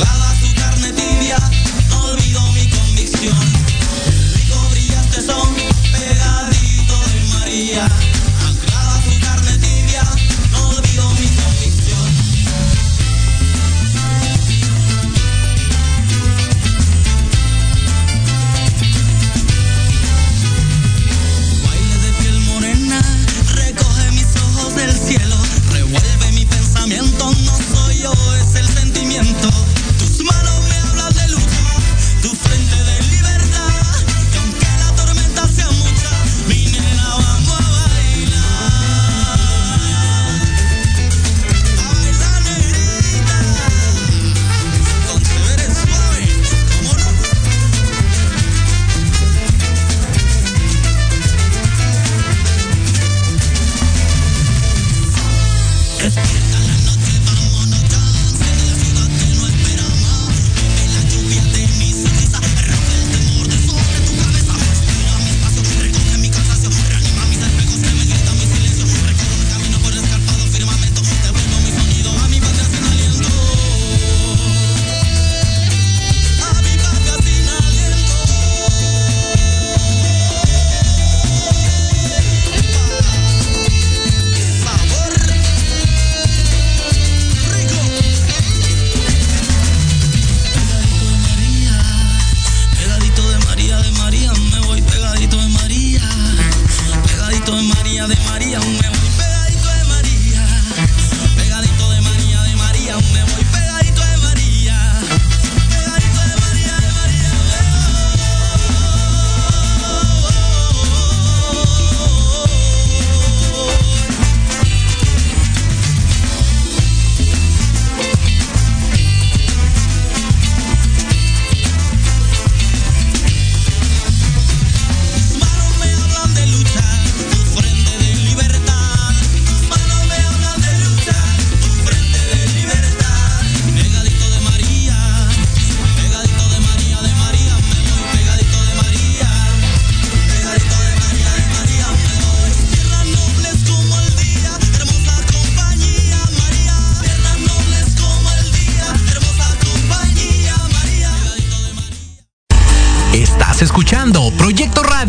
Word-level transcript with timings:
La, 0.00 0.06
la, 0.16 0.29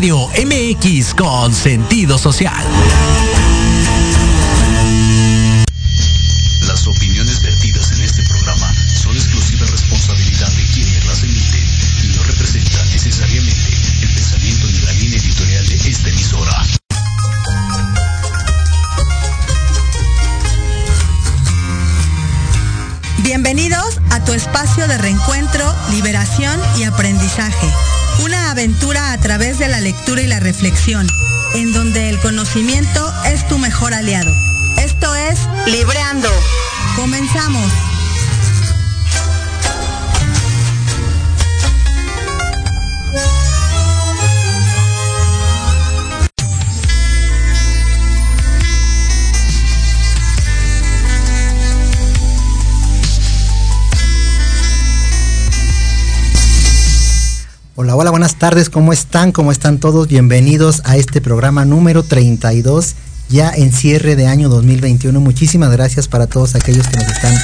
MX 0.02 1.14
con 1.14 1.54
sentido 1.54 2.18
social. 2.18 2.66
Las 6.66 6.88
opiniones 6.88 7.40
vertidas 7.40 7.92
en 7.92 8.00
este 8.00 8.24
programa 8.24 8.74
son 9.00 9.14
exclusiva 9.14 9.64
responsabilidad 9.64 10.48
de 10.48 10.62
quienes 10.74 11.06
las 11.06 11.22
emiten 11.22 11.64
y 12.02 12.16
no 12.16 12.24
representan 12.24 12.90
necesariamente 12.90 13.70
el 14.02 14.08
pensamiento 14.12 14.66
ni 14.66 14.80
la 14.80 14.92
línea 14.94 15.18
editorial 15.20 15.68
de 15.68 15.74
esta 15.76 16.08
emisora. 16.08 16.66
Bienvenidos 23.18 24.00
a 24.10 24.24
tu 24.24 24.32
espacio 24.32 24.88
de 24.88 24.98
reencuentro, 24.98 25.72
liberación 25.92 26.60
y 26.76 26.82
aprendizaje 26.82 27.71
aventura 28.52 29.12
a 29.12 29.18
través 29.18 29.58
de 29.58 29.66
la 29.66 29.80
lectura 29.80 30.20
y 30.20 30.26
la 30.26 30.38
reflexión, 30.38 31.06
en 31.54 31.72
donde 31.72 32.10
el 32.10 32.18
conocimiento 32.20 33.12
es 33.24 33.48
tu 33.48 33.58
mejor 33.58 33.94
aliado. 33.94 34.30
Esto 34.76 35.14
es 35.14 35.40
Libreando. 35.66 36.28
Comenzamos. 36.94 37.91
Hola, 57.82 57.96
hola, 57.96 58.10
buenas 58.12 58.36
tardes, 58.36 58.70
¿cómo 58.70 58.92
están? 58.92 59.32
¿Cómo 59.32 59.50
están 59.50 59.78
todos? 59.78 60.06
Bienvenidos 60.06 60.82
a 60.84 60.96
este 60.96 61.20
programa 61.20 61.64
número 61.64 62.04
32, 62.04 62.94
ya 63.28 63.50
en 63.50 63.72
cierre 63.72 64.14
de 64.14 64.28
año 64.28 64.48
2021. 64.48 65.18
Muchísimas 65.18 65.72
gracias 65.72 66.06
para 66.06 66.28
todos 66.28 66.54
aquellos 66.54 66.86
que 66.86 66.96
nos 66.98 67.08
están 67.08 67.34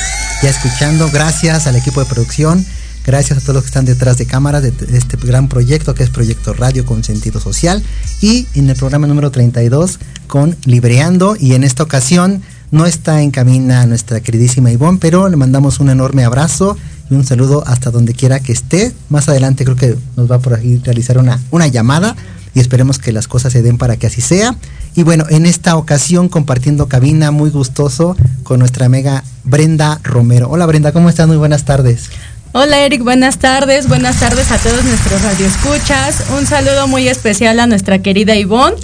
ya 0.41 0.51
escuchando. 0.51 1.11
Gracias 1.13 1.67
al 1.67 1.75
equipo 1.75 1.99
de 1.99 2.07
producción, 2.07 2.65
gracias 3.05 3.39
a 3.39 3.41
todos 3.41 3.55
los 3.57 3.65
que 3.65 3.71
están 3.71 3.85
detrás 3.85 4.17
de 4.17 4.27
cámaras 4.27 4.63
de, 4.63 4.73
este 4.97 5.17
gran 5.17 5.49
proyecto 5.49 5.93
que 5.97 6.05
es 6.05 6.11
Proyecto 6.11 6.55
Radio 6.55 6.87
con 6.87 7.03
Sentido 7.03 7.41
Social. 7.41 7.83
Y 8.21 8.47
en 8.55 8.71
el 8.71 8.77
programa 8.77 9.09
número 9.09 9.33
32 9.33 9.99
con 10.29 10.57
Libreando 10.67 11.35
y 11.37 11.55
en 11.55 11.65
esta 11.65 11.83
ocasión 11.83 12.43
no 12.71 12.87
está 12.87 13.23
en 13.23 13.31
camina 13.31 13.87
nuestra 13.87 14.21
queridísima 14.21 14.71
Ivonne, 14.71 14.99
pero 15.01 15.29
le 15.29 15.37
mandamos 15.37 15.81
un 15.81 15.91
enorme 15.91 16.25
abrazo 16.25 16.77
y 17.11 17.15
un 17.15 17.25
saludo 17.25 17.65
hasta 17.67 17.91
donde 17.91 18.15
quiera 18.15 18.41
que 18.41 18.53
esté. 18.53 18.93
Más 19.09 19.29
adelante 19.29 19.65
creo 19.65 19.77
que 19.77 19.97
nos 20.17 20.31
va 20.31 20.39
por 20.39 20.55
aquí 20.55 20.81
realizar 20.85 21.19
una, 21.19 21.41
una 21.51 21.67
llamada 21.67 22.15
y 22.55 22.61
esperemos 22.61 22.99
que 22.99 23.13
las 23.13 23.29
cosas 23.29 23.53
se 23.53 23.63
den 23.63 23.79
para 23.79 23.97
que 23.97 24.07
así 24.07 24.21
sea. 24.21 24.57
Y 24.95 25.03
bueno, 25.03 25.25
en 25.31 25.47
esta 25.47 25.77
ocasión 25.77 26.29
compartiendo 26.29 26.89
cabina 26.89 27.31
muy 27.31 27.51
gustoso 27.51 28.17
con 28.43 28.59
nuestra 28.59 28.87
amiga 28.87 29.25
Brenda 29.45 30.01
Romero. 30.03 30.49
Hola 30.51 30.67
Brenda, 30.67 30.93
¿cómo 30.93 31.09
estás? 31.09 31.29
Muy 31.29 31.37
buenas 31.37 31.65
tardes. 31.65 32.11
Hola 32.53 32.81
Eric, 32.81 33.03
buenas 33.03 33.39
tardes, 33.39 33.89
buenas 33.89 34.21
tardes 34.21 34.51
a 34.51 34.59
todos 34.59 34.83
nuestros 34.85 35.23
radioescuchas. 35.23 36.25
Un 36.39 36.47
saludo 36.47 36.89
muy 36.89 37.07
especial 37.07 37.61
a 37.61 37.67
nuestra 37.67 38.01
querida 38.01 38.37
Ivonne. 38.37 38.77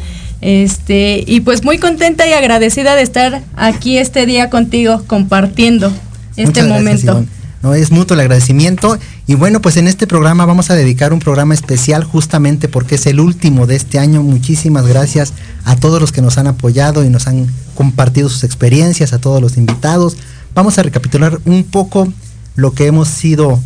Este, 0.45 1.25
y 1.27 1.41
pues 1.41 1.65
muy 1.65 1.79
contenta 1.79 2.27
y 2.27 2.35
agradecida 2.35 2.97
de 2.97 3.03
estar 3.03 3.43
aquí 3.57 3.97
este 3.97 4.27
día 4.27 4.51
contigo 4.51 5.03
compartiendo 5.07 5.91
este 6.37 6.63
momento. 6.65 7.25
¿no? 7.63 7.73
Es 7.73 7.91
mutuo 7.91 8.15
el 8.15 8.21
agradecimiento. 8.21 8.99
Y 9.27 9.37
bueno, 9.37 9.63
pues 9.63 9.79
en 9.79 9.89
este 9.89 10.07
programa 10.07 10.45
vamos 10.45 10.69
a 10.71 10.75
dedicar 10.75 11.15
un 11.15 11.19
programa 11.19 11.55
especial 11.55 12.05
justamente 12.05 12.69
porque 12.69 12.97
es 12.97 13.07
el 13.07 13.21
último 13.21 13.67
de 13.67 13.77
este 13.77 13.99
año. 13.99 14.23
Muchísimas 14.23 14.87
gracias 14.87 15.33
a 15.65 15.77
todos 15.77 15.99
los 15.99 16.13
que 16.13 16.21
nos 16.21 16.37
han 16.37 16.47
apoyado 16.47 17.07
y 17.07 17.09
nos 17.09 17.27
han 17.27 17.47
compartido 17.75 18.29
sus 18.29 18.45
experiencias, 18.45 19.15
a 19.15 19.19
todos 19.19 19.41
los 19.41 19.57
invitados. 19.57 20.19
Vamos 20.55 20.77
a 20.77 20.83
recapitular 20.83 21.41
un 21.47 21.65
poco 21.65 22.13
lo 22.55 22.73
que 22.73 22.85
hemos 22.85 23.25
ido 23.25 23.59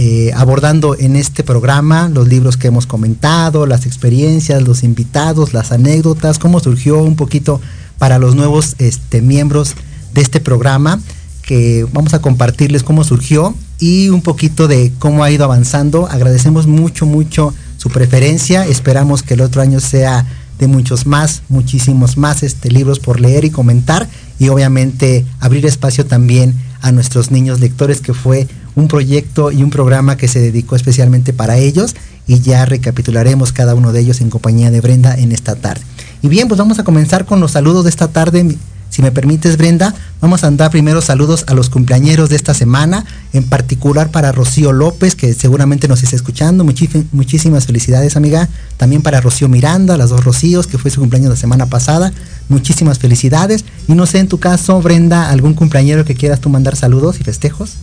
eh, 0.00 0.30
abordando 0.36 0.96
en 0.96 1.16
este 1.16 1.42
programa, 1.42 2.08
los 2.08 2.28
libros 2.28 2.56
que 2.56 2.68
hemos 2.68 2.86
comentado, 2.86 3.66
las 3.66 3.84
experiencias, 3.84 4.62
los 4.62 4.84
invitados, 4.84 5.52
las 5.52 5.72
anécdotas, 5.72 6.38
cómo 6.38 6.60
surgió 6.60 7.02
un 7.02 7.16
poquito 7.16 7.60
para 7.98 8.20
los 8.20 8.36
nuevos 8.36 8.76
este, 8.78 9.22
miembros 9.22 9.74
de 10.14 10.20
este 10.20 10.38
programa 10.38 11.00
que 11.42 11.84
vamos 11.92 12.14
a 12.14 12.20
compartirles 12.20 12.84
cómo 12.84 13.02
surgió 13.02 13.56
y 13.80 14.08
un 14.10 14.22
poquito 14.22 14.68
de 14.68 14.92
cómo 15.00 15.24
ha 15.24 15.32
ido 15.32 15.44
avanzando. 15.44 16.06
Agradecemos 16.06 16.68
mucho, 16.68 17.04
mucho 17.04 17.52
su 17.76 17.90
preferencia. 17.90 18.64
Esperamos 18.66 19.24
que 19.24 19.34
el 19.34 19.40
otro 19.40 19.62
año 19.62 19.80
sea 19.80 20.24
de 20.60 20.68
muchos 20.68 21.06
más, 21.06 21.42
muchísimos 21.48 22.16
más 22.16 22.44
este, 22.44 22.70
libros 22.70 23.00
por 23.00 23.18
leer 23.18 23.44
y 23.44 23.50
comentar 23.50 24.08
y 24.38 24.48
obviamente 24.48 25.26
abrir 25.40 25.66
espacio 25.66 26.06
también 26.06 26.54
a 26.82 26.92
nuestros 26.92 27.32
niños 27.32 27.58
lectores 27.58 28.00
que 28.00 28.14
fue 28.14 28.46
un 28.78 28.88
proyecto 28.88 29.50
y 29.50 29.62
un 29.62 29.70
programa 29.70 30.16
que 30.16 30.28
se 30.28 30.38
dedicó 30.38 30.76
especialmente 30.76 31.32
para 31.32 31.58
ellos 31.58 31.96
y 32.28 32.40
ya 32.40 32.64
recapitularemos 32.64 33.52
cada 33.52 33.74
uno 33.74 33.92
de 33.92 34.00
ellos 34.00 34.20
en 34.20 34.30
compañía 34.30 34.70
de 34.70 34.80
Brenda 34.80 35.16
en 35.16 35.32
esta 35.32 35.56
tarde. 35.56 35.82
Y 36.22 36.28
bien, 36.28 36.46
pues 36.46 36.58
vamos 36.58 36.78
a 36.78 36.84
comenzar 36.84 37.24
con 37.24 37.40
los 37.40 37.52
saludos 37.52 37.84
de 37.84 37.90
esta 37.90 38.08
tarde. 38.08 38.56
Si 38.88 39.02
me 39.02 39.10
permites, 39.10 39.56
Brenda, 39.56 39.94
vamos 40.20 40.44
a 40.44 40.50
dar 40.50 40.70
primero 40.70 41.00
saludos 41.02 41.44
a 41.48 41.54
los 41.54 41.70
cumpleañeros 41.70 42.30
de 42.30 42.36
esta 42.36 42.54
semana, 42.54 43.04
en 43.32 43.44
particular 43.44 44.10
para 44.10 44.32
Rocío 44.32 44.72
López, 44.72 45.14
que 45.14 45.34
seguramente 45.34 45.88
nos 45.88 46.02
está 46.02 46.16
escuchando. 46.16 46.64
muchísimas 47.12 47.66
felicidades, 47.66 48.16
amiga. 48.16 48.48
También 48.76 49.02
para 49.02 49.20
Rocío 49.20 49.48
Miranda, 49.48 49.96
las 49.96 50.10
dos 50.10 50.24
Rocíos, 50.24 50.66
que 50.66 50.78
fue 50.78 50.90
su 50.90 51.00
cumpleaños 51.00 51.30
la 51.30 51.36
semana 51.36 51.66
pasada. 51.66 52.12
Muchísimas 52.48 52.98
felicidades. 52.98 53.64
Y 53.88 53.94
no 53.94 54.06
sé, 54.06 54.20
en 54.20 54.28
tu 54.28 54.38
caso, 54.38 54.80
Brenda, 54.80 55.30
algún 55.30 55.54
cumpleañero 55.54 56.04
que 56.04 56.14
quieras 56.14 56.40
tú 56.40 56.48
mandar 56.48 56.76
saludos 56.76 57.20
y 57.20 57.24
festejos. 57.24 57.76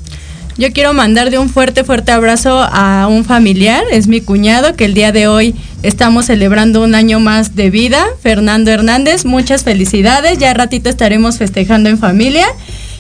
Yo 0.58 0.72
quiero 0.72 0.94
mandar 0.94 1.32
de 1.32 1.38
un 1.38 1.50
fuerte, 1.50 1.84
fuerte 1.84 2.14
abrazo 2.14 2.62
a 2.62 3.08
un 3.10 3.26
familiar, 3.26 3.84
es 3.92 4.08
mi 4.08 4.22
cuñado, 4.22 4.74
que 4.78 4.86
el 4.86 4.94
día 4.94 5.12
de 5.12 5.28
hoy 5.28 5.54
estamos 5.84 6.28
celebrando 6.28 6.82
un 6.82 6.96
año 6.96 7.20
más 7.20 7.56
de 7.56 7.70
vida, 7.70 8.06
Fernando 8.22 8.72
Hernández, 8.72 9.26
muchas 9.26 9.66
felicidades, 9.66 10.38
ya 10.38 10.54
ratito 10.54 10.90
estaremos 10.90 11.40
festejando 11.40 11.90
en 11.90 11.98
familia. 11.98 12.46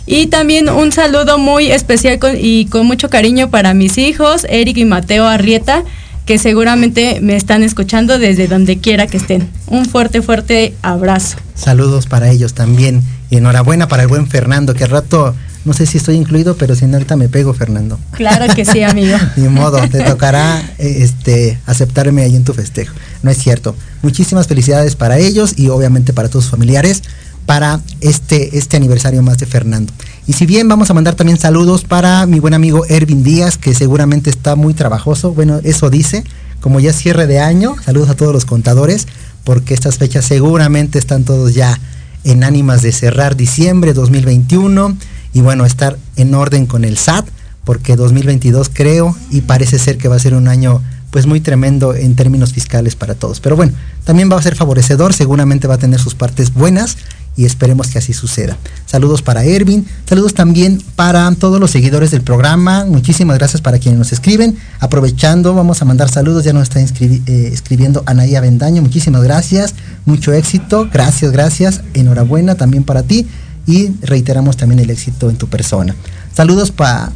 Y 0.05 0.27
también 0.27 0.67
un 0.67 0.91
saludo 0.91 1.37
muy 1.37 1.71
especial 1.71 2.19
y 2.37 2.65
con 2.65 2.85
mucho 2.85 3.09
cariño 3.09 3.49
para 3.49 3.73
mis 3.73 3.97
hijos, 3.97 4.45
Eric 4.49 4.75
y 4.77 4.85
Mateo 4.85 5.25
Arrieta, 5.25 5.83
que 6.25 6.37
seguramente 6.37 7.19
me 7.21 7.37
están 7.37 7.63
escuchando 7.63 8.19
desde 8.19 8.49
donde 8.49 8.79
quiera 8.79 9.07
que 9.07 9.15
estén. 9.15 9.49
Un 9.67 9.85
fuerte, 9.85 10.21
fuerte 10.21 10.73
abrazo. 10.81 11.37
Saludos 11.55 12.05
para 12.05 12.29
ellos 12.29 12.53
también. 12.53 13.01
Y 13.29 13.37
enhorabuena 13.37 13.87
para 13.87 14.03
el 14.03 14.09
buen 14.09 14.27
Fernando, 14.27 14.73
que 14.73 14.83
al 14.83 14.89
rato 14.91 15.33
no 15.65 15.73
sé 15.73 15.87
si 15.87 15.97
estoy 15.97 16.15
incluido, 16.15 16.55
pero 16.55 16.75
si 16.75 16.85
no 16.85 16.93
ahorita 16.93 17.15
me 17.15 17.27
pego, 17.27 17.53
Fernando. 17.53 17.99
Claro 18.11 18.53
que 18.53 18.65
sí, 18.65 18.83
amigo. 18.83 19.17
Ni 19.35 19.47
modo, 19.49 19.79
te 19.89 20.03
tocará 20.09 20.59
eh, 20.77 20.97
este, 20.99 21.59
aceptarme 21.65 22.21
ahí 22.21 22.35
en 22.35 22.43
tu 22.43 22.53
festejo. 22.53 22.95
No 23.23 23.31
es 23.31 23.37
cierto. 23.37 23.75
Muchísimas 24.03 24.47
felicidades 24.47 24.95
para 24.95 25.17
ellos 25.17 25.55
y 25.57 25.69
obviamente 25.69 26.13
para 26.13 26.29
todos 26.29 26.45
sus 26.45 26.51
familiares 26.51 27.01
para 27.45 27.79
este, 28.01 28.57
este 28.57 28.77
aniversario 28.77 29.21
más 29.21 29.37
de 29.37 29.45
Fernando. 29.45 29.91
Y 30.27 30.33
si 30.33 30.45
bien 30.45 30.67
vamos 30.67 30.89
a 30.89 30.93
mandar 30.93 31.15
también 31.15 31.37
saludos 31.37 31.83
para 31.83 32.25
mi 32.25 32.39
buen 32.39 32.53
amigo 32.53 32.85
Ervin 32.87 33.23
Díaz, 33.23 33.57
que 33.57 33.73
seguramente 33.73 34.29
está 34.29 34.55
muy 34.55 34.73
trabajoso, 34.73 35.31
bueno, 35.31 35.59
eso 35.63 35.89
dice, 35.89 36.23
como 36.59 36.79
ya 36.79 36.93
cierre 36.93 37.27
de 37.27 37.39
año, 37.39 37.75
saludos 37.83 38.09
a 38.09 38.15
todos 38.15 38.33
los 38.33 38.45
contadores, 38.45 39.07
porque 39.43 39.75
estas 39.75 39.97
fechas 39.97 40.25
seguramente 40.25 40.97
están 40.97 41.23
todos 41.23 41.53
ya 41.53 41.79
en 42.23 42.43
ánimas 42.43 42.81
de 42.81 42.91
cerrar 42.91 43.35
diciembre 43.35 43.93
2021 43.93 44.97
y 45.35 45.41
bueno, 45.41 45.65
estar 45.65 45.97
en 46.15 46.33
orden 46.33 46.65
con 46.65 46.85
el 46.85 46.97
SAT, 46.97 47.27
porque 47.65 47.97
2022 47.97 48.71
creo 48.73 49.15
y 49.29 49.41
parece 49.41 49.77
ser 49.77 49.97
que 49.97 50.07
va 50.07 50.15
a 50.15 50.19
ser 50.19 50.33
un 50.33 50.47
año 50.47 50.81
pues 51.11 51.27
muy 51.27 51.41
tremendo 51.41 51.93
en 51.93 52.15
términos 52.15 52.53
fiscales 52.53 52.95
para 52.95 53.15
todos. 53.15 53.41
Pero 53.41 53.57
bueno, 53.57 53.73
también 54.05 54.31
va 54.31 54.37
a 54.37 54.41
ser 54.41 54.55
favorecedor, 54.55 55.13
seguramente 55.13 55.67
va 55.67 55.75
a 55.75 55.77
tener 55.77 55.99
sus 55.99 56.15
partes 56.15 56.53
buenas 56.53 56.97
y 57.35 57.43
esperemos 57.43 57.87
que 57.87 57.97
así 57.97 58.13
suceda. 58.13 58.57
Saludos 58.85 59.21
para 59.21 59.43
Ervin, 59.43 59.85
saludos 60.07 60.33
también 60.33 60.81
para 60.95 61.29
todos 61.35 61.59
los 61.59 61.71
seguidores 61.71 62.11
del 62.11 62.21
programa, 62.21 62.85
muchísimas 62.85 63.37
gracias 63.37 63.61
para 63.61 63.77
quienes 63.77 63.99
nos 63.99 64.13
escriben. 64.13 64.57
Aprovechando, 64.79 65.53
vamos 65.53 65.81
a 65.81 65.85
mandar 65.85 66.09
saludos, 66.09 66.45
ya 66.45 66.53
nos 66.53 66.63
está 66.63 66.79
eh, 66.79 67.49
escribiendo 67.51 68.03
Anaía 68.05 68.39
Bendaño, 68.39 68.81
muchísimas 68.81 69.21
gracias, 69.21 69.73
mucho 70.05 70.31
éxito, 70.31 70.89
gracias, 70.93 71.33
gracias, 71.33 71.81
enhorabuena 71.93 72.55
también 72.55 72.85
para 72.85 73.03
ti 73.03 73.27
y 73.67 73.91
reiteramos 74.01 74.57
también 74.57 74.79
el 74.79 74.89
éxito 74.89 75.29
en 75.29 75.37
tu 75.37 75.47
persona. 75.47 75.95
Saludos 76.33 76.71
para 76.71 77.11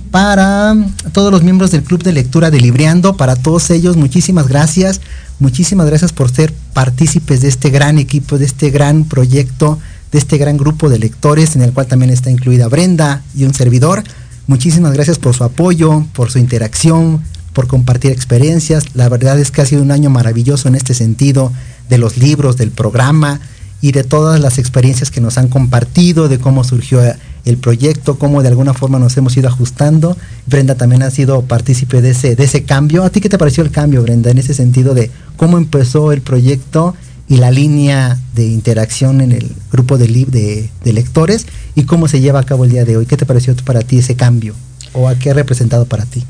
todos 1.12 1.32
los 1.32 1.44
miembros 1.44 1.72
del 1.72 1.84
Club 1.84 2.04
de 2.04 2.14
Lectura 2.14 2.52
de 2.52 2.62
Libriando, 2.62 3.18
para 3.18 3.36
todos 3.36 3.70
ellos, 3.70 3.98
muchísimas 3.98 4.48
gracias, 4.48 5.02
muchísimas 5.40 5.88
gracias 5.88 6.14
por 6.14 6.32
ser 6.32 6.54
partícipes 6.74 7.42
de 7.42 7.50
este 7.50 7.70
gran 7.70 8.00
equipo, 8.00 8.38
de 8.38 8.46
este 8.46 8.70
gran 8.70 9.04
proyecto, 9.04 9.78
de 10.12 10.20
este 10.20 10.38
gran 10.38 10.58
grupo 10.58 10.90
de 10.90 11.00
lectores 11.00 11.56
en 11.56 11.62
el 11.62 11.74
cual 11.74 11.88
también 11.88 12.12
está 12.12 12.32
incluida 12.32 12.68
Brenda 12.68 13.22
y 13.36 13.44
un 13.44 13.54
servidor. 13.54 14.04
Muchísimas 14.48 14.94
gracias 14.94 15.20
por 15.20 15.36
su 15.36 15.44
apoyo, 15.44 16.06
por 16.14 16.32
su 16.32 16.40
interacción, 16.40 17.22
por 17.54 17.68
compartir 17.68 18.12
experiencias. 18.12 18.96
La 18.96 19.10
verdad 19.10 19.38
es 19.38 19.52
que 19.52 19.62
ha 19.62 19.66
sido 19.66 19.82
un 19.82 19.92
año 19.92 20.10
maravilloso 20.10 20.68
en 20.68 20.76
este 20.76 20.94
sentido 20.94 21.52
de 21.90 21.98
los 21.98 22.18
libros, 22.18 22.58
del 22.58 22.72
programa 22.72 23.40
y 23.82 23.92
de 23.92 24.04
todas 24.04 24.40
las 24.40 24.58
experiencias 24.58 25.12
que 25.12 25.22
nos 25.22 25.38
han 25.38 25.48
compartido, 25.48 26.28
de 26.28 26.40
cómo 26.40 26.64
surgió 26.64 27.02
el 27.46 27.58
proyecto, 27.58 28.20
cómo 28.20 28.42
de 28.42 28.50
alguna 28.50 28.74
forma 28.74 29.00
nos 29.00 29.16
hemos 29.18 29.36
ido 29.38 29.48
ajustando. 29.48 30.18
Brenda 30.46 30.76
también 30.76 31.04
ha 31.04 31.12
sido 31.12 31.42
partícipe 31.44 32.02
de 32.02 32.12
ese, 32.12 32.36
de 32.36 32.44
ese 32.44 32.64
cambio. 32.64 33.04
¿A 33.04 33.10
ti 33.10 33.22
qué 33.22 33.30
te 33.30 33.38
pareció 33.38 33.64
el 33.64 33.72
cambio, 33.72 34.02
Brenda, 34.04 34.32
en 34.32 34.38
ese 34.38 34.54
sentido 34.54 34.94
de 34.94 35.10
cómo 35.38 35.58
empezó 35.58 36.12
el 36.12 36.22
proyecto 36.22 36.96
y 37.30 37.38
la 37.38 37.52
línea 37.52 38.18
de 38.36 38.48
interacción 38.48 39.22
en 39.22 39.32
el 39.32 39.52
grupo 39.72 39.98
de, 39.98 40.08
de, 40.08 40.70
de 40.84 40.94
lectores 40.94 41.46
y 41.76 41.84
cómo 41.84 42.08
se 42.08 42.20
lleva 42.20 42.40
a 42.40 42.44
cabo 42.44 42.66
el 42.66 42.72
día 42.72 42.86
de 42.86 42.98
hoy? 42.98 43.06
¿Qué 43.06 43.18
te 43.18 43.26
pareció 43.26 43.56
para 43.58 43.82
ti 43.82 44.00
ese 44.00 44.16
cambio? 44.16 44.56
¿O 44.94 45.08
a 45.08 45.16
qué 45.16 45.32
ha 45.32 45.34
representado 45.34 45.86
para 45.86 46.06
ti? 46.06 46.24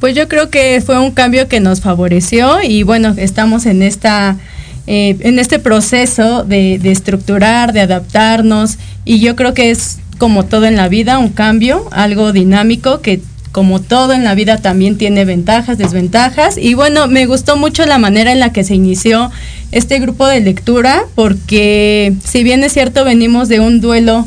Pues 0.00 0.14
yo 0.14 0.28
creo 0.28 0.50
que 0.50 0.82
fue 0.84 0.98
un 0.98 1.12
cambio 1.12 1.48
que 1.48 1.60
nos 1.60 1.80
favoreció 1.80 2.62
y 2.62 2.82
bueno, 2.82 3.14
estamos 3.16 3.64
en 3.64 3.82
esta 3.82 4.36
eh, 4.86 5.16
en 5.20 5.38
este 5.38 5.58
proceso 5.58 6.44
de, 6.44 6.76
estructurar, 6.84 7.72
de 7.72 7.80
adaptarnos, 7.80 8.78
y 9.04 9.20
yo 9.20 9.34
creo 9.36 9.54
que 9.54 9.70
es 9.70 9.98
como 10.18 10.44
todo 10.44 10.66
en 10.66 10.76
la 10.76 10.88
vida, 10.88 11.18
un 11.18 11.30
cambio, 11.30 11.88
algo 11.90 12.32
dinámico 12.32 13.00
que 13.00 13.20
como 13.52 13.80
todo 13.80 14.12
en 14.12 14.22
la 14.22 14.34
vida 14.34 14.58
también 14.58 14.98
tiene 14.98 15.24
ventajas, 15.24 15.78
desventajas. 15.78 16.58
Y 16.58 16.74
bueno, 16.74 17.08
me 17.08 17.24
gustó 17.24 17.56
mucho 17.56 17.86
la 17.86 17.96
manera 17.96 18.30
en 18.30 18.38
la 18.38 18.52
que 18.52 18.64
se 18.64 18.74
inició 18.74 19.30
este 19.72 19.98
grupo 19.98 20.26
de 20.26 20.40
lectura, 20.40 21.04
porque 21.14 22.12
si 22.22 22.44
bien 22.44 22.62
es 22.64 22.74
cierto, 22.74 23.02
venimos 23.04 23.48
de 23.48 23.60
un 23.60 23.80
duelo 23.80 24.26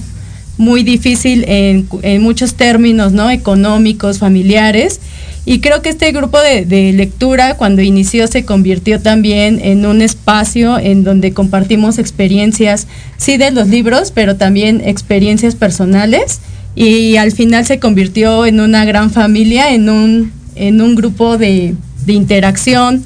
muy 0.57 0.83
difícil 0.83 1.45
en, 1.47 1.87
en 2.01 2.21
muchos 2.23 2.55
términos, 2.55 3.11
¿no? 3.11 3.29
Económicos, 3.29 4.17
familiares. 4.17 4.99
Y 5.45 5.61
creo 5.61 5.81
que 5.81 5.89
este 5.89 6.11
grupo 6.11 6.37
de, 6.39 6.93
lectura, 6.93 7.55
cuando 7.55 7.81
inició, 7.81 8.27
se 8.27 8.45
convirtió 8.45 9.01
también 9.01 9.59
en 9.63 9.85
un 9.85 10.01
espacio 10.01 10.77
en 10.77 11.03
donde 11.03 11.33
compartimos 11.33 11.97
experiencias, 11.97 12.87
sí 13.17 13.37
de 13.37 13.51
los 13.51 13.67
libros, 13.67 14.11
pero 14.11 14.35
también 14.35 14.81
experiencias 14.85 15.55
personales. 15.55 16.39
Y 16.75 17.17
al 17.17 17.31
final 17.31 17.65
se 17.65 17.79
convirtió 17.79 18.45
en 18.45 18.59
una 18.59 18.85
gran 18.85 19.09
familia, 19.09 19.73
en 19.73 19.89
un, 19.89 20.31
en 20.55 20.81
un 20.81 20.95
grupo 20.95 21.37
de, 21.37 21.73
interacción, 22.05 23.03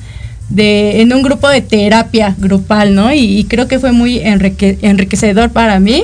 de, 0.50 1.02
en 1.02 1.14
un 1.14 1.22
grupo 1.22 1.48
de 1.48 1.62
terapia 1.62 2.36
grupal, 2.38 2.94
¿no? 2.94 3.14
Y, 3.14 3.46
creo 3.46 3.68
que 3.68 3.80
fue 3.80 3.92
muy 3.92 4.20
enriquecedor 4.20 5.52
para 5.52 5.80
mí 5.80 6.04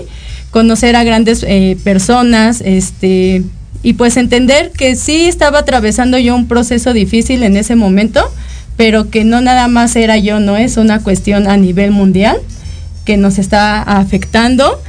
conocer 0.52 0.96
a 0.96 1.04
grandes 1.04 1.44
eh, 1.48 1.78
personas, 1.84 2.62
este, 2.62 3.44
y 3.84 3.94
pues 3.94 4.18
entender 4.18 4.72
que 4.72 4.96
sí 4.96 5.28
estaba 5.28 5.60
atravesando 5.60 6.18
yo 6.18 6.36
un 6.36 6.48
proceso 6.48 6.94
difícil 6.94 7.44
en 7.44 7.56
ese 7.56 7.76
momento, 7.76 8.32
pero 8.78 9.10
que 9.10 9.24
no 9.24 9.42
nada 9.42 9.68
más 9.68 9.96
era 9.96 10.18
yo, 10.18 10.40
no 10.40 10.58
es 10.58 10.78
una 10.78 11.02
cuestión 11.02 11.48
a 11.48 11.58
nivel 11.58 11.92
mundial 11.92 12.38
que 13.06 13.18
nos 13.18 13.40
está 13.40 13.82
afectando 13.82 14.82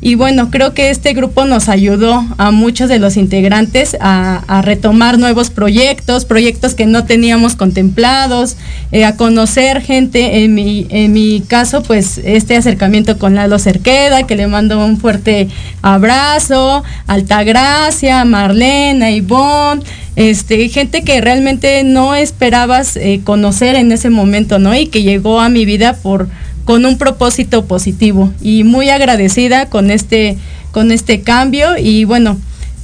y 0.00 0.14
bueno, 0.14 0.50
creo 0.52 0.74
que 0.74 0.90
este 0.90 1.12
grupo 1.12 1.44
nos 1.44 1.68
ayudó 1.68 2.24
a 2.38 2.52
muchos 2.52 2.88
de 2.88 3.00
los 3.00 3.16
integrantes 3.16 3.96
a, 4.00 4.62
retomar 4.62 5.18
nuevos 5.18 5.50
proyectos, 5.50 6.24
proyectos 6.24 6.74
que 6.74 6.86
no 6.86 7.04
teníamos 7.04 7.56
contemplados, 7.56 8.56
eh, 8.92 9.04
a 9.04 9.16
conocer 9.16 9.82
gente, 9.82 10.44
en 10.44 10.54
mi, 10.54 10.86
en 10.90 11.12
mi 11.12 11.40
caso, 11.40 11.82
pues 11.82 12.18
este 12.18 12.56
acercamiento 12.56 13.18
con 13.18 13.34
Lalo 13.34 13.58
Cerqueda, 13.58 14.24
que 14.24 14.36
le 14.36 14.46
mando 14.46 14.84
un 14.84 14.98
fuerte 14.98 15.48
abrazo, 15.82 16.84
Altagracia, 17.08 18.24
Marlena, 18.24 19.10
Ivonne, 19.10 19.82
este, 20.14 20.68
gente 20.68 21.02
que 21.02 21.20
realmente 21.20 21.82
no 21.82 22.14
esperabas 22.14 22.96
eh, 22.96 23.20
conocer 23.24 23.74
en 23.74 23.90
ese 23.90 24.10
momento, 24.10 24.58
¿no? 24.58 24.74
Y 24.74 24.86
que 24.86 25.02
llegó 25.02 25.40
a 25.40 25.48
mi 25.48 25.64
vida 25.64 25.94
por 25.94 26.28
con 26.68 26.84
un 26.84 26.98
propósito 26.98 27.64
positivo 27.64 28.30
y 28.42 28.62
muy 28.62 28.90
agradecida 28.90 29.70
con 29.70 29.90
este, 29.90 30.36
con 30.70 30.92
este 30.92 31.22
cambio 31.22 31.78
y 31.78 32.04
bueno, 32.04 32.36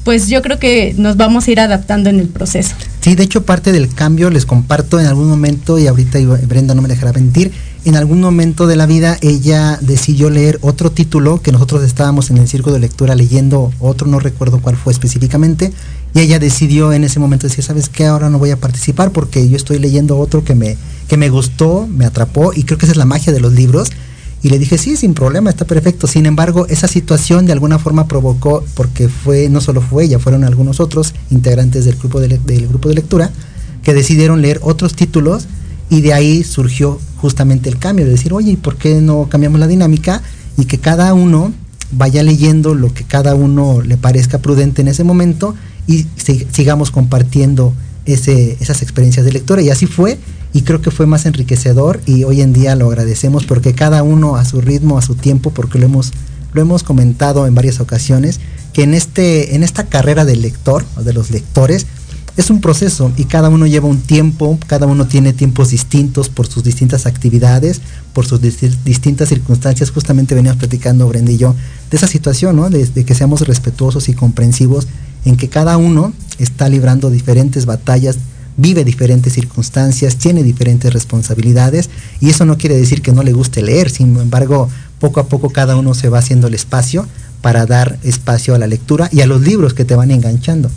pues 0.05 0.29
yo 0.29 0.41
creo 0.41 0.59
que 0.59 0.95
nos 0.97 1.19
vamos 1.19 1.47
a 1.47 1.51
ir 1.51 1.61
adaptando 1.61 2.09
en 2.09 2.19
el 2.19 2.29
proceso. 2.29 2.75
Sí, 3.03 3.15
de 3.15 3.25
hecho 3.25 3.45
parte 3.45 3.73
del 3.73 3.93
cambio 3.93 4.31
les 4.31 4.47
comparto 4.47 4.99
en 5.01 5.05
algún 5.05 5.29
momento 5.29 5.79
y 5.79 5.87
ahorita 5.87 6.19
Brenda 6.49 6.75
no 6.75 6.81
me 6.81 6.89
dejará 6.89 7.13
mentir, 7.13 7.53
en 7.85 7.97
algún 7.97 8.23
momento 8.23 8.67
de 8.67 8.77
la 8.77 8.87
vida 8.87 9.19
ella 9.21 9.79
decidió 9.83 10.31
leer 10.31 10.59
otro 10.63 10.91
título, 10.91 11.43
que 11.43 11.53
nosotros 11.53 11.85
estábamos 11.85 12.31
en 12.31 12.39
el 12.39 12.49
círculo 12.49 12.73
de 12.73 12.81
lectura 12.81 13.15
leyendo 13.15 13.71
otro, 13.81 14.07
no 14.07 14.19
recuerdo 14.19 14.63
cuál 14.63 14.77
fue 14.77 14.95
específicamente, 14.95 15.75
y 16.15 16.21
ella 16.21 16.39
decidió 16.39 16.95
en 16.95 17.05
ese 17.05 17.21
momento 17.21 17.49
decir, 17.49 17.63
¿sabes 17.63 17.91
qué? 17.91 18.07
Ahora 18.07 18.31
no 18.31 18.39
voy 18.39 18.51
a 18.51 18.57
participar 18.57 19.11
porque 19.11 19.47
yo 19.47 19.59
estoy 19.59 19.79
leyendo 19.79 20.19
otro 20.19 20.43
que 20.43 20.55
me, 20.55 20.79
que 21.09 21.17
me 21.17 21.29
gustó, 21.31 21.87
me 21.87 22.05
atrapó, 22.05 22.53
y 22.55 22.65
creo 22.65 22.79
que 22.79 22.87
esa 22.87 22.93
es 22.93 22.99
la 22.99 23.05
magia 23.05 23.33
de 23.33 23.41
los 23.41 23.53
libros. 23.53 23.91
Y 24.43 24.51
le 24.51 24.59
dije, 24.59 24.77
sí, 24.77 24.97
sin 24.97 25.15
problema, 25.15 25.49
está 25.49 25.65
perfecto. 25.65 26.07
Sin 26.07 26.27
embargo, 26.27 26.67
esa 26.69 26.87
situación 26.87 27.47
de 27.47 27.53
alguna 27.53 27.79
forma 27.79 28.07
provocó, 28.07 28.63
porque 28.75 29.09
fue, 29.09 29.49
no 29.49 29.61
solo 29.61 29.81
fue 29.81 30.05
ella, 30.05 30.19
fueron 30.19 30.45
algunos 30.45 30.81
otros 30.81 31.15
integrantes 31.31 31.87
del 31.87 31.97
grupo 31.97 32.21
de, 32.21 32.39
del 32.39 32.69
grupo 32.69 32.89
de 32.89 32.95
lectura, 32.95 33.31
que 33.83 33.95
decidieron 33.95 34.43
leer 34.43 34.61
otros 34.63 34.95
títulos 34.95 35.47
y 35.91 36.01
de 36.01 36.13
ahí 36.15 36.45
surgió 36.45 36.99
justamente 37.17 37.69
el 37.69 37.79
cambio, 37.79 38.05
de 38.05 38.13
decir, 38.13 38.33
oye, 38.33 38.57
¿por 38.57 38.77
qué 38.77 39.01
no 39.01 39.29
cambiamos 39.29 39.61
la 39.61 39.67
dinámica? 39.67 40.23
Y 40.57 40.65
que 40.65 40.79
cada 40.79 41.15
uno 41.15 41.53
vaya 41.93 42.23
leyendo 42.23 42.75
lo 42.75 42.93
que 42.93 43.05
cada 43.05 43.35
uno 43.35 43.81
le 43.83 43.97
parezca 43.97 44.39
prudente 44.39 44.83
en 44.83 44.89
ese 44.89 45.05
momento 45.05 45.55
y 45.87 46.07
sigamos 46.17 46.91
compartiendo 46.91 47.73
esas 48.07 48.83
experiencias 48.83 49.25
de 49.25 49.33
lectura. 49.33 49.63
Y 49.63 49.71
así 49.71 49.87
fue, 49.87 50.19
y 50.55 50.63
creo 50.63 50.81
que 50.81 50.93
fue 50.93 51.07
más 51.07 51.27
enriquecedor 51.27 52.01
y 52.07 52.23
hoy 52.23 52.41
en 52.41 52.53
día 52.53 52.77
lo 52.77 52.87
agradecemos 52.87 53.45
porque 53.45 53.75
cada 53.75 54.05
uno 54.05 54.37
a 54.37 54.45
su 54.45 54.61
ritmo, 54.61 54.97
a 54.97 55.03
su 55.03 55.17
tiempo, 55.17 55.51
porque 55.51 55.81
lo 55.81 55.87
hemos, 55.87 56.13
lo 56.53 56.63
hemos 56.63 56.85
comentado 56.85 57.49
en 57.49 57.57
varias 57.57 57.81
ocasiones, 57.81 58.39
que 58.73 58.85
en, 58.85 58.95
este, 58.95 59.57
en 59.57 59.65
esta 59.65 59.87
carrera 59.87 60.25
del 60.25 60.43
lector 60.43 60.85
o 60.97 61.03
de 61.03 61.13
los 61.13 61.33
lectores, 61.33 61.87
es 62.37 62.51
un 62.51 62.61
proceso 62.61 63.13
y 63.17 63.25
cada 63.25 63.49
uno 63.49 63.67
lleva 63.67 63.89
un 63.89 64.01
tiempo, 64.01 64.59
cada 64.67 64.87
uno 64.87 65.07
tiene 65.07 65.33
tiempos 65.33 65.71
distintos 65.71 66.29
por 66.29 66.47
sus 66.47 66.65
distintas 66.65 67.07
actividades, 67.07 67.81
por 68.13 68.27
sus 68.27 68.41
distintas 68.41 69.29
circunstancias. 69.29 69.91
Justamente 69.91 70.35
veníamos 70.35 70.59
platicando 70.59 71.09
Brenda 71.09 71.31
y 71.31 71.37
yo 71.37 71.55
de 71.91 71.97
esa 71.97 72.09
situación, 72.09 72.57
¿no? 72.57 72.71
De, 72.71 72.85
de, 72.87 73.05
que 73.05 73.15
seamos 73.15 73.43
respetuosos 73.43 74.09
y 74.09 74.15
comprensivos 74.15 74.89
en 75.25 75.37
que 75.37 75.49
cada 75.49 75.77
uno 75.77 76.13
está 76.39 76.69
librando 76.69 77.11
diferentes 77.11 77.67
batallas, 77.67 78.17
vive 78.57 78.85
diferentes 78.85 79.33
circunstancias, 79.33 80.17
tiene 80.17 80.43
diferentes 80.43 80.93
responsabilidades 80.93 81.91
y 82.21 82.31
eso 82.31 82.45
no 82.45 82.57
quiere 82.57 82.77
decir 82.77 83.03
que 83.03 83.13
no 83.13 83.23
le 83.23 83.33
guste 83.33 83.63
leer, 83.63 83.91
sin 83.91 84.17
embargo, 84.17 84.69
poco 84.99 85.21
a 85.21 85.27
poco 85.27 85.51
cada 85.51 85.77
uno 85.77 85.95
se 85.95 86.09
va 86.09 86.19
haciendo 86.19 86.47
el 86.47 86.55
espacio 86.55 87.07
para 87.41 87.67
dar 87.67 87.99
espacio 88.03 88.55
a 88.55 88.59
la 88.59 88.67
lectura 88.67 89.09
y 89.13 89.21
a 89.21 89.27
los 89.27 89.41
libros 89.41 89.75
que 89.75 89.85
te 89.85 89.95
van 89.95 90.11
enganchando. 90.11 90.71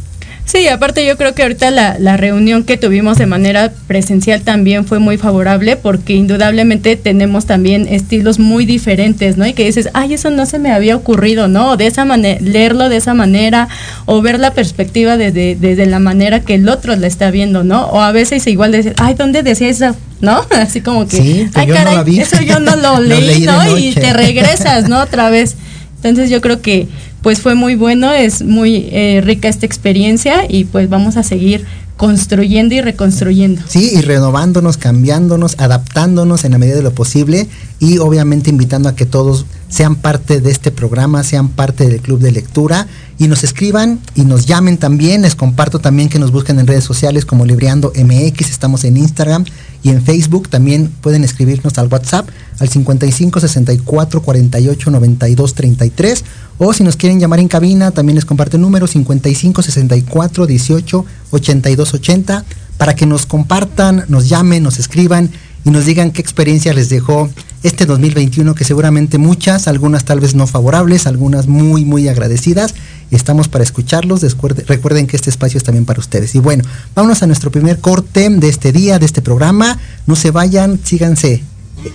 Sí, 0.48 0.66
aparte 0.70 1.06
yo 1.06 1.18
creo 1.18 1.36
que 1.36 1.42
ahorita 1.42 1.72
la, 1.72 2.00
la, 2.00 2.16
reunión 2.16 2.64
que 2.64 2.78
tuvimos 2.78 3.18
de 3.18 3.26
manera 3.26 3.74
presencial 3.86 4.44
también 4.44 4.86
fue 4.86 4.98
muy 4.98 5.18
favorable 5.18 5.76
porque 5.76 6.14
indudablemente 6.14 6.96
tenemos 6.96 7.46
también 7.46 7.86
estilos 7.90 8.40
muy 8.40 8.66
diferentes, 8.66 9.36
¿no? 9.36 9.46
Y 9.46 9.52
que 9.52 9.66
dices, 9.66 9.90
ay, 9.94 10.14
eso 10.14 10.30
no 10.30 10.46
se 10.46 10.58
me 10.58 10.72
había 10.72 10.96
ocurrido, 10.96 11.50
¿no? 11.50 11.76
De 11.76 11.86
esa 11.86 12.06
manera, 12.06 12.40
leerlo 12.42 12.88
de 12.88 12.96
esa 12.96 13.14
manera 13.14 13.68
o 14.06 14.22
ver 14.22 14.40
la 14.40 14.54
perspectiva 14.54 15.18
desde, 15.18 15.58
desde 15.60 15.86
la 15.86 16.00
manera 16.00 16.40
que 16.40 16.56
el 16.56 16.70
otro 16.70 16.96
la 16.96 17.08
está 17.08 17.30
viendo, 17.30 17.66
¿no? 17.66 17.88
O 17.88 18.00
a 18.00 18.14
veces 18.14 18.48
igual 18.48 18.72
decir, 18.72 18.94
ay, 19.00 19.16
¿dónde 19.16 19.44
decía 19.44 19.68
eso? 19.68 19.98
¿no? 20.22 20.46
Así 20.52 20.80
como 20.80 21.10
que, 21.10 21.18
sí, 21.18 21.50
ay, 21.56 21.68
caray, 21.68 21.98
no 21.98 22.22
eso 22.22 22.42
yo 22.42 22.62
no 22.62 22.78
lo 22.78 23.00
leí, 23.02 23.42
¿no? 23.42 23.78
Y 23.78 23.94
te 23.94 24.14
regresas, 24.14 24.88
¿no? 24.88 25.02
Otra 25.02 25.30
vez. 25.30 25.58
Entonces 25.98 26.30
yo 26.30 26.42
creo 26.42 26.62
que 26.62 26.88
pues 27.22 27.42
fue 27.42 27.56
muy 27.56 27.76
bueno, 27.76 28.12
es 28.12 28.42
muy 28.42 28.90
eh, 28.92 29.22
rica 29.24 29.48
esta 29.48 29.66
experiencia 29.66 30.46
y 30.48 30.66
pues 30.66 30.90
vamos 30.90 31.18
a 31.18 31.24
seguir 31.24 31.66
construyendo 31.98 32.76
y 32.76 32.82
reconstruyendo. 32.82 33.62
Sí, 33.68 33.92
y 33.96 34.02
renovándonos, 34.02 34.78
cambiándonos, 34.78 35.56
adaptándonos 35.58 36.46
en 36.46 36.52
la 36.52 36.60
medida 36.60 36.76
de 36.76 36.84
lo 36.84 36.94
posible 36.94 37.48
y 37.80 37.98
obviamente 37.98 38.52
invitando 38.52 38.88
a 38.88 38.96
que 38.96 39.08
todos 39.08 39.46
sean 39.68 39.96
parte 39.96 40.40
de 40.40 40.52
este 40.52 40.72
programa, 40.72 41.24
sean 41.24 41.50
parte 41.50 41.90
del 41.90 42.00
club 42.00 42.20
de 42.20 42.32
lectura 42.32 42.88
y 43.18 43.28
nos 43.28 43.44
escriban 43.44 44.00
y 44.16 44.22
nos 44.22 44.46
llamen 44.46 44.78
también. 44.78 45.24
Les 45.24 45.36
comparto 45.36 45.80
también 45.80 46.08
que 46.08 46.20
nos 46.20 46.32
busquen 46.32 46.60
en 46.60 46.68
redes 46.68 46.84
sociales 46.84 47.26
como 47.26 47.46
Libreando 47.46 47.92
MX, 47.96 48.52
estamos 48.52 48.84
en 48.86 48.96
Instagram 48.96 49.46
y 49.84 49.90
en 49.90 50.02
Facebook. 50.04 50.50
También 50.50 50.90
pueden 51.02 51.24
escribirnos 51.24 51.78
al 51.80 51.88
WhatsApp 51.88 52.30
al 52.60 52.70
55 52.70 53.40
64 53.40 54.22
48 54.22 54.92
92 54.92 55.54
33 55.54 56.24
o 56.58 56.74
si 56.74 56.84
nos 56.84 56.96
quieren 56.96 57.20
llamar 57.20 57.40
en 57.40 57.48
cabina, 57.48 57.92
también 57.92 58.16
les 58.16 58.26
comparto 58.26 58.58
el 58.58 58.62
número 58.62 58.88
55 58.88 59.62
64 59.62 60.48
18 60.48 61.06
82 61.32 61.94
80 61.94 62.46
para 62.78 62.96
que 62.96 63.06
nos 63.06 63.26
compartan, 63.26 64.06
nos 64.08 64.30
llamen, 64.30 64.64
nos 64.64 64.80
escriban 64.80 65.30
y 65.66 65.70
nos 65.72 65.86
digan 65.86 66.12
qué 66.12 66.22
experiencia 66.22 66.74
les 66.74 66.90
dejó 66.90 67.30
este 67.64 67.86
2021, 67.86 68.56
que 68.56 68.64
seguramente 68.64 69.18
muchas, 69.18 69.68
algunas 69.68 70.06
tal 70.06 70.20
vez 70.20 70.34
no 70.34 70.48
favorables, 70.48 71.08
algunas 71.08 71.48
muy, 71.48 71.84
muy 71.84 72.08
agradecidas. 72.08 72.74
Estamos 73.12 73.50
para 73.50 73.64
escucharlos. 73.64 74.22
Recuerden 74.68 75.08
que 75.08 75.18
este 75.18 75.30
espacio 75.30 75.58
es 75.58 75.64
también 75.64 75.86
para 75.86 76.00
ustedes. 76.00 76.36
Y 76.36 76.40
bueno, 76.40 76.64
vámonos 76.96 77.22
a 77.24 77.28
nuestro 77.28 77.52
primer 77.52 77.80
corte 77.80 78.30
de 78.30 78.48
este 78.48 78.72
día, 78.72 79.00
de 79.00 79.06
este 79.06 79.22
programa. 79.22 79.78
No 80.06 80.16
se 80.16 80.32
vayan, 80.32 80.80
síganse, 80.84 81.44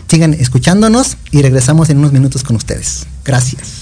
sigan 0.06 0.34
escuchándonos 0.34 1.16
y 1.30 1.40
regresamos 1.40 1.88
en 1.88 1.98
unos 1.98 2.12
minutos 2.12 2.42
con 2.42 2.56
ustedes. 2.56 3.06
Gracias. 3.24 3.81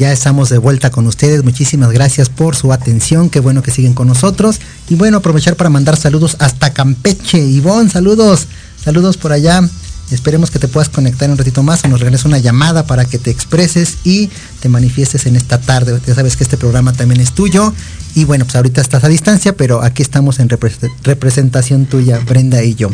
Ya 0.00 0.12
estamos 0.12 0.48
de 0.48 0.56
vuelta 0.56 0.90
con 0.90 1.06
ustedes. 1.06 1.44
Muchísimas 1.44 1.92
gracias 1.92 2.30
por 2.30 2.56
su 2.56 2.72
atención. 2.72 3.28
Qué 3.28 3.38
bueno 3.38 3.62
que 3.62 3.70
siguen 3.70 3.92
con 3.92 4.08
nosotros. 4.08 4.58
Y 4.88 4.94
bueno, 4.94 5.18
aprovechar 5.18 5.56
para 5.56 5.68
mandar 5.68 5.98
saludos 5.98 6.36
hasta 6.38 6.72
Campeche. 6.72 7.36
Ivonne, 7.36 7.90
saludos. 7.90 8.46
Saludos 8.82 9.18
por 9.18 9.32
allá. 9.32 9.60
Esperemos 10.10 10.50
que 10.50 10.58
te 10.58 10.68
puedas 10.68 10.88
conectar 10.88 11.28
un 11.28 11.36
ratito 11.36 11.62
más 11.62 11.84
o 11.84 11.88
nos 11.88 12.00
regreses 12.00 12.24
una 12.24 12.38
llamada 12.38 12.86
para 12.86 13.04
que 13.04 13.18
te 13.18 13.30
expreses 13.30 13.98
y 14.02 14.30
te 14.60 14.70
manifiestes 14.70 15.26
en 15.26 15.36
esta 15.36 15.60
tarde. 15.60 16.00
Ya 16.06 16.14
sabes 16.14 16.34
que 16.34 16.44
este 16.44 16.56
programa 16.56 16.94
también 16.94 17.20
es 17.20 17.32
tuyo. 17.32 17.74
Y 18.14 18.24
bueno, 18.24 18.46
pues 18.46 18.56
ahorita 18.56 18.80
estás 18.80 19.04
a 19.04 19.08
distancia, 19.08 19.54
pero 19.54 19.82
aquí 19.82 20.00
estamos 20.00 20.38
en 20.38 20.48
representación 20.48 21.84
tuya, 21.84 22.20
Brenda 22.20 22.62
y 22.62 22.74
yo. 22.74 22.88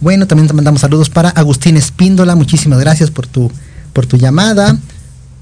Bueno, 0.00 0.26
también 0.26 0.48
te 0.48 0.54
mandamos 0.54 0.80
saludos 0.80 1.10
para 1.10 1.28
Agustín 1.28 1.76
Espíndola. 1.76 2.34
Muchísimas 2.34 2.80
gracias 2.80 3.10
por 3.10 3.26
tu, 3.26 3.52
por 3.92 4.06
tu 4.06 4.16
llamada. 4.16 4.78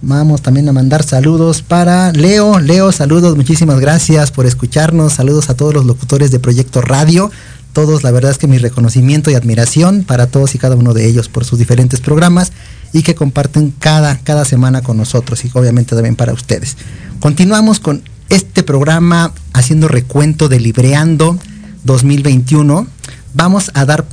Vamos 0.07 0.43
también 0.43 0.69
a 0.69 0.73
mandar 0.75 1.03
saludos 1.03 1.63
para 1.63 2.13
Leo. 2.13 2.59
Leo, 2.59 2.93
saludos, 2.93 3.37
muchísimas 3.37 3.81
gracias 3.81 4.31
por 4.31 4.45
escucharnos. 4.45 5.15
Saludos 5.15 5.49
a 5.49 5.55
todos 5.57 5.73
los 5.73 5.87
locutores 5.87 6.31
de 6.31 6.39
Proyecto 6.39 6.83
Radio. 6.83 7.31
Todos, 7.73 8.03
la 8.03 8.11
verdad 8.11 8.31
es 8.31 8.37
que 8.37 8.47
mi 8.47 8.59
reconocimiento 8.59 9.31
y 9.31 9.35
admiración 9.35 10.05
para 10.05 10.27
todos 10.27 10.55
y 10.55 10.59
cada 10.59 10.77
uno 10.77 10.93
de 10.93 11.07
ellos 11.07 11.31
por 11.31 11.47
sus 11.47 11.59
diferentes 11.59 12.01
programas 12.01 12.53
y 12.93 13.03
que 13.03 13.15
comparten 13.15 13.73
cada, 13.79 14.19
cada 14.19 14.45
semana 14.45 14.83
con 14.83 14.99
nosotros 14.99 15.43
y 15.47 15.51
obviamente 15.55 15.95
también 15.95 16.17
para 16.17 16.35
ustedes. 16.35 16.77
Continuamos 17.19 17.81
con 17.81 18.03
este 18.29 18.63
programa 18.63 19.33
haciendo 19.55 19.89
recuento 19.89 20.51
de 20.51 20.61
Libreando 20.61 21.39
2021. 21.85 22.87
Vamos 23.33 23.71
a 23.73 23.87
dar 23.87 24.05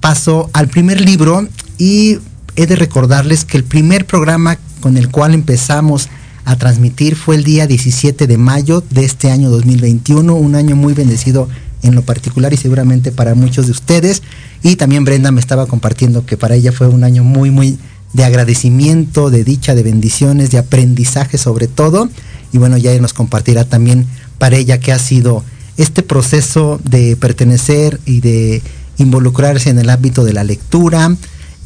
paso 0.00 0.50
al 0.52 0.68
primer 0.68 1.00
libro 1.00 1.48
y 1.78 2.18
he 2.56 2.66
de 2.66 2.76
recordarles 2.76 3.46
que 3.46 3.56
el 3.56 3.64
primer 3.64 4.04
programa 4.04 4.58
con 4.80 4.96
el 4.96 5.10
cual 5.10 5.34
empezamos 5.34 6.08
a 6.44 6.56
transmitir 6.56 7.16
fue 7.16 7.36
el 7.36 7.44
día 7.44 7.66
17 7.66 8.26
de 8.26 8.38
mayo 8.38 8.82
de 8.90 9.04
este 9.04 9.30
año 9.30 9.50
2021, 9.50 10.34
un 10.34 10.54
año 10.54 10.74
muy 10.74 10.94
bendecido 10.94 11.48
en 11.82 11.94
lo 11.94 12.02
particular 12.02 12.52
y 12.52 12.56
seguramente 12.56 13.12
para 13.12 13.34
muchos 13.34 13.66
de 13.66 13.72
ustedes. 13.72 14.22
Y 14.62 14.76
también 14.76 15.04
Brenda 15.04 15.30
me 15.30 15.40
estaba 15.40 15.66
compartiendo 15.66 16.26
que 16.26 16.36
para 16.36 16.54
ella 16.54 16.72
fue 16.72 16.88
un 16.88 17.04
año 17.04 17.24
muy, 17.24 17.50
muy 17.50 17.78
de 18.12 18.24
agradecimiento, 18.24 19.30
de 19.30 19.44
dicha, 19.44 19.74
de 19.74 19.82
bendiciones, 19.82 20.50
de 20.50 20.58
aprendizaje 20.58 21.38
sobre 21.38 21.68
todo. 21.68 22.08
Y 22.52 22.58
bueno, 22.58 22.76
ya 22.76 22.98
nos 22.98 23.12
compartirá 23.12 23.64
también 23.64 24.06
para 24.38 24.56
ella 24.56 24.80
que 24.80 24.92
ha 24.92 24.98
sido 24.98 25.44
este 25.76 26.02
proceso 26.02 26.80
de 26.84 27.16
pertenecer 27.16 28.00
y 28.04 28.20
de 28.20 28.62
involucrarse 28.98 29.70
en 29.70 29.78
el 29.78 29.88
ámbito 29.88 30.24
de 30.24 30.32
la 30.32 30.44
lectura. 30.44 31.16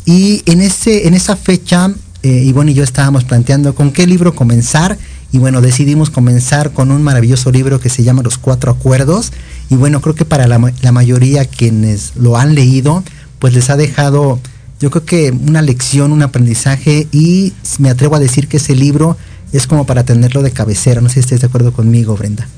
Y 0.05 0.43
en, 0.47 0.61
ese, 0.61 1.09
en 1.09 1.15
esa 1.15 1.37
fecha 1.37 1.91
eh, 2.25 2.43
Ivonne 2.43 2.73
y 2.73 2.75
yo 2.75 2.83
estábamos 2.83 3.25
planteando 3.25 3.75
con 3.75 3.93
qué 3.93 4.07
libro 4.07 4.35
comenzar 4.35 4.97
y 5.31 5.37
bueno, 5.37 5.61
decidimos 5.61 6.09
comenzar 6.09 6.73
con 6.73 6.91
un 6.91 7.03
maravilloso 7.03 7.53
libro 7.53 7.81
que 7.81 7.91
se 7.91 8.03
llama 8.03 8.23
Los 8.23 8.39
Cuatro 8.39 8.73
Acuerdos 8.73 9.31
y 9.69 9.75
bueno, 9.75 10.01
creo 10.01 10.15
que 10.15 10.25
para 10.25 10.47
la, 10.47 10.59
mayoría 10.59 11.45
quienes 11.45 12.13
lo 12.17 12.39
han 12.39 12.55
leído, 12.55 13.05
pues 13.41 13.53
les 13.53 13.69
ha 13.69 13.77
dejado 13.77 14.41
yo 14.81 14.91
creo 14.91 15.05
que 15.05 15.33
una 15.33 15.61
lección, 15.61 16.13
un 16.13 16.23
aprendizaje 16.23 17.09
y 17.13 17.53
me 17.79 17.91
atrevo 17.91 18.17
a 18.17 18.21
decir 18.21 18.49
que 18.49 18.57
ese 18.57 18.75
libro 18.75 19.19
es 19.53 19.67
como 19.67 19.85
para 19.85 20.05
tenerlo 20.05 20.43
de 20.43 20.51
cabecera. 20.51 21.03
No 21.03 21.11
sé 21.11 21.15
si 21.15 21.21
estés 21.21 21.43
de 21.43 21.49
acuerdo 21.49 21.75
conmigo, 21.75 22.17
Brenda. 22.17 22.49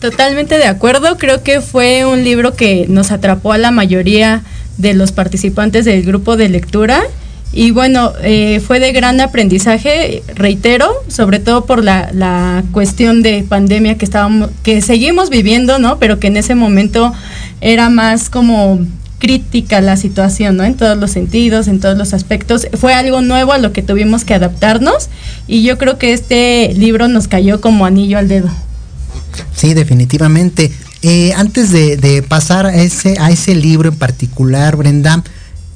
Totalmente 0.00 0.58
de 0.58 0.66
acuerdo. 0.66 1.18
Creo 1.18 1.44
que 1.44 1.60
fue 1.60 2.04
un 2.04 2.24
libro 2.24 2.54
que 2.54 2.86
nos 2.88 3.12
atrapó 3.12 3.52
a 3.52 3.58
la 3.58 3.70
mayoría 3.70 4.42
de 4.76 4.94
los 4.94 5.12
participantes 5.12 5.84
del 5.84 6.02
grupo 6.02 6.36
de 6.36 6.48
lectura 6.48 7.04
y 7.52 7.70
bueno, 7.70 8.12
eh, 8.22 8.60
fue 8.66 8.80
de 8.80 8.92
gran 8.92 9.20
aprendizaje, 9.20 10.22
reitero, 10.34 10.90
sobre 11.08 11.38
todo 11.38 11.66
por 11.66 11.84
la, 11.84 12.62
cuestión 12.72 13.22
de 13.22 13.44
pandemia 13.46 13.98
que 13.98 14.06
estábamos, 14.06 14.50
que 14.62 14.80
seguimos 14.80 15.28
viviendo, 15.28 15.78
¿no? 15.78 15.98
Pero 15.98 16.18
que 16.18 16.28
en 16.28 16.38
ese 16.38 16.54
momento 16.54 17.12
era 17.60 17.90
más 17.90 18.30
como 18.30 18.80
crítica 19.18 19.82
la 19.82 19.98
situación, 19.98 20.56
¿no? 20.56 20.64
En 20.64 20.74
todos 20.74 20.96
los 20.96 21.10
sentidos, 21.10 21.68
en 21.68 21.78
todos 21.78 21.98
los 21.98 22.14
aspectos. 22.14 22.66
Fue 22.72 22.94
algo 22.94 23.20
nuevo 23.20 23.52
a 23.52 23.58
lo 23.58 23.72
que 23.72 23.82
tuvimos 23.82 24.24
que 24.24 24.32
adaptarnos 24.32 25.10
y 25.46 25.62
yo 25.62 25.76
creo 25.76 25.98
que 25.98 26.14
este 26.14 26.72
libro 26.74 27.06
nos 27.08 27.28
cayó 27.28 27.60
como 27.60 27.84
anillo 27.84 28.16
al 28.18 28.28
dedo. 28.28 28.48
Sí, 29.54 29.74
definitivamente. 29.74 30.72
Eh, 31.02 31.32
antes 31.34 31.70
de, 31.70 31.96
de, 31.96 32.22
pasar 32.22 32.64
a 32.66 32.74
ese, 32.74 33.16
a 33.20 33.30
ese 33.30 33.54
libro 33.54 33.90
en 33.90 33.96
particular, 33.96 34.76
Brenda, 34.76 35.22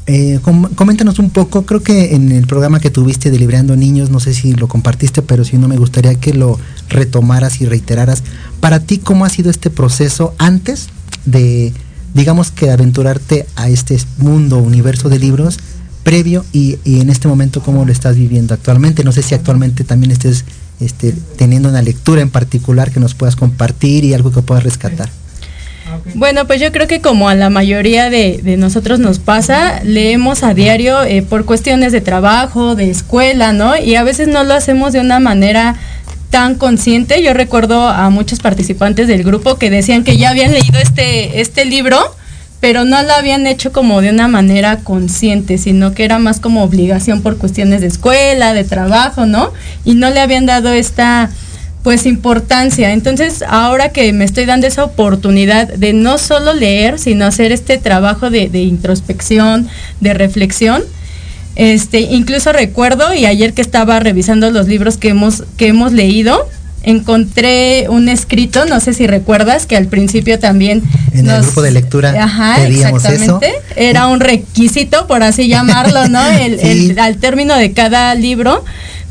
eh, 0.08 0.38
coméntanos 0.76 1.18
un 1.18 1.30
poco, 1.30 1.66
creo 1.66 1.82
que 1.82 2.14
en 2.14 2.30
el 2.30 2.46
programa 2.46 2.78
que 2.78 2.90
tuviste 2.90 3.32
de 3.32 3.38
Libreando 3.40 3.74
Niños, 3.74 4.08
no 4.08 4.20
sé 4.20 4.34
si 4.34 4.54
lo 4.54 4.68
compartiste, 4.68 5.20
pero 5.20 5.44
si 5.44 5.58
no 5.58 5.66
me 5.66 5.76
gustaría 5.76 6.14
que 6.14 6.32
lo 6.32 6.60
retomaras 6.88 7.60
y 7.60 7.66
reiteraras. 7.66 8.22
Para 8.60 8.78
ti, 8.78 8.98
¿cómo 8.98 9.24
ha 9.24 9.30
sido 9.30 9.50
este 9.50 9.68
proceso 9.68 10.32
antes 10.38 10.88
de, 11.24 11.72
digamos 12.14 12.52
que 12.52 12.70
aventurarte 12.70 13.46
a 13.56 13.68
este 13.68 13.98
mundo, 14.18 14.58
universo 14.58 15.08
de 15.08 15.18
libros, 15.18 15.58
previo 16.04 16.44
y, 16.52 16.78
en 16.84 17.10
este 17.10 17.26
momento 17.26 17.60
cómo 17.60 17.84
lo 17.84 17.90
estás 17.90 18.14
viviendo 18.14 18.54
actualmente? 18.54 19.02
No 19.02 19.10
sé 19.10 19.22
si 19.22 19.34
actualmente 19.34 19.82
también 19.82 20.12
estés 20.12 20.44
este, 20.78 21.14
teniendo 21.36 21.68
una 21.68 21.82
lectura 21.82 22.22
en 22.22 22.30
particular 22.30 22.92
que 22.92 23.00
nos 23.00 23.14
puedas 23.14 23.34
compartir 23.34 24.04
y 24.04 24.14
algo 24.14 24.30
que 24.30 24.42
puedas 24.42 24.62
rescatar. 24.62 25.10
Bueno, 26.14 26.46
pues 26.46 26.60
yo 26.60 26.72
creo 26.72 26.86
que 26.86 27.00
como 27.00 27.28
a 27.28 27.34
la 27.34 27.50
mayoría 27.50 28.10
de, 28.10 28.56
nosotros 28.58 28.98
nos 28.98 29.18
pasa, 29.18 29.80
leemos 29.84 30.42
a 30.42 30.54
diario 30.54 31.02
eh, 31.04 31.22
por 31.22 31.44
cuestiones 31.44 31.92
de 31.92 32.00
trabajo, 32.00 32.74
de 32.74 32.90
escuela, 32.90 33.52
¿no? 33.52 33.76
Y 33.76 33.96
a 33.96 34.02
veces 34.02 34.28
no 34.28 34.44
lo 34.44 34.54
hacemos 34.54 34.92
de 34.92 35.00
una 35.00 35.20
manera 35.20 35.76
tan 36.30 36.54
consciente. 36.54 37.22
Yo 37.22 37.34
recuerdo 37.34 37.88
a 37.88 38.10
muchos 38.10 38.40
participantes 38.40 39.08
del 39.08 39.22
grupo 39.22 39.56
que 39.56 39.70
decían 39.70 40.04
que 40.04 40.16
ya 40.16 40.30
habían 40.30 40.52
leído 40.52 40.78
este, 40.78 41.40
este 41.40 41.64
libro, 41.64 41.98
pero 42.60 42.84
no 42.84 43.02
lo 43.02 43.12
habían 43.12 43.46
hecho 43.46 43.72
como 43.72 44.00
de 44.00 44.10
una 44.10 44.28
manera 44.28 44.78
consciente, 44.78 45.58
sino 45.58 45.92
que 45.92 46.04
era 46.04 46.18
más 46.18 46.40
como 46.40 46.64
obligación 46.64 47.22
por 47.22 47.36
cuestiones 47.36 47.80
de 47.80 47.86
escuela, 47.88 48.54
de 48.54 48.64
trabajo, 48.64 49.26
¿no? 49.26 49.52
Y 49.84 49.94
no 49.94 50.10
le 50.10 50.20
habían 50.20 50.46
dado 50.46 50.72
esta 50.72 51.30
pues 51.86 52.04
importancia. 52.04 52.90
Entonces, 52.90 53.44
ahora 53.48 53.90
que 53.90 54.12
me 54.12 54.24
estoy 54.24 54.44
dando 54.44 54.66
esa 54.66 54.82
oportunidad 54.82 55.68
de 55.68 55.92
no 55.92 56.18
solo 56.18 56.52
leer, 56.52 56.98
sino 56.98 57.24
hacer 57.24 57.52
este 57.52 57.78
trabajo 57.78 58.28
de, 58.28 58.48
introspección, 58.60 59.68
de 60.00 60.12
reflexión, 60.12 60.82
este, 61.54 62.00
incluso 62.00 62.52
recuerdo, 62.52 63.14
y 63.14 63.24
ayer 63.24 63.54
que 63.54 63.62
estaba 63.62 64.00
revisando 64.00 64.50
los 64.50 64.66
libros 64.66 64.96
que 64.96 65.10
hemos, 65.10 65.44
que 65.56 65.68
hemos 65.68 65.92
leído, 65.92 66.48
encontré 66.82 67.86
un 67.88 68.08
escrito, 68.08 68.64
no 68.64 68.80
sé 68.80 68.92
si 68.92 69.06
recuerdas, 69.06 69.66
que 69.66 69.76
al 69.76 69.86
principio 69.86 70.40
también... 70.40 70.82
En 71.12 71.30
el 71.30 71.42
grupo 71.42 71.62
de 71.62 71.70
lectura 71.70 72.20
ajá, 72.20 72.66
exactamente, 72.66 73.52
Era 73.76 74.08
un 74.08 74.18
requisito, 74.18 75.06
por 75.06 75.22
así 75.22 75.46
llamarlo, 75.46 76.08
¿no? 76.08 76.20
El, 76.32 76.98
al 76.98 77.18
término 77.18 77.56
de 77.56 77.70
cada 77.70 78.12
libro 78.16 78.64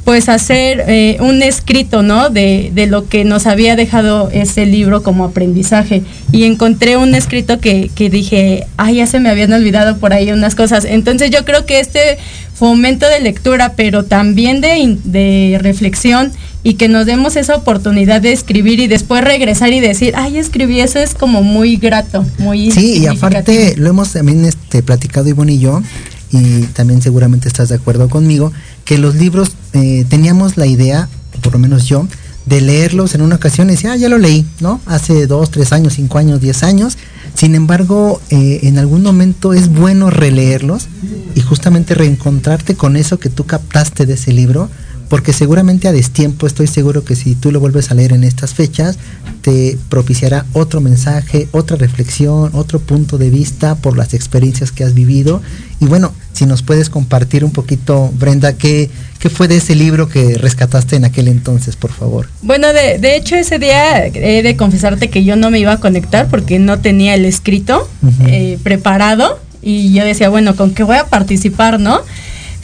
pues 0.05 0.29
hacer 0.29 0.85
eh, 0.87 1.17
un 1.19 1.41
escrito, 1.41 2.03
¿no? 2.03 2.29
De, 2.29 2.71
de, 2.73 2.85
lo 2.85 3.09
que 3.09 3.25
nos 3.25 3.47
había 3.47 3.75
dejado 3.75 4.29
ese 4.31 4.67
libro 4.67 5.01
como 5.01 5.25
aprendizaje. 5.25 6.03
Y 6.31 6.43
encontré 6.43 6.95
un 6.95 7.15
escrito 7.15 7.59
que, 7.59 7.89
que 7.93 8.11
dije, 8.11 8.67
ay, 8.77 8.97
ya 8.97 9.07
se 9.07 9.19
me 9.19 9.29
habían 9.29 9.51
olvidado 9.51 9.97
por 9.97 10.13
ahí 10.13 10.31
unas 10.31 10.53
cosas. 10.53 10.85
Entonces 10.85 11.31
yo 11.31 11.43
creo 11.43 11.65
que 11.65 11.79
este 11.79 12.19
fomento 12.53 13.07
de 13.09 13.19
lectura, 13.19 13.73
pero 13.75 14.05
también 14.05 14.61
de, 14.61 14.97
de 15.03 15.57
reflexión 15.59 16.31
y 16.61 16.75
que 16.75 16.87
nos 16.87 17.05
demos 17.05 17.35
esa 17.35 17.55
oportunidad 17.55 18.21
de 18.21 18.31
escribir 18.31 18.79
y 18.79 18.87
después 18.87 19.23
regresar 19.23 19.73
y 19.73 19.79
decir, 19.79 20.13
ay, 20.15 20.37
escribí, 20.37 20.79
eso 20.79 20.99
es 20.99 21.13
como 21.13 21.43
muy 21.43 21.77
grato, 21.77 22.25
muy... 22.39 22.71
Sí, 22.71 22.99
y 22.99 23.07
aparte 23.07 23.75
lo 23.77 23.89
hemos 23.89 24.13
también 24.13 24.45
este, 24.45 24.81
platicado 24.81 25.29
Ivonne 25.29 25.53
y 25.53 25.59
yo, 25.59 25.83
y 26.31 26.61
también 26.73 27.01
seguramente 27.01 27.47
estás 27.47 27.69
de 27.69 27.75
acuerdo 27.75 28.09
conmigo, 28.09 28.51
que 28.85 28.97
los 28.97 29.15
libros 29.15 29.51
eh, 29.73 30.05
teníamos 30.07 30.57
la 30.57 30.67
idea, 30.67 31.09
por 31.41 31.53
lo 31.53 31.59
menos 31.59 31.85
yo, 31.85 32.07
de 32.45 32.61
leerlos 32.61 33.15
en 33.15 33.21
una 33.21 33.35
ocasión 33.35 33.67
y 33.67 33.71
decía, 33.71 33.93
ah, 33.93 33.95
ya 33.95 34.07
lo 34.07 34.19
leí, 34.19 34.45
¿no? 34.59 34.79
Hace 34.85 35.25
dos, 35.25 35.49
tres 35.49 35.73
años, 35.73 35.93
cinco 35.93 36.19
años, 36.19 36.39
diez 36.39 36.63
años. 36.63 36.97
Sin 37.33 37.55
embargo, 37.55 38.21
eh, 38.29 38.59
en 38.63 38.77
algún 38.77 39.01
momento 39.01 39.53
es 39.53 39.69
bueno 39.69 40.11
releerlos 40.11 40.87
y 41.33 41.41
justamente 41.41 41.95
reencontrarte 41.95 42.75
con 42.75 42.95
eso 42.95 43.19
que 43.19 43.29
tú 43.29 43.45
captaste 43.45 44.05
de 44.05 44.13
ese 44.13 44.31
libro 44.31 44.69
porque 45.09 45.33
seguramente 45.33 45.87
a 45.87 45.91
destiempo 45.91 46.47
estoy 46.47 46.67
seguro 46.67 47.03
que 47.03 47.15
si 47.15 47.35
tú 47.35 47.51
lo 47.51 47.59
vuelves 47.59 47.91
a 47.91 47.95
leer 47.95 48.13
en 48.13 48.23
estas 48.23 48.53
fechas, 48.53 48.97
te 49.41 49.77
propiciará 49.89 50.45
otro 50.53 50.81
mensaje, 50.81 51.47
otra 51.51 51.77
reflexión, 51.77 52.49
otro 52.53 52.79
punto 52.79 53.17
de 53.17 53.29
vista 53.29 53.75
por 53.75 53.95
las 53.95 54.13
experiencias 54.13 54.71
que 54.71 54.83
has 54.83 54.93
vivido. 54.93 55.41
Y 55.79 55.85
bueno, 55.85 56.13
si 56.33 56.45
nos 56.45 56.63
puedes 56.63 56.89
compartir 56.89 57.45
un 57.45 57.51
poquito, 57.51 58.11
Brenda, 58.17 58.53
¿qué, 58.53 58.89
qué 59.19 59.29
fue 59.29 59.47
de 59.47 59.57
ese 59.57 59.75
libro 59.75 60.09
que 60.09 60.37
rescataste 60.37 60.95
en 60.95 61.05
aquel 61.05 61.27
entonces, 61.27 61.75
por 61.75 61.91
favor? 61.91 62.27
Bueno, 62.41 62.73
de, 62.73 62.97
de 62.97 63.15
hecho 63.15 63.35
ese 63.35 63.59
día 63.59 64.05
he 64.07 64.41
de 64.41 64.57
confesarte 64.57 65.09
que 65.09 65.23
yo 65.23 65.35
no 65.35 65.51
me 65.51 65.59
iba 65.59 65.73
a 65.73 65.79
conectar 65.79 66.27
porque 66.27 66.59
no 66.59 66.79
tenía 66.79 67.13
el 67.13 67.25
escrito 67.25 67.87
eh, 68.27 68.57
preparado 68.63 69.39
y 69.61 69.93
yo 69.93 70.03
decía, 70.05 70.29
bueno, 70.29 70.55
¿con 70.55 70.73
qué 70.73 70.83
voy 70.83 70.97
a 70.97 71.05
participar, 71.07 71.79
no? 71.79 72.01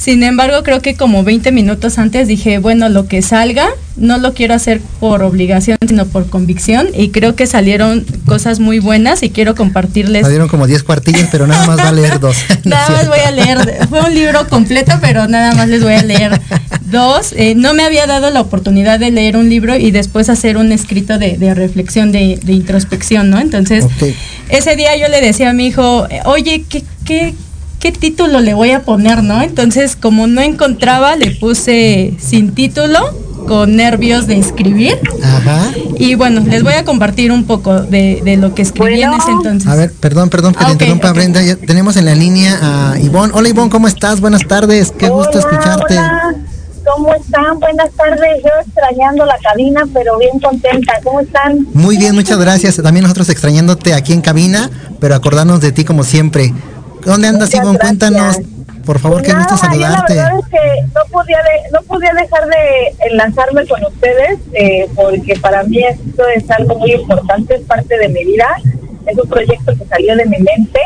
Sin 0.02 0.24
embargo, 0.24 0.64
creo 0.64 0.82
que 0.82 0.96
como 0.96 1.24
20 1.24 1.52
minutos 1.52 2.00
antes 2.00 2.28
dije, 2.28 2.58
bueno, 2.58 2.90
lo 2.90 3.08
que 3.08 3.22
salga, 3.22 3.70
no 3.96 4.18
lo 4.18 4.34
quiero 4.34 4.56
hacer 4.56 4.82
por 5.00 5.22
obligación, 5.22 5.78
sino 5.88 6.08
por 6.08 6.28
convicción. 6.28 6.88
Y 6.96 7.10
creo 7.10 7.36
que 7.36 7.46
salieron 7.46 8.04
cosas 8.26 8.60
muy 8.60 8.80
buenas 8.80 9.22
y 9.22 9.30
quiero 9.30 9.54
compartirles. 9.54 10.24
Salieron 10.24 10.48
como 10.48 10.66
10 10.66 10.82
cuartillas, 10.82 11.30
pero 11.32 11.46
nada 11.46 11.68
más 11.68 11.78
va 11.78 11.90
a 11.90 11.92
leer 11.92 12.20
dos. 12.20 12.36
nada 12.64 12.90
más 12.90 13.08
voy 13.10 13.20
a 13.20 13.30
leer. 13.30 13.60
Fue 13.90 14.02
un 14.02 14.16
libro 14.16 14.48
completo, 14.50 14.94
pero 15.02 15.28
nada 15.28 15.54
más 15.54 15.70
les 15.70 15.84
voy 15.84 15.94
a 15.94 16.02
leer 16.02 16.42
dos. 16.86 17.36
Eh, 17.38 17.54
no 17.54 17.76
me 17.76 17.84
había 17.84 18.08
dado 18.08 18.32
la 18.32 18.42
oportunidad 18.42 19.00
de 19.00 19.12
leer 19.12 19.38
un 19.38 19.50
libro 19.50 19.78
y 19.78 19.92
después 19.92 20.30
hacer 20.30 20.58
un 20.58 20.72
escrito 20.72 21.20
de, 21.20 21.54
reflexión, 21.54 22.12
de, 22.12 22.40
introspección, 22.48 23.30
¿no? 23.30 23.40
Entonces, 23.40 23.86
ese 24.50 24.76
día 24.76 24.98
yo 24.98 25.10
le 25.10 25.22
decía 25.22 25.52
a 25.52 25.54
mi 25.54 25.68
hijo, 25.68 26.08
oye, 26.26 26.66
¿qué, 26.68 26.84
qué 27.06 27.36
¿qué 27.82 27.92
título 27.92 28.40
le 28.40 28.54
voy 28.54 28.72
a 28.72 28.84
poner, 28.84 29.24
no? 29.24 29.42
Entonces, 29.42 29.98
como 29.98 30.28
no 30.28 30.40
encontraba, 30.40 31.16
le 31.16 31.32
puse 31.32 32.14
sin 32.20 32.54
título, 32.54 33.00
con 33.48 33.76
nervios 33.76 34.28
de 34.28 34.38
escribir. 34.38 35.00
Ajá. 35.24 35.72
Y 35.98 36.14
bueno, 36.14 36.42
les 36.42 36.64
voy 36.64 36.74
a 36.74 36.86
compartir 36.86 37.32
un 37.32 37.46
poco 37.46 37.82
de, 37.82 38.38
lo 38.40 38.54
que 38.54 38.62
escribí 38.62 39.02
en 39.02 39.14
ese 39.14 39.32
entonces. 39.32 39.68
A 39.68 39.76
ver, 39.76 39.92
perdón, 40.00 40.30
perdón 40.30 40.54
que 40.54 40.60
te 40.60 40.66
ah, 40.66 40.72
interrumpa, 40.72 41.12
Brenda. 41.12 41.42
Ya 41.42 41.56
tenemos 41.56 41.98
en 41.98 42.06
la 42.06 42.16
línea 42.16 42.60
a 42.62 43.00
Ivonne. 43.00 43.34
Hola, 43.36 43.50
Ivonne, 43.50 43.72
¿cómo 43.72 43.88
estás? 43.88 44.22
Buenas 44.22 44.48
tardes. 44.48 44.94
Qué 44.98 45.10
gusto 45.10 45.40
escucharte. 45.40 45.98
Hola. 45.98 46.36
¿Cómo 46.86 47.14
están? 47.14 47.60
Buenas 47.60 47.92
tardes. 47.92 48.44
Yo 48.44 48.50
extrañando 48.64 49.26
la 49.26 49.38
cabina, 49.40 49.82
pero 49.92 50.18
bien 50.18 50.40
contenta. 50.40 50.94
¿Cómo 51.04 51.22
están? 51.22 51.68
Muy 51.74 51.98
bien, 51.98 52.14
muchas 52.16 52.38
gracias. 52.40 52.78
También 52.78 53.04
nosotros 53.04 53.30
extrañándote 53.30 53.94
aquí 53.94 54.14
en 54.14 54.22
cabina, 54.22 54.70
pero 55.00 55.16
acordarnos 55.16 55.62
de 55.62 55.72
ti 55.72 55.84
como 55.84 56.04
siempre. 56.04 56.54
¿Dónde 57.06 57.28
andas, 57.28 57.54
Ivonne? 57.54 57.80
Cuéntanos, 57.80 58.40
por 58.86 59.00
favor, 59.00 59.22
qué 59.22 59.34
gusto 59.34 59.58
saludarte. 59.58 60.16
la 60.16 60.24
verdad 60.24 60.40
es 60.40 60.48
que 60.48 60.82
no 60.94 61.02
podía, 61.12 61.40
no 61.72 61.82
podía 61.84 62.14
dejar 62.14 62.48
de 62.48 63.08
enlazarme 63.12 63.68
con 63.68 63.84
ustedes, 63.86 64.40
eh, 64.54 64.88
porque 64.96 65.36
para 65.40 65.64
mí 65.64 65.84
esto 65.84 66.24
es 66.36 66.50
algo 66.52 66.76
muy 66.76 66.94
importante, 66.94 67.56
es 67.56 67.62
parte 67.62 67.98
de 67.98 68.10
mi 68.10 68.26
vida. 68.26 68.48
Es 69.06 69.18
un 69.18 69.30
proyecto 69.30 69.74
que 69.78 69.86
salió 69.86 70.16
de 70.16 70.26
mi 70.26 70.38
mente, 70.38 70.80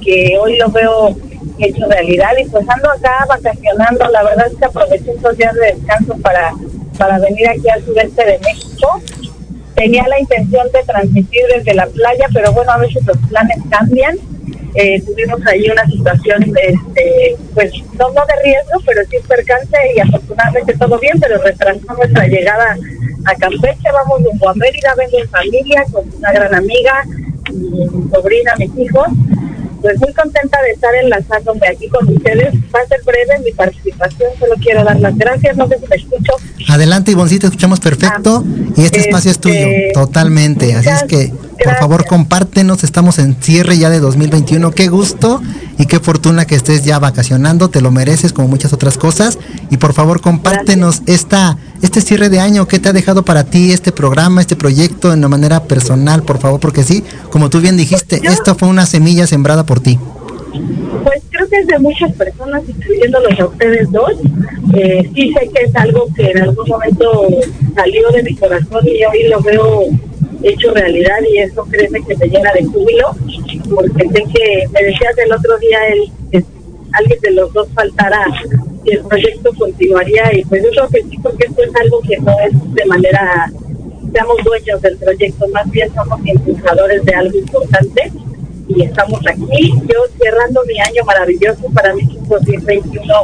que 0.00 0.36
hoy 0.40 0.56
lo 0.56 0.68
veo 0.70 1.16
hecho 1.58 1.86
realidad. 1.88 2.30
Y 2.40 2.48
pues 2.48 2.66
ando 2.68 2.90
acá 2.90 3.24
vacacionando, 3.28 4.08
la 4.08 4.22
verdad 4.24 4.46
es 4.48 4.56
que 4.56 4.64
aproveché 4.64 5.12
estos 5.12 5.36
días 5.36 5.54
de 5.54 5.74
descanso 5.74 6.16
para, 6.18 6.52
para 6.98 7.18
venir 7.18 7.48
aquí 7.48 7.68
al 7.68 7.84
sureste 7.84 8.24
de 8.24 8.38
México. 8.38 9.00
Tenía 9.74 10.06
la 10.08 10.18
intención 10.18 10.66
de 10.72 10.82
transmitir 10.82 11.42
desde 11.54 11.74
la 11.74 11.86
playa, 11.86 12.26
pero 12.32 12.52
bueno, 12.52 12.72
a 12.72 12.78
veces 12.78 13.04
los 13.06 13.16
planes 13.28 13.58
cambian 13.70 14.18
eh, 14.74 15.00
tuvimos 15.02 15.40
ahí 15.46 15.68
una 15.70 15.84
situación, 15.86 16.42
este, 16.62 17.36
pues 17.54 17.72
no, 17.98 18.10
no 18.10 18.22
de 18.26 18.42
riesgo, 18.44 18.80
pero 18.86 19.02
sí 19.10 19.16
percance 19.26 19.76
y 19.94 20.00
afortunadamente 20.00 20.74
todo 20.76 20.98
bien, 20.98 21.18
pero 21.20 21.38
retrasó 21.42 21.94
nuestra 21.96 22.26
llegada 22.26 22.76
a 23.24 23.34
Campeche, 23.34 23.88
vamos 23.92 24.22
rumbo 24.24 24.48
a 24.48 24.54
Mérida, 24.54 24.94
vengo 24.96 25.18
en 25.18 25.28
familia 25.28 25.84
con 25.92 26.04
una 26.16 26.32
gran 26.32 26.54
amiga, 26.54 27.04
mi 27.52 28.10
sobrina, 28.10 28.54
mis 28.58 28.76
hijos, 28.78 29.08
pues 29.80 29.98
muy 30.00 30.12
contenta 30.12 30.60
de 30.62 30.70
estar 30.72 30.94
enlazándome 30.94 31.68
aquí 31.68 31.88
con 31.88 32.08
ustedes. 32.08 32.54
Va 32.74 32.80
a 32.80 32.86
ser 32.86 33.00
breve 33.04 33.38
mi 33.44 33.52
participación, 33.52 34.30
solo 34.38 34.54
quiero 34.60 34.84
dar 34.84 34.98
las 35.00 35.16
gracias, 35.16 35.56
no 35.56 35.68
sé 35.68 35.78
si 35.78 35.86
me 35.86 35.96
escucho. 35.96 36.32
Adelante, 36.68 37.12
Ivoncito, 37.12 37.46
escuchamos 37.46 37.80
perfecto 37.80 38.44
ah, 38.44 38.72
y 38.76 38.84
este, 38.84 39.00
espacio 39.00 39.30
es 39.30 39.38
tuyo, 39.38 39.54
este, 39.54 39.92
totalmente. 39.94 40.74
Así 40.74 40.88
es 40.88 41.02
que, 41.04 41.32
por 41.64 41.74
favor, 41.76 42.04
compártenos, 42.06 42.84
estamos 42.84 43.18
en 43.18 43.36
cierre 43.40 43.78
ya 43.78 43.90
de 43.90 44.00
2021, 44.00 44.70
qué 44.72 44.88
gusto 44.88 45.42
y 45.78 45.86
qué 45.86 46.00
fortuna 46.00 46.44
que 46.44 46.54
estés 46.54 46.84
ya 46.84 46.98
vacacionando, 46.98 47.68
te 47.68 47.80
lo 47.80 47.90
mereces 47.90 48.32
como 48.32 48.48
muchas 48.48 48.72
otras 48.72 48.98
cosas. 48.98 49.38
Y 49.70 49.76
por 49.76 49.92
favor, 49.92 50.20
compártenos 50.20 51.02
esta, 51.06 51.58
este 51.82 52.00
cierre 52.00 52.28
de 52.28 52.40
año, 52.40 52.68
qué 52.68 52.78
te 52.78 52.88
ha 52.88 52.92
dejado 52.92 53.24
para 53.24 53.44
ti 53.44 53.72
este 53.72 53.92
programa, 53.92 54.40
este 54.40 54.56
proyecto 54.56 55.08
de 55.08 55.16
una 55.16 55.28
manera 55.28 55.64
personal, 55.64 56.22
por 56.22 56.38
favor, 56.38 56.60
porque 56.60 56.82
sí, 56.82 57.04
como 57.30 57.50
tú 57.50 57.60
bien 57.60 57.76
dijiste, 57.76 58.20
esto 58.24 58.54
fue 58.54 58.68
una 58.68 58.86
semilla 58.86 59.26
sembrada 59.26 59.64
por 59.64 59.80
ti. 59.80 59.98
Pues 61.04 61.22
creo 61.30 61.48
que 61.48 61.56
es 61.56 61.66
de 61.66 61.78
muchas 61.78 62.12
personas, 62.12 62.62
incluyéndolos 62.68 63.38
a 63.40 63.46
ustedes 63.46 63.90
dos. 63.90 64.12
Eh, 64.74 65.10
sí 65.14 65.32
sé 65.32 65.48
que 65.54 65.64
es 65.64 65.76
algo 65.76 66.06
que 66.14 66.30
en 66.30 66.42
algún 66.42 66.68
momento 66.68 67.28
salió 67.74 68.08
de 68.10 68.22
mi 68.22 68.34
corazón 68.36 68.86
y 68.86 69.04
hoy 69.04 69.28
lo 69.28 69.40
veo 69.40 69.84
hecho 70.42 70.72
realidad 70.72 71.18
y 71.30 71.38
eso 71.38 71.64
créeme 71.70 72.00
que 72.04 72.16
me 72.16 72.28
llena 72.28 72.52
de 72.52 72.64
júbilo, 72.64 73.10
porque 73.74 74.08
sé 74.08 74.24
que 74.32 74.64
me 74.72 74.82
decías 74.82 75.18
el 75.18 75.32
otro 75.32 75.58
día 75.58 75.78
el, 75.88 76.12
que 76.30 76.44
alguien 76.92 77.20
de 77.20 77.30
los 77.32 77.52
dos 77.52 77.68
faltara 77.74 78.24
y 78.84 78.92
el 78.92 79.00
proyecto 79.04 79.50
continuaría 79.58 80.34
y 80.34 80.44
pues 80.44 80.62
yo 80.62 80.70
creo 80.70 80.88
que 80.88 81.02
sí, 81.02 81.18
porque 81.22 81.46
esto 81.46 81.62
es 81.62 81.76
algo 81.76 82.00
que 82.00 82.16
no 82.18 82.32
es 82.40 82.74
de 82.74 82.84
manera, 82.86 83.50
seamos 84.12 84.36
dueños 84.44 84.80
del 84.80 84.96
proyecto, 84.96 85.48
más 85.48 85.70
bien 85.70 85.92
somos 85.94 86.20
impulsadores 86.24 87.04
de 87.04 87.14
algo 87.14 87.38
importante 87.38 88.12
y 88.68 88.82
estamos 88.82 89.20
aquí, 89.26 89.72
yo 89.82 90.04
cerrando 90.22 90.62
mi 90.66 90.78
año 90.80 91.04
maravilloso 91.04 91.68
para 91.74 91.94
mí 91.94 92.18
2021 92.28 93.14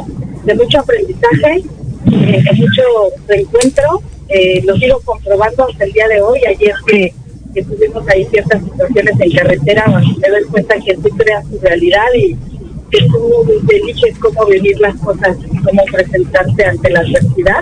de 0.43 0.55
mucho 0.55 0.79
aprendizaje, 0.79 1.63
eh, 2.11 2.43
mucho 2.55 2.83
reencuentro 3.27 4.01
eh, 4.27 4.61
lo 4.63 4.75
sigo 4.77 4.99
comprobando 5.01 5.67
hasta 5.67 5.83
el 5.83 5.91
día 5.91 6.07
de 6.07 6.21
hoy. 6.21 6.39
Ayer 6.47 6.73
que, 6.87 7.13
tuvimos 7.63 8.07
ahí 8.09 8.25
ciertas 8.25 8.61
situaciones 8.63 9.13
en 9.19 9.31
carretera, 9.31 9.85
me 9.87 10.29
doy 10.29 10.43
cuenta 10.51 10.75
que 10.85 10.93
tú 10.95 11.09
creas 11.15 11.49
tu 11.49 11.57
realidad 11.59 12.07
y 12.13 12.35
que 12.91 13.05
tú 13.07 13.45
eliges 13.69 14.17
cómo 14.19 14.45
vivir 14.45 14.77
las 14.81 14.95
cosas 14.95 15.37
y 15.49 15.57
cómo 15.63 15.83
presentarte 15.85 16.65
ante 16.65 16.89
la 16.89 16.99
adversidad. 16.99 17.61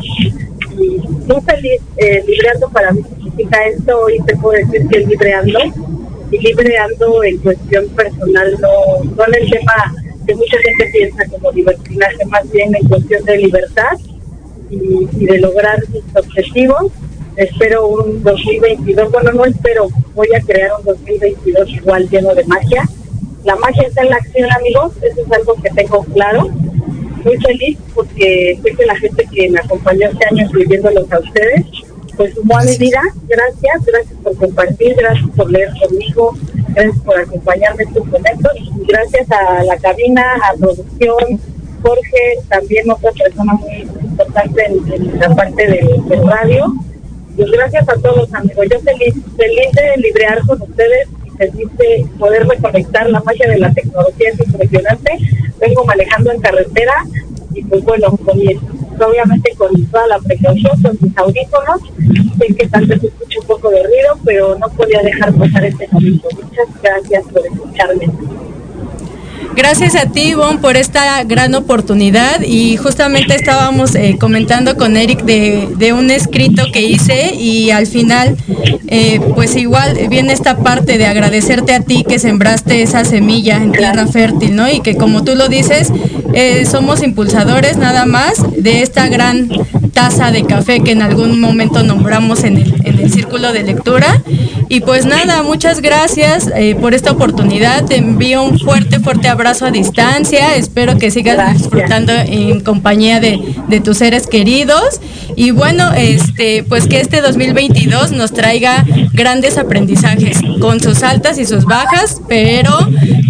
Y 0.80 0.98
muy 0.98 1.42
feliz, 1.46 1.82
eh, 1.98 2.24
libreando 2.28 2.70
para 2.70 2.92
mí 2.92 3.02
significa 3.04 3.66
esto. 3.68 4.00
Hoy 4.00 4.20
te 4.26 4.36
puedo 4.38 4.58
decir 4.58 4.88
que 4.88 5.00
libreando 5.02 5.60
y 6.32 6.40
libreando 6.40 7.24
en 7.24 7.38
cuestión 7.38 7.88
personal, 7.90 8.58
no, 8.62 9.04
no 9.16 9.28
en 9.28 9.44
el 9.44 9.52
tema 9.52 9.94
que 10.26 10.34
mucha 10.34 10.58
gente 10.58 10.90
piensa 10.92 11.26
como 11.28 11.52
libertinaje, 11.52 12.26
más 12.30 12.50
bien 12.52 12.74
en 12.76 12.88
cuestión 12.88 13.24
de 13.26 13.38
libertad 13.38 13.92
y, 14.74 15.26
de 15.26 15.38
lograr 15.40 15.80
mis 15.90 16.04
objetivos. 16.16 16.92
Espero 17.36 17.88
un 17.88 18.22
2022, 18.24 19.12
bueno, 19.12 19.32
no 19.32 19.46
espero, 19.46 19.88
voy 20.14 20.28
a 20.36 20.42
crear 20.42 20.72
un 20.78 20.86
2022 20.86 21.70
igual 21.70 22.10
lleno 22.10 22.36
de 22.36 22.44
magia. 22.46 22.88
La 23.44 23.56
magia 23.56 23.84
está 23.88 24.04
en 24.04 24.10
la 24.10 24.18
acción, 24.18 24.52
amigos, 24.52 24.94
eso 25.02 25.22
es 25.22 25.32
algo 25.32 25.56
que 25.62 25.70
tengo 25.72 26.04
claro. 26.14 26.50
Muy 27.24 27.38
feliz 27.38 27.78
porque 27.96 28.60
sé 28.62 28.72
que 28.76 28.86
la 28.86 28.96
gente 28.98 29.26
que 29.34 29.50
me 29.50 29.60
acompañó 29.60 30.10
este 30.10 30.26
año 30.28 30.46
escribiéndolos 30.46 31.12
a 31.12 31.20
ustedes, 31.20 31.66
pues 32.16 32.34
sumó 32.36 32.58
a 32.58 32.64
mi 32.64 32.78
vida. 32.78 33.02
Gracias, 33.28 33.86
gracias 33.86 34.20
por 34.22 34.36
compartir, 34.36 34.96
gracias 34.96 35.30
por 35.36 35.52
leer 35.52 35.72
conmigo, 35.82 36.38
gracias 36.70 37.00
por 37.00 37.20
acompañarme 37.20 37.84
en 37.84 37.90
estos 37.90 38.06
momentos, 38.06 38.52
gracias 38.88 39.32
a 39.32 39.64
la 39.64 39.78
cabina, 39.78 40.36
a 40.36 40.56
producción, 40.58 41.40
Jorge, 41.84 42.40
también 42.50 42.90
otra 42.90 43.12
persona 43.12 43.54
muy 43.54 43.82
importante 43.82 44.66
en, 44.66 45.20
la 45.20 45.36
parte 45.36 45.68
del, 45.68 46.28
radio. 46.28 46.74
Y 47.38 47.44
gracias 47.52 47.90
a 47.90 47.96
todos, 47.96 48.34
amigos. 48.34 48.66
Yo 48.72 48.80
feliz, 48.80 49.16
feliz 49.38 49.72
de 49.74 50.02
librear 50.02 50.40
con 50.46 50.62
ustedes 50.62 51.10
y 51.26 51.30
feliz 51.32 51.68
de 51.78 52.06
poder 52.18 52.48
reconectar 52.48 53.10
la 53.10 53.22
magia 53.22 53.50
de 53.50 53.58
la 53.58 53.74
tecnología. 53.74 54.30
Es 54.30 54.40
impresionante. 54.40 55.18
Vengo 55.60 55.84
manejando 55.84 56.32
en 56.32 56.42
carretera 56.42 56.94
y 57.54 57.64
pues 57.64 57.84
bueno, 57.84 58.16
con 58.18 58.40
obviamente 58.40 59.54
con 59.58 59.86
toda 59.88 60.08
la 60.08 60.20
precaución, 60.20 60.82
con 60.82 60.98
mis 61.02 61.18
audífonos. 61.18 61.82
Sé 62.38 62.56
que 62.56 62.68
tal 62.68 62.86
vez 62.86 63.04
escucho 63.04 63.42
un 63.42 63.48
poco 63.48 63.70
de 63.70 63.84
ruido, 63.84 64.18
pero 64.24 64.58
no 64.58 64.68
podía 64.70 65.02
dejar 65.02 65.34
pasar 65.34 65.66
este 65.66 65.88
momento. 65.92 66.30
Muchas 66.36 66.82
gracias 66.82 67.26
por 67.32 67.46
escucharme. 67.46 68.10
Gracias 69.56 69.96
a 69.96 70.08
ti, 70.08 70.30
Ivonne, 70.30 70.60
por 70.60 70.78
esta 70.78 71.24
gran 71.24 71.54
oportunidad 71.56 72.42
y 72.42 72.78
justamente 72.78 73.36
estábamos 73.36 73.94
eh, 73.96 74.18
comentando 74.20 74.76
con 74.78 74.98
Eric 74.98 75.24
de, 75.24 75.94
un 75.94 76.10
escrito 76.10 76.64
que 76.72 76.82
hice 76.82 77.36
y 77.36 77.70
al 77.72 77.86
final, 77.86 78.36
eh, 78.88 79.20
pues 79.36 79.56
igual 79.56 79.98
viene 80.10 80.34
esta 80.34 80.58
parte 80.58 80.98
de 80.98 81.06
agradecerte 81.06 81.74
a 81.74 81.82
ti 81.82 82.04
que 82.08 82.20
sembraste 82.20 82.82
esa 82.82 83.06
semilla 83.06 83.58
en 83.58 83.72
tierra 83.72 84.08
fértil, 84.08 84.56
¿no? 84.56 84.70
Y 84.70 84.80
que 84.80 84.96
como 84.96 85.24
tú 85.24 85.36
lo 85.36 85.50
dices, 85.50 85.92
eh, 86.34 86.66
somos 86.66 87.04
impulsadores 87.04 87.78
nada 87.78 88.06
más 88.06 88.44
de 88.58 88.82
esta 88.82 89.08
gran 89.08 89.50
taza 89.94 90.32
de 90.32 90.44
café 90.46 90.82
que 90.82 90.92
en 90.92 91.04
algún 91.04 91.40
momento 91.40 91.84
nombramos 91.84 92.44
en 92.44 92.58
el, 92.58 92.73
en 92.84 93.00
el 93.00 93.12
círculo 93.12 93.54
de 93.54 93.64
lectura. 93.64 94.22
Y 94.70 94.82
pues 94.82 95.06
nada, 95.06 95.44
muchas 95.44 95.82
gracias 95.82 96.50
por 96.80 96.94
esta 96.94 97.12
oportunidad. 97.12 97.86
Te 97.86 97.98
envío 97.98 98.44
un 98.44 98.60
fuerte, 98.60 99.00
fuerte 99.00 99.28
abrazo 99.28 99.66
a 99.66 99.72
distancia. 99.72 100.56
Espero 100.56 100.98
que 100.98 101.12
sigas 101.12 101.58
disfrutando 101.58 102.14
en 102.14 102.60
compañía 102.62 103.20
de, 103.20 103.82
tus 103.84 103.98
seres 103.98 104.28
queridos. 104.28 105.02
Y 105.36 105.52
bueno, 105.52 105.92
este, 105.94 106.64
pues 106.64 106.88
que 106.88 107.00
este 107.00 107.22
2022 107.22 108.12
nos 108.12 108.32
traiga 108.34 108.86
grandes 109.14 109.58
aprendizajes, 109.58 110.40
con 110.60 110.80
sus 110.80 111.04
altas 111.04 111.38
y 111.38 111.46
sus 111.46 111.66
bajas, 111.66 112.22
pero 112.28 112.72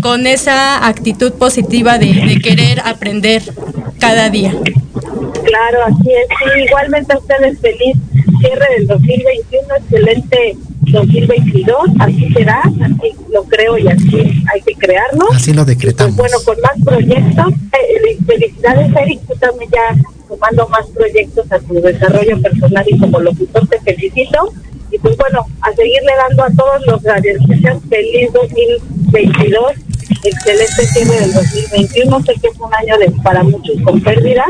con 0.01 0.27
esa 0.27 0.85
actitud 0.87 1.33
positiva 1.33 1.97
de, 1.97 2.39
querer 2.43 2.81
aprender 2.81 3.41
cada 3.99 4.29
día. 4.29 4.51
Claro, 4.51 5.79
así 5.85 6.09
es. 6.11 6.67
igualmente 6.67 7.13
a 7.13 7.17
ustedes 7.17 7.59
feliz 7.59 7.97
cierre 8.43 8.65
del 8.77 8.87
2021, 8.87 9.75
excelente 9.77 10.57
2022, 10.91 11.77
así 11.99 12.33
será, 12.33 12.61
así 12.61 13.15
lo 13.31 13.43
creo 13.43 13.77
y 13.77 13.87
así 13.87 14.43
hay 14.53 14.61
que 14.61 14.73
crearlo. 14.75 15.31
Así 15.33 15.53
lo 15.53 15.63
decretamos. 15.63 16.15
Pues 16.15 16.31
bueno, 16.31 16.45
con 16.45 16.61
más 16.61 16.83
proyectos, 16.83 17.53
eh, 17.71 18.17
felicidades 18.25 18.91
Eric, 18.95 19.21
tú 19.27 19.33
también 19.39 19.71
ya 19.71 19.95
tomando 20.27 20.67
más 20.67 20.85
proyectos 20.87 21.51
a 21.51 21.59
tu 21.59 21.75
desarrollo 21.75 22.41
personal 22.41 22.85
y 22.87 22.99
como 22.99 23.19
locutor 23.19 23.67
te 23.67 23.79
felicito. 23.79 24.53
Y 24.91 24.99
pues 24.99 25.17
bueno, 25.17 25.45
a 25.61 25.73
seguirle 25.73 26.11
dando 26.15 26.43
a 26.43 26.51
todos 26.51 26.85
los 26.85 27.01
sean 27.01 27.81
feliz 27.89 28.31
2022 28.33 29.71
excelente 30.23 30.85
cierre 30.87 31.19
del 31.19 31.33
2021. 31.33 32.23
Sé 32.23 32.33
que 32.41 32.47
es 32.47 32.59
un 32.59 32.73
año 32.73 32.97
de, 32.97 33.11
para 33.23 33.43
muchos 33.43 33.79
con 33.81 34.01
pérdidas, 34.01 34.47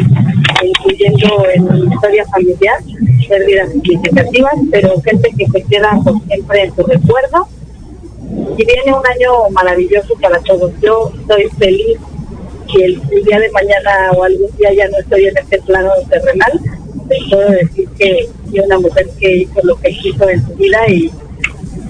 incluyendo 0.63 1.45
en 1.53 1.91
historia 1.91 2.25
familiar, 2.27 2.79
pérdidas 3.27 3.71
significativas, 3.71 4.53
pero 4.71 5.01
gente 5.01 5.29
que 5.37 5.45
se 5.47 5.63
queda 5.63 5.99
siempre 6.27 6.63
en 6.63 6.75
su 6.75 6.83
recuerdo. 6.83 7.47
Y 8.57 8.65
viene 8.65 8.93
un 8.93 9.05
año 9.05 9.49
maravilloso 9.51 10.15
para 10.21 10.39
todos. 10.39 10.71
Yo 10.81 11.11
estoy 11.19 11.49
feliz 11.57 11.97
que 12.71 12.85
el, 12.85 13.01
día 13.25 13.39
de 13.39 13.49
mañana 13.51 14.11
o 14.15 14.23
algún 14.23 14.49
día 14.57 14.73
ya 14.73 14.87
no 14.89 14.97
estoy 14.99 15.25
en 15.25 15.37
este 15.37 15.61
plano 15.61 15.91
terrenal. 16.09 16.59
Puedo 17.29 17.49
decir 17.49 17.87
que 17.97 18.29
soy 18.49 18.59
una 18.59 18.79
mujer 18.79 19.07
que 19.19 19.37
hizo 19.37 19.59
lo 19.63 19.75
que 19.75 19.89
quiso 19.89 20.27
en 20.29 20.45
su 20.45 20.53
vida 20.55 20.79
y 20.87 21.11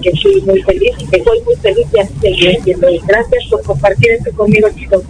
que 0.02 0.12
soy 0.20 0.40
muy 0.42 0.62
feliz 0.62 0.92
y 0.98 1.06
que 1.06 1.22
soy 1.22 1.40
muy 1.42 1.56
feliz 1.56 1.86
y 1.92 2.00
así 2.00 3.00
Gracias 3.06 3.44
por 3.50 3.62
compartir 3.62 4.10
esto 4.12 4.30
conmigo, 4.36 4.68
chicos. 4.76 5.02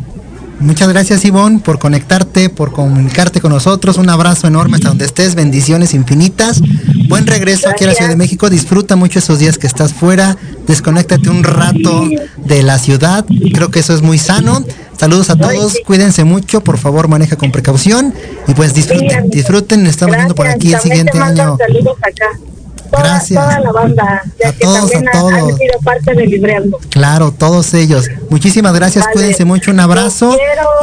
Muchas 0.60 0.88
gracias 0.88 1.24
Ivonne 1.24 1.58
por 1.58 1.78
conectarte, 1.78 2.48
por 2.48 2.72
comunicarte 2.72 3.40
con 3.40 3.52
nosotros. 3.52 3.98
Un 3.98 4.08
abrazo 4.08 4.46
enorme 4.46 4.76
hasta 4.76 4.88
donde 4.88 5.04
estés. 5.04 5.34
Bendiciones 5.34 5.94
infinitas. 5.94 6.62
Buen 7.08 7.26
regreso 7.26 7.68
aquí 7.68 7.84
a 7.84 7.88
la 7.88 7.94
Ciudad 7.94 8.08
de 8.08 8.16
México. 8.16 8.48
Disfruta 8.48 8.96
mucho 8.96 9.18
esos 9.18 9.38
días 9.38 9.58
que 9.58 9.66
estás 9.66 9.92
fuera. 9.92 10.38
Desconéctate 10.66 11.28
un 11.28 11.44
rato 11.44 12.08
de 12.36 12.62
la 12.62 12.78
ciudad. 12.78 13.26
Creo 13.52 13.70
que 13.70 13.80
eso 13.80 13.94
es 13.94 14.02
muy 14.02 14.16
sano. 14.16 14.64
Saludos 14.96 15.28
a 15.30 15.36
todos. 15.36 15.74
Cuídense 15.84 16.24
mucho. 16.24 16.62
Por 16.62 16.78
favor, 16.78 17.08
maneja 17.08 17.36
con 17.36 17.52
precaución. 17.52 18.14
Y 18.46 18.54
pues 18.54 18.74
disfruten, 18.74 19.28
disfruten. 19.30 19.86
Estamos 19.86 20.16
viendo 20.16 20.34
por 20.34 20.46
aquí 20.46 20.72
el 20.72 20.80
siguiente 20.80 21.18
año. 21.18 21.58
Saludos 21.58 21.96
acá. 22.00 22.38
Gracias. 22.90 23.42
Toda 23.42 23.60
la 23.60 23.72
banda, 23.72 24.22
ya 24.38 24.48
a 24.48 24.52
que 24.52 24.64
todos, 24.64 24.90
también 24.90 25.08
a 25.08 25.12
todos. 25.12 25.32
Han 25.32 25.56
sido 25.56 25.80
parte 25.84 26.14
del 26.14 26.30
Libreando. 26.30 26.78
Claro, 26.90 27.32
todos 27.32 27.74
ellos. 27.74 28.08
Muchísimas 28.30 28.74
gracias, 28.74 29.06
cuídense 29.12 29.44
mucho, 29.44 29.70
un 29.70 29.80
abrazo. 29.80 30.36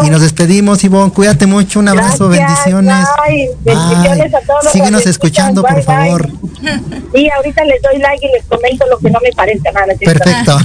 Y 0.04 0.10
nos 0.10 0.22
despedimos, 0.22 0.84
Ivonne, 0.84 1.12
cuídate 1.12 1.46
mucho, 1.46 1.80
un 1.80 1.90
abrazo, 1.90 2.30
bendiciones. 2.30 3.06
Bendiciones 3.64 4.34
a 4.34 4.40
todos. 4.42 4.72
Síguenos 4.72 5.06
escuchando, 5.06 5.64
por 5.64 5.82
favor. 5.84 6.30
Y 7.14 7.30
ahorita 7.30 7.66
les 7.66 7.82
doy 7.82 7.98
like 7.98 8.26
y 8.26 8.32
les 8.32 8.46
comento 8.46 8.86
lo 8.88 8.98
que 9.00 9.10
no 9.10 9.20
me 9.22 9.32
parece 9.34 9.72
nada. 9.74 9.94
Perfecto. 10.00 10.56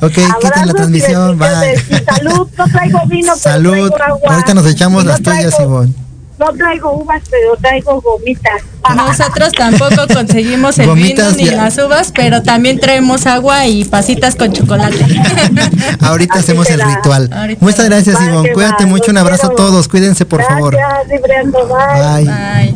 ok, 0.06 0.12
quiten 0.12 0.66
la 0.66 0.72
transmisión, 0.74 1.38
bye. 1.38 1.76
salud, 2.04 2.48
no 2.56 2.68
traigo 2.68 3.00
vino, 3.06 3.34
Salud. 3.34 3.72
Pero 3.72 3.90
traigo 3.90 4.16
agua. 4.16 4.34
Ahorita 4.34 4.54
nos 4.54 4.66
echamos 4.66 5.04
las 5.04 5.20
tuyas, 5.22 5.54
Ivonne 5.58 6.09
no 6.40 6.52
traigo 6.54 6.92
uvas, 6.94 7.22
pero 7.30 7.54
traigo 7.56 8.00
gomitas. 8.00 8.62
Nosotros 8.96 9.52
tampoco 9.52 10.06
conseguimos 10.12 10.78
el 10.78 10.90
vino 10.94 11.30
ni 11.32 11.44
las 11.44 11.76
uvas, 11.76 12.12
pero 12.16 12.42
también 12.42 12.80
traemos 12.80 13.26
agua 13.26 13.66
y 13.66 13.84
pasitas 13.84 14.36
con 14.36 14.52
chocolate. 14.52 15.04
Ahorita 16.00 16.38
hacemos 16.38 16.68
el 16.70 16.80
ritual. 16.80 17.30
Muchas 17.60 17.84
gracias, 17.86 18.20
Ivonne. 18.22 18.52
Cuídate 18.52 18.86
mucho. 18.86 19.10
Un 19.10 19.18
abrazo 19.18 19.48
a 19.48 19.50
todos. 19.50 19.86
Cuídense, 19.86 20.24
por 20.24 20.42
favor. 20.42 20.76
Bye. 21.06 22.74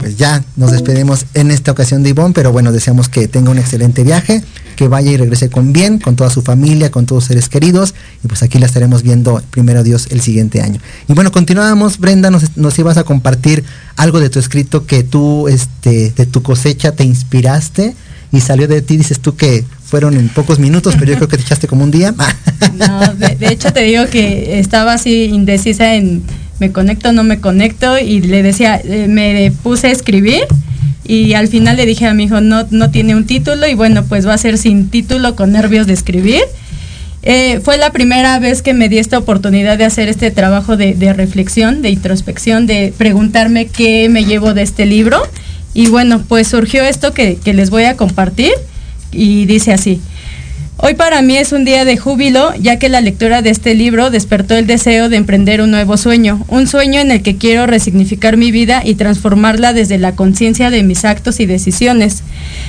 Pues 0.00 0.16
ya 0.16 0.42
nos 0.56 0.72
despedimos 0.72 1.26
en 1.34 1.52
esta 1.52 1.70
ocasión 1.70 2.02
de 2.02 2.10
Ivonne, 2.10 2.34
pero 2.34 2.50
bueno, 2.50 2.72
deseamos 2.72 3.08
que 3.08 3.28
tenga 3.28 3.50
un 3.50 3.58
excelente 3.58 4.02
viaje 4.02 4.42
que 4.76 4.88
vaya 4.88 5.10
y 5.10 5.16
regrese 5.16 5.50
con 5.50 5.72
bien, 5.72 5.98
con 5.98 6.14
toda 6.14 6.30
su 6.30 6.42
familia, 6.42 6.90
con 6.90 7.06
todos 7.06 7.24
seres 7.24 7.48
queridos. 7.48 7.94
Y 8.22 8.28
pues 8.28 8.42
aquí 8.42 8.58
la 8.58 8.66
estaremos 8.66 9.02
viendo, 9.02 9.42
primero 9.50 9.82
Dios, 9.82 10.08
el 10.10 10.20
siguiente 10.20 10.60
año. 10.60 10.80
Y 11.08 11.14
bueno, 11.14 11.32
continuamos. 11.32 11.98
Brenda, 11.98 12.30
nos, 12.30 12.56
nos 12.56 12.78
ibas 12.78 12.96
a 12.98 13.04
compartir 13.04 13.64
algo 13.96 14.20
de 14.20 14.28
tu 14.28 14.38
escrito 14.38 14.86
que 14.86 15.02
tú, 15.02 15.48
este, 15.48 16.10
de 16.10 16.26
tu 16.26 16.42
cosecha, 16.42 16.92
te 16.92 17.04
inspiraste 17.04 17.96
y 18.32 18.40
salió 18.40 18.68
de 18.68 18.82
ti, 18.82 18.96
dices 18.96 19.20
tú 19.20 19.36
que 19.36 19.64
fueron 19.84 20.16
en 20.16 20.28
pocos 20.28 20.58
minutos, 20.58 20.94
pero 20.98 21.12
yo 21.12 21.16
creo 21.16 21.28
que 21.28 21.36
te 21.36 21.42
echaste 21.42 21.68
como 21.68 21.84
un 21.84 21.90
día. 21.90 22.14
no, 22.74 23.14
de, 23.14 23.48
hecho 23.48 23.72
te 23.72 23.80
digo 23.80 24.06
que 24.10 24.58
estaba 24.58 24.94
así 24.94 25.24
indecisa 25.24 25.94
en 25.94 26.22
me 26.58 26.72
conecto, 26.72 27.12
no 27.12 27.22
me 27.22 27.38
conecto 27.40 27.98
y 27.98 28.20
le 28.20 28.42
decía, 28.42 28.80
eh, 28.82 29.08
me 29.08 29.52
puse 29.62 29.88
a 29.88 29.90
escribir 29.90 30.44
y 31.08 31.34
al 31.34 31.48
final 31.48 31.76
le 31.76 31.86
dije 31.86 32.06
a 32.06 32.14
mi 32.14 32.24
hijo, 32.24 32.40
no, 32.40 32.66
no 32.70 32.90
tiene 32.90 33.14
un 33.14 33.26
título 33.26 33.66
y 33.66 33.74
bueno, 33.74 34.04
pues 34.04 34.26
va 34.26 34.34
a 34.34 34.38
ser 34.38 34.58
sin 34.58 34.88
título 34.88 35.36
con 35.36 35.52
nervios 35.52 35.86
de 35.86 35.92
escribir. 35.92 36.42
Eh, 37.22 37.60
fue 37.60 37.76
la 37.76 37.90
primera 37.90 38.38
vez 38.38 38.62
que 38.62 38.72
me 38.72 38.88
di 38.88 38.98
esta 38.98 39.18
oportunidad 39.18 39.78
de 39.78 39.84
hacer 39.84 40.08
este 40.08 40.30
trabajo 40.30 40.76
de, 40.76 40.94
reflexión, 41.12 41.82
de 41.82 41.90
introspección, 41.90 42.66
de 42.66 42.92
preguntarme 42.96 43.66
qué 43.66 44.08
me 44.08 44.24
llevo 44.24 44.54
de 44.54 44.62
este 44.62 44.86
libro. 44.86 45.20
Y 45.74 45.88
bueno, 45.88 46.22
pues 46.28 46.48
surgió 46.48 46.84
esto 46.84 47.12
que, 47.12 47.36
que 47.36 47.52
les 47.52 47.70
voy 47.70 47.84
a 47.84 47.96
compartir 47.96 48.52
y 49.10 49.46
dice 49.46 49.72
así. 49.72 50.00
Hoy 50.78 50.92
para 50.92 51.22
mí 51.22 51.38
es 51.38 51.52
un 51.52 51.64
día 51.64 51.86
de 51.86 51.96
júbilo, 51.96 52.54
ya 52.60 52.78
que 52.78 52.90
la 52.90 53.00
lectura 53.00 53.40
de 53.40 53.48
este 53.48 53.74
libro 53.74 54.10
despertó 54.10 54.56
el 54.56 54.66
deseo 54.66 55.08
de 55.08 55.16
emprender 55.16 55.62
un 55.62 55.70
nuevo 55.70 55.96
sueño, 55.96 56.44
un 56.48 56.66
sueño 56.66 57.00
en 57.00 57.10
el 57.10 57.22
que 57.22 57.38
quiero 57.38 57.66
resignificar 57.66 58.36
mi 58.36 58.50
vida 58.50 58.82
y 58.84 58.94
transformarla 58.94 59.72
desde 59.72 59.96
la 59.96 60.14
conciencia 60.14 60.68
de 60.68 60.82
mis 60.82 61.06
actos 61.06 61.40
y 61.40 61.46
decisiones. 61.46 62.22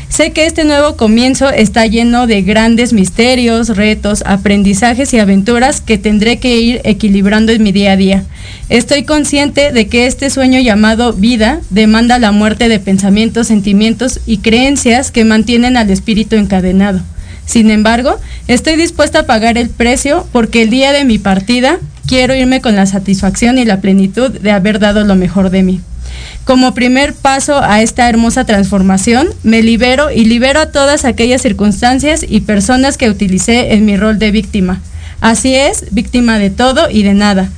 Sé 0.08 0.32
que 0.32 0.46
este 0.46 0.64
nuevo 0.64 0.96
comienzo 0.96 1.50
está 1.50 1.86
lleno 1.86 2.28
de 2.28 2.44
grandes 2.44 2.94
misterios, 2.94 3.76
retos, 3.76 4.24
aprendizajes 4.26 5.14
y 5.14 5.20
aventuras 5.20 5.82
que 5.82 5.98
tendré 5.98 6.40
que 6.40 6.62
ir 6.62 6.80
equilibrando 6.86 7.52
en 7.52 7.62
mi 7.62 7.74
día 7.74 7.92
a 7.92 7.98
día. 7.98 8.24
Estoy 8.70 9.04
consciente 9.04 9.74
de 9.74 9.88
que 9.88 10.08
este 10.08 10.30
sueño 10.30 10.62
llamado 10.62 11.12
vida 11.12 11.60
demanda 11.72 12.20
la 12.20 12.32
muerte 12.32 12.70
de 12.70 12.80
pensamientos, 12.80 13.48
sentimientos 13.48 14.22
y 14.26 14.38
creencias 14.38 15.12
que 15.12 15.26
mantienen 15.26 15.76
al 15.76 15.90
espíritu 15.90 16.38
encadenado. 16.38 17.02
Sin 17.48 17.72
embargo, 17.72 18.20
estoy 18.48 18.76
dispuesta 18.76 19.20
a 19.20 19.26
pagar 19.26 19.58
el 19.58 19.70
precio 19.70 20.28
porque 20.32 20.62
el 20.62 20.70
día 20.70 20.92
de 20.92 21.06
mi 21.06 21.18
partida 21.18 21.80
quiero 22.06 22.36
irme 22.36 22.62
con 22.62 22.76
la 22.76 22.86
satisfacción 22.86 23.58
y 23.58 23.66
la 23.66 23.82
plenitud 23.82 24.30
de 24.30 24.52
haber 24.52 24.80
dado 24.80 25.04
lo 25.06 25.16
mejor 25.16 25.50
de 25.50 25.64
mí. 25.64 25.82
Como 26.44 26.74
primer 26.74 27.14
paso 27.14 27.62
a 27.64 27.82
esta 27.82 28.08
hermosa 28.10 28.46
transformación, 28.46 29.30
me 29.44 29.64
libero 29.64 30.12
y 30.12 30.26
libero 30.26 30.60
a 30.60 30.72
todas 30.72 31.06
aquellas 31.06 31.42
circunstancias 31.42 32.26
y 32.28 32.42
personas 32.42 32.98
que 32.98 33.10
utilicé 33.10 33.74
en 33.74 33.86
mi 33.86 33.98
rol 33.98 34.20
de 34.20 34.32
víctima. 34.32 34.82
Así 35.22 35.56
es, 35.56 35.86
víctima 35.92 36.40
de 36.40 36.50
todo 36.50 36.90
y 36.90 37.04
de 37.04 37.14
nada. 37.14 37.50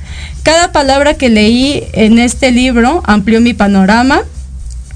Cada 0.44 0.72
palabra 0.72 1.14
que 1.14 1.28
leí 1.28 1.84
en 1.92 2.18
este 2.18 2.52
libro 2.52 3.02
amplió 3.06 3.40
mi 3.40 3.54
panorama 3.54 4.22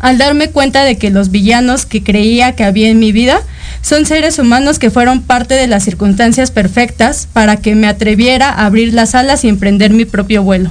al 0.01 0.19
darme 0.19 0.51
cuenta 0.51 0.85
de 0.85 0.99
que 0.99 1.11
los 1.11 1.31
villanos 1.31 1.85
que 1.85 2.03
creía 2.03 2.53
que 2.53 2.65
había 2.65 2.89
en 2.89 2.99
mi 2.99 3.13
vida 3.13 3.41
son 3.85 4.07
seres 4.07 4.39
humanos 4.39 4.79
que 4.79 4.91
fueron 4.91 5.21
parte 5.21 5.53
de 5.53 5.67
las 5.67 5.85
circunstancias 5.85 6.51
perfectas 6.51 7.29
para 7.31 7.59
que 7.59 7.75
me 7.75 7.87
atreviera 7.87 8.49
a 8.49 8.65
abrir 8.65 8.95
las 8.95 9.15
alas 9.15 9.45
y 9.45 9.49
emprender 9.49 9.93
mi 9.93 10.07
propio 10.07 10.43
vuelo. 10.43 10.71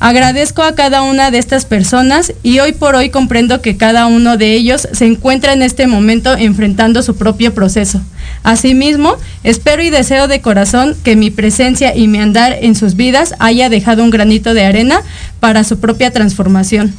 Agradezco 0.00 0.62
a 0.62 0.74
cada 0.74 1.02
una 1.02 1.30
de 1.30 1.38
estas 1.38 1.64
personas 1.64 2.32
y 2.42 2.58
hoy 2.58 2.72
por 2.72 2.96
hoy 2.96 3.10
comprendo 3.10 3.62
que 3.62 3.76
cada 3.76 4.06
uno 4.06 4.36
de 4.36 4.54
ellos 4.54 4.88
se 4.90 5.06
encuentra 5.06 5.52
en 5.52 5.62
este 5.62 5.86
momento 5.86 6.36
enfrentando 6.36 7.04
su 7.04 7.16
propio 7.16 7.54
proceso. 7.54 8.00
Asimismo, 8.42 9.14
espero 9.44 9.84
y 9.84 9.90
deseo 9.90 10.26
de 10.26 10.40
corazón 10.40 10.96
que 11.04 11.14
mi 11.14 11.30
presencia 11.30 11.94
y 11.94 12.08
mi 12.08 12.18
andar 12.18 12.56
en 12.62 12.74
sus 12.74 12.96
vidas 12.96 13.36
haya 13.38 13.68
dejado 13.68 14.02
un 14.02 14.10
granito 14.10 14.54
de 14.54 14.64
arena 14.64 15.02
para 15.38 15.62
su 15.62 15.78
propia 15.78 16.10
transformación. 16.10 16.92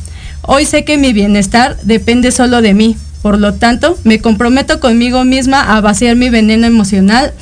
Hoy 0.43 0.63
sé 0.63 0.85
que 0.85 0.97
mi 0.97 1.11
bienestar 1.11 1.75
depende 1.83 2.31
solo 2.31 2.61
de 2.61 2.73
mí, 2.73 2.95
por 3.21 3.39
lo 3.39 3.53
tanto, 3.53 3.97
me 4.03 4.19
comprometo 4.19 4.79
conmigo 4.79 5.23
misma 5.25 5.75
a 5.75 5.81
vaciar 5.81 6.15
mi 6.15 6.29
veneno 6.29 6.65
emocional 6.65 7.33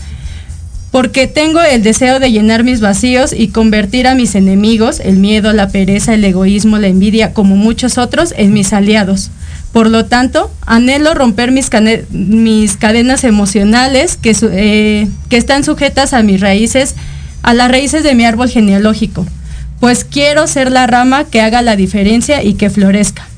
porque 0.92 1.28
tengo 1.28 1.62
el 1.62 1.84
deseo 1.84 2.20
de 2.20 2.32
llenar 2.32 2.63
mis 2.63 2.82
vacíos 2.82 3.32
y 3.32 3.50
convertir 3.50 4.08
a 4.08 4.15
mis 4.15 4.36
enemigos, 4.36 5.00
el 5.00 5.18
miedo, 5.18 5.54
la 5.54 5.70
pereza, 5.70 6.15
el 6.15 6.26
egoísmo, 6.26 6.80
la 6.80 6.88
envidia, 6.88 7.34
como 7.34 7.56
muchos 7.56 7.98
otros, 7.98 8.34
en 8.36 8.54
mis 8.54 8.74
aliados. 8.74 9.30
Por 9.72 9.88
lo 9.89 10.06
tanto, 10.06 10.52
anhelo 10.65 11.13
romper 11.13 11.52
mis, 11.52 11.70
cadenas 11.70 13.24
emocionales 13.24 14.18
que, 14.18 14.36
eh, 14.52 15.08
que 15.30 15.38
están 15.38 15.63
sujetas 15.63 16.13
a 16.13 16.24
mis 16.24 16.42
raíces, 16.42 16.96
a 17.44 17.54
las 17.54 17.70
raíces 17.70 18.04
de 18.04 18.15
mi 18.15 18.26
árbol 18.26 18.50
genealógico, 18.50 19.28
pues 19.80 20.04
quiero 20.04 20.48
ser 20.48 20.72
la 20.72 20.88
rama 20.88 21.26
que 21.26 21.42
haga 21.42 21.62
la 21.62 21.76
diferencia 21.76 22.44
y 22.44 22.56
que 22.56 22.72
florezca. 22.72 23.29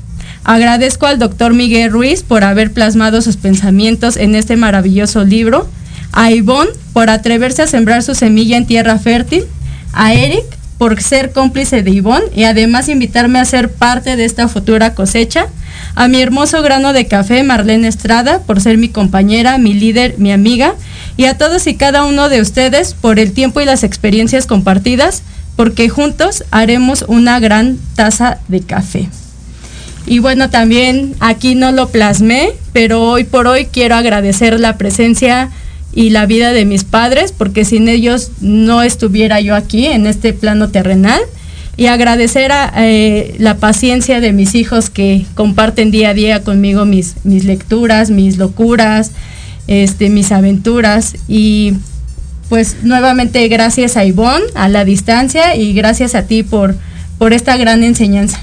Agradezco 0.44 1.06
al 1.06 1.18
doctor 1.18 1.54
Miguel 1.54 1.92
Ruiz 1.92 2.22
por 2.22 2.42
haber 2.42 2.72
plasmado 2.72 3.22
sus 3.22 3.36
pensamientos 3.36 4.16
en 4.16 4.34
este 4.34 4.56
maravilloso 4.56 5.24
libro. 5.24 5.68
A 6.12 6.32
Ivonne 6.32 6.72
por 6.92 7.10
atreverse 7.10 7.62
a 7.62 7.66
sembrar 7.66 8.02
su 8.02 8.14
semilla 8.14 8.56
en 8.56 8.66
tierra 8.66 8.98
fértil, 8.98 9.44
a 9.92 10.12
Eric 10.14 10.44
por 10.78 11.00
ser 11.00 11.30
cómplice 11.30 11.82
de 11.82 11.92
Ivonne 11.92 12.26
y 12.34 12.42
además 12.42 12.88
invitarme 12.88 13.38
a 13.38 13.44
ser 13.44 13.70
parte 13.70 14.16
de 14.16 14.24
esta 14.24 14.48
futura 14.48 14.94
cosecha, 14.94 15.46
a 15.94 16.08
mi 16.08 16.20
hermoso 16.20 16.60
grano 16.60 16.92
de 16.92 17.06
café 17.06 17.44
Marlene 17.44 17.86
Estrada 17.86 18.40
por 18.40 18.60
ser 18.60 18.78
mi 18.78 18.88
compañera, 18.88 19.58
mi 19.58 19.74
líder, 19.74 20.16
mi 20.18 20.32
amiga, 20.32 20.74
y 21.16 21.26
a 21.26 21.38
todos 21.38 21.66
y 21.68 21.76
cada 21.76 22.04
uno 22.04 22.28
de 22.28 22.40
ustedes 22.40 22.94
por 22.94 23.20
el 23.20 23.32
tiempo 23.32 23.60
y 23.60 23.64
las 23.64 23.84
experiencias 23.84 24.46
compartidas, 24.46 25.22
porque 25.54 25.88
juntos 25.88 26.44
haremos 26.50 27.04
una 27.06 27.38
gran 27.38 27.78
taza 27.94 28.38
de 28.48 28.60
café. 28.62 29.08
Y 30.06 30.18
bueno, 30.18 30.50
también 30.50 31.14
aquí 31.20 31.54
no 31.54 31.72
lo 31.72 31.88
plasmé, 31.88 32.50
pero 32.72 33.02
hoy 33.02 33.24
por 33.24 33.46
hoy 33.46 33.66
quiero 33.66 33.94
agradecer 33.94 34.58
la 34.58 34.76
presencia 34.76 35.50
y 35.94 36.10
la 36.10 36.26
vida 36.26 36.52
de 36.52 36.64
mis 36.64 36.84
padres, 36.84 37.32
porque 37.32 37.64
sin 37.64 37.88
ellos 37.88 38.30
no 38.40 38.82
estuviera 38.82 39.40
yo 39.40 39.54
aquí 39.54 39.86
en 39.86 40.06
este 40.06 40.32
plano 40.32 40.70
terrenal. 40.70 41.20
Y 41.76 41.86
agradecer 41.86 42.52
a, 42.52 42.70
eh, 42.76 43.34
la 43.38 43.56
paciencia 43.56 44.20
de 44.20 44.32
mis 44.32 44.54
hijos 44.54 44.90
que 44.90 45.24
comparten 45.34 45.90
día 45.90 46.10
a 46.10 46.14
día 46.14 46.42
conmigo 46.42 46.84
mis, 46.84 47.14
mis 47.24 47.44
lecturas, 47.44 48.10
mis 48.10 48.36
locuras, 48.36 49.12
este, 49.68 50.10
mis 50.10 50.32
aventuras. 50.32 51.14
Y 51.28 51.74
pues 52.50 52.76
nuevamente 52.82 53.48
gracias 53.48 53.96
a 53.96 54.04
Ivonne 54.04 54.44
a 54.54 54.68
la 54.68 54.84
distancia 54.84 55.56
y 55.56 55.72
gracias 55.72 56.14
a 56.14 56.24
ti 56.24 56.42
por, 56.42 56.76
por 57.16 57.32
esta 57.32 57.56
gran 57.56 57.82
enseñanza. 57.82 58.38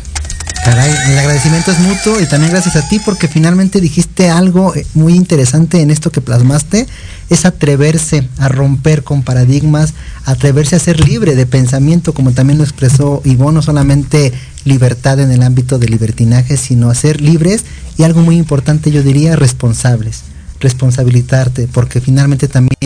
El 0.69 1.17
agradecimiento 1.17 1.71
es 1.71 1.79
mutuo 1.79 2.21
y 2.21 2.27
también 2.27 2.51
gracias 2.51 2.75
a 2.75 2.87
ti 2.87 2.99
porque 2.99 3.27
finalmente 3.27 3.81
dijiste 3.81 4.29
algo 4.29 4.75
eh, 4.75 4.85
muy 4.93 5.15
interesante 5.15 5.81
en 5.81 5.89
esto 5.89 6.11
que 6.11 6.21
plasmaste, 6.21 6.85
es 7.31 7.45
atreverse 7.45 8.29
a 8.37 8.49
romper 8.49 9.03
con 9.03 9.23
paradigmas, 9.23 9.95
atreverse 10.25 10.75
a 10.75 10.79
ser 10.79 11.03
libre 11.03 11.33
de 11.33 11.47
pensamiento, 11.47 12.13
como 12.13 12.33
también 12.33 12.59
lo 12.59 12.63
expresó 12.63 13.23
Ivonne, 13.25 13.55
no 13.55 13.61
solamente 13.63 14.31
libertad 14.63 15.19
en 15.19 15.31
el 15.31 15.41
ámbito 15.41 15.79
de 15.79 15.87
libertinaje, 15.87 16.55
sino 16.55 16.91
a 16.91 16.95
ser 16.95 17.19
libres 17.19 17.65
y 17.97 18.03
algo 18.03 18.21
muy 18.21 18.37
importante 18.37 18.91
yo 18.91 19.01
diría 19.01 19.35
responsables, 19.35 20.21
responsabilizarte, 20.59 21.67
porque 21.67 21.99
finalmente 21.99 22.47
también 22.47 22.77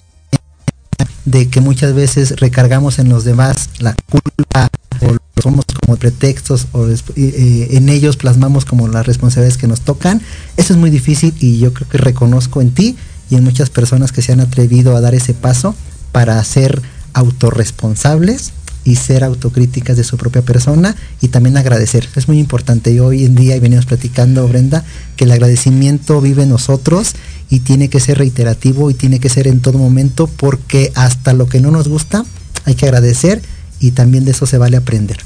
de 1.25 1.49
que 1.49 1.59
muchas 1.59 1.93
veces 1.93 2.39
recargamos 2.39 2.97
en 2.99 3.09
los 3.09 3.25
demás 3.25 3.69
la 3.79 3.93
culpa 4.09 4.69
o 5.01 5.41
somos 5.41 5.65
pretextos 5.97 6.67
o 6.71 6.87
en 7.15 7.89
ellos 7.89 8.17
plasmamos 8.17 8.65
como 8.65 8.87
las 8.87 9.05
responsabilidades 9.05 9.57
que 9.57 9.67
nos 9.67 9.81
tocan. 9.81 10.21
Eso 10.57 10.73
es 10.73 10.79
muy 10.79 10.89
difícil 10.89 11.33
y 11.39 11.59
yo 11.59 11.73
creo 11.73 11.87
que 11.89 11.97
reconozco 11.97 12.61
en 12.61 12.71
ti 12.71 12.95
y 13.29 13.35
en 13.35 13.43
muchas 13.43 13.69
personas 13.69 14.11
que 14.11 14.21
se 14.21 14.31
han 14.31 14.39
atrevido 14.39 14.95
a 14.95 15.01
dar 15.01 15.15
ese 15.15 15.33
paso 15.33 15.75
para 16.11 16.43
ser 16.43 16.81
autorresponsables 17.13 18.53
y 18.85 18.95
ser 18.97 19.23
autocríticas 19.23 19.97
de 19.97 20.03
su 20.03 20.17
propia 20.17 20.41
persona 20.41 20.95
y 21.21 21.29
también 21.29 21.57
agradecer. 21.57 22.07
Es 22.15 22.27
muy 22.27 22.39
importante. 22.39 22.99
Hoy 22.99 23.25
en 23.25 23.35
día, 23.35 23.55
y 23.55 23.59
venimos 23.59 23.85
platicando, 23.85 24.47
Brenda, 24.47 24.83
que 25.15 25.23
el 25.23 25.31
agradecimiento 25.31 26.19
vive 26.21 26.43
en 26.43 26.49
nosotros 26.49 27.13
y 27.49 27.59
tiene 27.59 27.89
que 27.89 27.99
ser 27.99 28.17
reiterativo 28.17 28.89
y 28.89 28.93
tiene 28.93 29.19
que 29.19 29.29
ser 29.29 29.47
en 29.47 29.61
todo 29.61 29.77
momento 29.77 30.27
porque 30.27 30.91
hasta 30.95 31.33
lo 31.33 31.47
que 31.47 31.61
no 31.61 31.71
nos 31.71 31.87
gusta 31.87 32.25
hay 32.65 32.75
que 32.75 32.85
agradecer 32.85 33.41
y 33.79 33.91
también 33.91 34.25
de 34.25 34.31
eso 34.31 34.45
se 34.45 34.57
vale 34.57 34.77
aprender. 34.77 35.17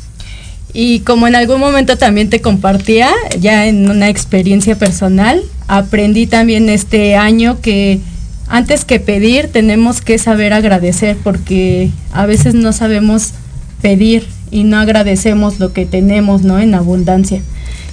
Y 0.74 1.00
como 1.00 1.28
en 1.28 1.36
algún 1.36 1.60
momento 1.60 1.98
también 1.98 2.30
te 2.30 2.42
compartía, 2.42 3.10
ya 3.40 3.68
en 3.68 3.90
una 3.90 4.10
experiencia 4.10 4.78
personal, 4.78 5.42
aprendí 5.68 6.28
también 6.28 6.70
este 6.70 7.16
año 7.16 7.62
que 7.62 8.00
antes 8.48 8.86
que 8.86 9.00
pedir 9.00 9.48
tenemos 9.52 10.02
que 10.02 10.18
saber 10.18 10.54
agradecer 10.54 11.18
porque 11.24 11.90
a 12.12 12.26
veces 12.26 12.54
no 12.54 12.72
sabemos 12.74 13.34
pedir 13.82 14.28
y 14.52 14.64
no 14.64 14.78
agradecemos 14.78 15.60
lo 15.60 15.74
que 15.74 15.86
tenemos, 15.86 16.44
¿no? 16.44 16.60
En 16.60 16.74
abundancia. 16.74 17.42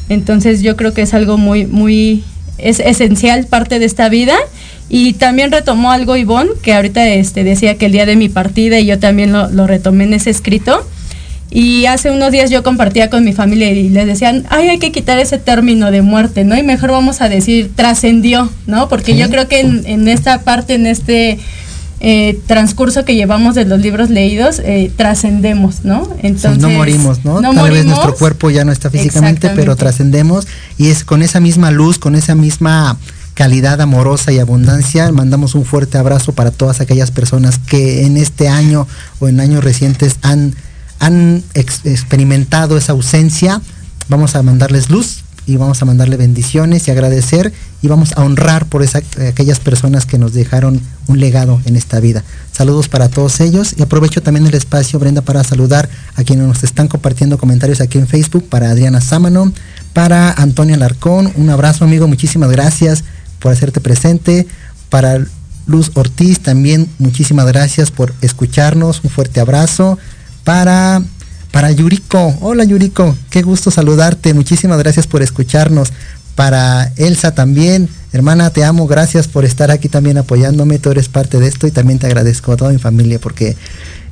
Entonces 0.08 0.62
yo 0.62 0.76
creo 0.76 0.92
que 0.92 1.02
es 1.02 1.14
algo 1.14 1.38
muy, 1.38 1.66
muy, 1.66 2.24
es 2.58 2.80
esencial 2.80 3.46
parte 3.46 3.78
de 3.78 3.86
esta 3.86 4.08
vida. 4.08 4.36
Y 4.88 5.14
también 5.14 5.50
retomó 5.50 5.90
algo 5.90 6.14
Ivonne, 6.14 6.50
que 6.62 6.74
ahorita 6.74 7.08
este, 7.08 7.42
decía 7.42 7.76
que 7.76 7.86
el 7.86 7.92
día 7.92 8.06
de 8.06 8.16
mi 8.16 8.28
partida 8.28 8.78
y 8.78 8.86
yo 8.86 8.98
también 8.98 9.32
lo, 9.32 9.50
lo 9.50 9.66
retomé 9.66 10.04
en 10.04 10.14
ese 10.14 10.30
escrito. 10.30 10.86
Y 11.54 11.86
hace 11.86 12.10
unos 12.10 12.32
días 12.32 12.50
yo 12.50 12.64
compartía 12.64 13.08
con 13.08 13.24
mi 13.24 13.32
familia 13.32 13.70
y 13.70 13.88
les 13.88 14.06
decían, 14.08 14.44
ay, 14.50 14.70
hay 14.70 14.78
que 14.80 14.90
quitar 14.90 15.20
ese 15.20 15.38
término 15.38 15.92
de 15.92 16.02
muerte, 16.02 16.42
¿no? 16.42 16.58
Y 16.58 16.64
mejor 16.64 16.90
vamos 16.90 17.20
a 17.20 17.28
decir 17.28 17.70
trascendió, 17.76 18.50
¿no? 18.66 18.88
Porque 18.88 19.16
yo 19.16 19.30
creo 19.30 19.46
que 19.46 19.60
en, 19.60 19.86
en, 19.86 20.08
esta 20.08 20.42
parte, 20.42 20.74
en 20.74 20.86
este 20.86 21.38
eh, 22.00 22.38
transcurso 22.48 23.04
que 23.04 23.14
llevamos 23.14 23.54
de 23.54 23.64
los 23.66 23.80
libros 23.80 24.10
leídos, 24.10 24.60
eh, 24.64 24.90
trascendemos, 24.96 25.84
¿no? 25.84 26.08
Entonces 26.22 26.58
no 26.58 26.70
morimos, 26.70 27.24
¿no? 27.24 27.40
Tal 27.40 27.70
vez 27.70 27.86
nuestro 27.86 28.16
cuerpo 28.16 28.50
ya 28.50 28.64
no 28.64 28.72
está 28.72 28.90
físicamente, 28.90 29.48
pero 29.54 29.76
trascendemos 29.76 30.48
y 30.76 30.88
es 30.88 31.04
con 31.04 31.22
esa 31.22 31.38
misma 31.38 31.70
luz, 31.70 31.98
con 31.98 32.16
esa 32.16 32.34
misma 32.34 32.98
calidad 33.34 33.80
amorosa 33.80 34.32
y 34.32 34.38
abundancia. 34.38 35.10
Mandamos 35.12 35.54
un 35.54 35.64
fuerte 35.64 35.96
abrazo 35.96 36.32
para 36.32 36.50
todas 36.50 36.80
aquellas 36.80 37.10
personas 37.10 37.58
que 37.58 38.04
en 38.04 38.16
este 38.16 38.48
año 38.48 38.86
o 39.20 39.28
en 39.28 39.40
años 39.40 39.62
recientes 39.62 40.16
han, 40.20 40.54
han 40.98 41.42
experimentado 41.54 42.76
esa 42.76 42.92
ausencia. 42.92 43.60
Vamos 44.08 44.34
a 44.34 44.42
mandarles 44.42 44.90
luz, 44.90 45.24
y 45.46 45.56
vamos 45.56 45.82
a 45.82 45.84
mandarle 45.84 46.16
bendiciones 46.16 46.88
y 46.88 46.90
agradecer 46.90 47.52
y 47.82 47.88
vamos 47.88 48.12
a 48.16 48.22
honrar 48.22 48.66
por 48.66 48.82
esa, 48.82 49.02
aquellas 49.28 49.60
personas 49.60 50.06
que 50.06 50.18
nos 50.18 50.32
dejaron 50.32 50.80
un 51.06 51.20
legado 51.20 51.60
en 51.66 51.76
esta 51.76 52.00
vida. 52.00 52.24
Saludos 52.52 52.88
para 52.88 53.08
todos 53.08 53.40
ellos 53.40 53.74
y 53.76 53.82
aprovecho 53.82 54.22
también 54.22 54.46
el 54.46 54.54
espacio, 54.54 54.98
Brenda, 54.98 55.22
para 55.22 55.44
saludar 55.44 55.88
a 56.16 56.24
quienes 56.24 56.46
nos 56.46 56.64
están 56.64 56.88
compartiendo 56.88 57.36
comentarios 57.36 57.80
aquí 57.80 57.98
en 57.98 58.06
Facebook, 58.06 58.48
para 58.48 58.70
Adriana 58.70 59.00
Sámano, 59.00 59.52
para 59.92 60.32
Antonio 60.32 60.74
Alarcón, 60.74 61.32
un 61.36 61.50
abrazo 61.50 61.84
amigo, 61.84 62.08
muchísimas 62.08 62.50
gracias 62.50 63.04
por 63.38 63.52
hacerte 63.52 63.80
presente, 63.80 64.46
para 64.88 65.18
Luz 65.66 65.90
Ortiz 65.94 66.40
también 66.40 66.88
muchísimas 66.98 67.46
gracias 67.46 67.90
por 67.90 68.14
escucharnos, 68.22 69.02
un 69.04 69.10
fuerte 69.10 69.40
abrazo, 69.40 69.98
para 70.44 71.02
para 71.50 71.70
Yuriko, 71.70 72.36
hola 72.40 72.64
Yuriko, 72.64 73.16
qué 73.30 73.42
gusto 73.42 73.70
saludarte, 73.70 74.34
muchísimas 74.34 74.76
gracias 74.78 75.06
por 75.06 75.22
escucharnos. 75.22 75.92
Para 76.34 76.92
Elsa 76.96 77.32
también, 77.32 77.88
hermana, 78.14 78.50
te 78.50 78.62
amo, 78.64 78.86
gracias 78.86 79.26
por 79.26 79.44
estar 79.44 79.72
aquí 79.72 79.88
también 79.88 80.18
apoyándome, 80.18 80.78
tú 80.78 80.90
eres 80.90 81.08
parte 81.08 81.40
de 81.40 81.48
esto 81.48 81.66
y 81.66 81.72
también 81.72 81.98
te 81.98 82.06
agradezco 82.06 82.52
a 82.52 82.56
toda 82.56 82.70
mi 82.70 82.78
familia 82.78 83.18
porque, 83.18 83.56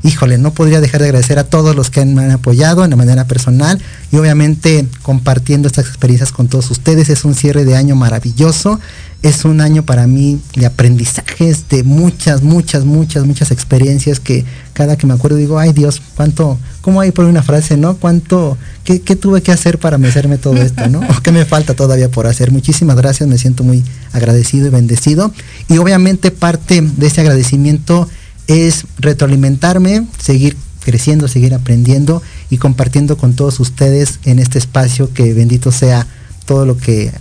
híjole, 0.02 0.38
no 0.38 0.52
podría 0.52 0.80
dejar 0.80 1.02
de 1.02 1.06
agradecer 1.06 1.38
a 1.38 1.44
todos 1.44 1.76
los 1.76 1.88
que 1.88 2.04
me 2.04 2.24
han 2.24 2.32
apoyado 2.32 2.86
de 2.86 2.96
manera 2.96 3.26
personal 3.26 3.80
y 4.10 4.16
obviamente 4.16 4.86
compartiendo 5.02 5.68
estas 5.68 5.86
experiencias 5.86 6.32
con 6.32 6.48
todos 6.48 6.68
ustedes. 6.72 7.10
Es 7.10 7.24
un 7.24 7.36
cierre 7.36 7.64
de 7.64 7.76
año 7.76 7.94
maravilloso 7.94 8.80
es 9.22 9.44
un 9.44 9.60
año 9.60 9.84
para 9.84 10.06
mí 10.08 10.40
de 10.56 10.66
aprendizajes, 10.66 11.68
de 11.68 11.84
muchas, 11.84 12.42
muchas, 12.42 12.84
muchas, 12.84 13.24
muchas 13.24 13.52
experiencias 13.52 14.18
que 14.18 14.44
cada 14.72 14.96
que 14.96 15.06
me 15.06 15.14
acuerdo 15.14 15.36
digo, 15.36 15.60
ay 15.60 15.72
Dios, 15.72 16.02
cuánto, 16.16 16.58
¿cómo 16.80 17.00
hay 17.00 17.12
por 17.12 17.26
una 17.26 17.42
frase, 17.42 17.76
no? 17.76 17.96
¿Cuánto, 17.96 18.58
qué, 18.84 18.98
tuve 18.98 19.40
que 19.40 19.52
hacer 19.52 19.78
para 19.78 19.96
merecerme 19.96 20.38
todo 20.38 20.56
esto, 20.56 20.88
no? 20.88 21.00
¿O 21.08 21.22
qué 21.22 21.30
me 21.30 21.44
falta 21.44 21.74
todavía 21.74 22.10
por 22.10 22.26
hacer? 22.26 22.50
Muchísimas 22.50 22.96
gracias, 22.96 23.28
me 23.28 23.38
siento 23.38 23.62
muy 23.62 23.84
agradecido 24.12 24.66
y 24.66 24.70
bendecido. 24.70 25.32
Y 25.68 25.78
obviamente 25.78 26.30
parte 26.30 26.80
de 26.82 27.06
ese 27.06 27.20
agradecimiento 27.20 28.08
es 28.46 28.84
retroalimentarme, 28.98 30.06
seguir 30.18 30.56
creciendo, 30.84 31.28
seguir 31.28 31.54
aprendiendo 31.54 32.22
y 32.50 32.58
compartiendo 32.58 33.16
con 33.16 33.34
todos 33.34 33.60
ustedes 33.60 34.18
en 34.24 34.38
este 34.38 34.58
espacio 34.58 35.12
que 35.12 35.32
bendito 35.32 35.72
sea 35.72 36.06
todo 36.44 36.66
lo 36.66 36.76
que 36.76 37.12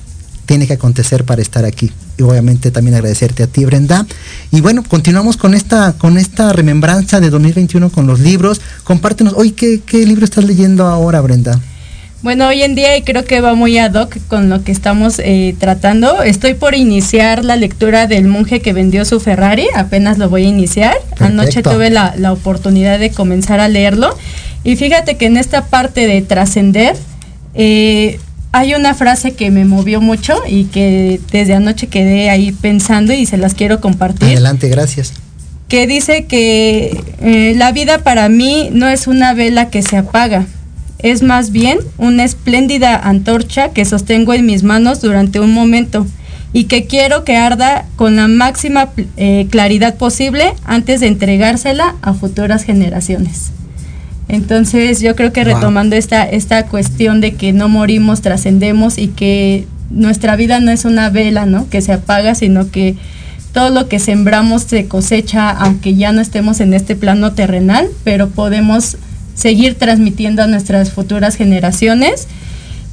tiene 0.45 0.67
que 0.67 0.73
acontecer 0.73 1.23
para 1.23 1.41
estar 1.41 1.63
aquí. 1.65 1.91
y 2.17 2.23
obviamente 2.23 2.71
también 2.71 2.95
agradecerte 2.95 3.41
a 3.41 3.47
ti, 3.47 3.63
Brenda. 3.65 4.05
Y 4.51 4.61
bueno, 4.61 4.83
continuamos 4.83 5.37
con 5.37 5.53
esta, 5.53 5.93
con 5.93 6.17
esta 6.17 6.51
remembranza 6.53 7.19
de 7.19 7.29
2021 7.29 7.89
con 7.89 8.05
los 8.05 8.19
libros. 8.19 8.59
Compártenos, 8.83 9.33
hoy, 9.37 9.51
¿qué, 9.51 9.81
qué 9.85 10.05
libro 10.05 10.25
estás 10.25 10.43
leyendo 10.43 10.85
ahora, 10.85 11.21
Brenda? 11.21 11.59
Bueno, 12.23 12.47
hoy 12.47 12.61
en 12.61 12.75
día 12.75 12.95
y 12.97 13.01
creo 13.01 13.25
que 13.25 13.41
va 13.41 13.55
muy 13.55 13.79
ad 13.79 13.95
hoc 13.95 14.15
con 14.27 14.47
lo 14.47 14.63
que 14.63 14.71
estamos 14.71 15.17
eh, 15.17 15.55
tratando. 15.57 16.21
Estoy 16.21 16.53
por 16.53 16.75
iniciar 16.75 17.43
la 17.43 17.55
lectura 17.55 18.05
del 18.05 18.27
monje 18.27 18.59
que 18.61 18.73
vendió 18.73 19.05
su 19.05 19.19
Ferrari, 19.19 19.65
apenas 19.75 20.19
lo 20.19 20.29
voy 20.29 20.45
a 20.45 20.49
iniciar. 20.49 20.95
Anoche 21.17 21.63
tuve 21.63 21.89
la, 21.89 22.13
la, 22.15 22.31
oportunidad 22.31 22.99
de 22.99 23.09
comenzar 23.09 23.59
a 23.59 23.67
leerlo. 23.67 24.15
Y 24.63 24.75
fíjate 24.75 25.17
que 25.17 25.25
en 25.25 25.35
esta 25.35 25.65
parte 25.65 26.05
de 26.05 26.21
trascender, 26.21 26.95
eh, 27.55 28.19
hay 28.51 28.75
una 28.75 28.93
frase 28.93 29.31
que 29.31 29.49
me 29.49 29.65
movió 29.65 29.99
mucho 29.99 30.35
y 30.47 30.65
que 30.65 31.19
desde 31.31 31.55
anoche 31.55 31.87
quedé 31.87 32.29
ahí 32.29 32.51
pensando 32.51 33.13
y 33.13 33.25
se 33.25 33.37
las 33.37 33.55
quiero 33.55 33.81
compartir. 33.81 34.29
Adelante, 34.29 34.69
gracias. 34.69 35.13
Que 35.67 35.87
dice 35.87 36.25
que 36.25 37.01
eh, 37.19 37.53
la 37.55 37.71
vida 37.71 37.97
para 37.97 38.29
mí 38.29 38.69
no 38.71 38.87
es 38.87 39.07
una 39.07 39.33
vela 39.33 39.71
que 39.71 39.81
se 39.81 39.97
apaga 39.97 40.45
es 41.03 41.23
más 41.23 41.51
bien 41.51 41.79
una 41.97 42.23
espléndida 42.23 42.95
antorcha 42.95 43.69
que 43.69 43.85
sostengo 43.85 44.33
en 44.33 44.45
mis 44.45 44.63
manos 44.63 45.01
durante 45.01 45.39
un 45.39 45.53
momento 45.53 46.05
y 46.53 46.65
que 46.65 46.85
quiero 46.85 47.23
que 47.23 47.37
arda 47.37 47.85
con 47.95 48.15
la 48.15 48.27
máxima 48.27 48.89
eh, 49.17 49.47
claridad 49.49 49.95
posible 49.95 50.53
antes 50.65 50.99
de 50.99 51.07
entregársela 51.07 51.95
a 52.01 52.13
futuras 52.13 52.63
generaciones. 52.63 53.51
Entonces 54.27 55.01
yo 55.01 55.15
creo 55.15 55.33
que 55.33 55.43
retomando 55.43 55.95
esta, 55.95 56.23
esta 56.23 56.65
cuestión 56.67 57.19
de 57.19 57.33
que 57.33 57.51
no 57.53 57.67
morimos, 57.67 58.21
trascendemos 58.21 58.97
y 58.97 59.09
que 59.09 59.67
nuestra 59.89 60.35
vida 60.35 60.59
no 60.59 60.71
es 60.71 60.85
una 60.85 61.09
vela, 61.09 61.45
¿no? 61.45 61.69
Que 61.69 61.81
se 61.81 61.91
apaga, 61.91 62.33
sino 62.35 62.71
que 62.71 62.95
todo 63.51 63.69
lo 63.69 63.89
que 63.89 63.99
sembramos 63.99 64.63
se 64.63 64.87
cosecha, 64.87 65.49
aunque 65.49 65.95
ya 65.95 66.13
no 66.13 66.21
estemos 66.21 66.61
en 66.61 66.73
este 66.73 66.95
plano 66.95 67.33
terrenal, 67.33 67.89
pero 68.05 68.29
podemos 68.29 68.97
seguir 69.35 69.75
transmitiendo 69.75 70.43
a 70.43 70.47
nuestras 70.47 70.91
futuras 70.91 71.35
generaciones. 71.35 72.27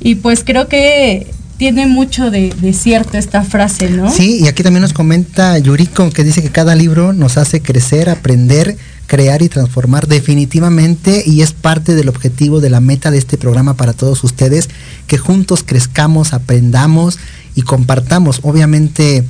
Y 0.00 0.16
pues 0.16 0.44
creo 0.44 0.68
que 0.68 1.26
tiene 1.58 1.86
mucho 1.86 2.30
de, 2.30 2.52
cierto 2.72 3.18
esta 3.18 3.42
frase, 3.42 3.90
¿no? 3.90 4.10
Sí, 4.10 4.38
y 4.40 4.46
aquí 4.46 4.62
también 4.62 4.82
nos 4.82 4.92
comenta 4.92 5.58
Yuriko 5.58 6.08
que 6.10 6.22
dice 6.22 6.40
que 6.40 6.50
cada 6.50 6.76
libro 6.76 7.12
nos 7.12 7.36
hace 7.36 7.60
crecer, 7.60 8.08
aprender, 8.08 8.76
crear 9.08 9.42
y 9.42 9.48
transformar 9.48 10.06
definitivamente 10.06 11.24
y 11.26 11.42
es 11.42 11.52
parte 11.52 11.96
del 11.96 12.08
objetivo 12.08 12.60
de 12.60 12.70
la 12.70 12.80
meta 12.80 13.10
de 13.10 13.18
este 13.18 13.38
programa 13.38 13.74
para 13.74 13.92
todos 13.92 14.22
ustedes, 14.22 14.68
que 15.08 15.18
juntos 15.18 15.64
crezcamos, 15.66 16.32
aprendamos 16.32 17.18
y 17.56 17.62
compartamos. 17.62 18.38
Obviamente 18.42 19.24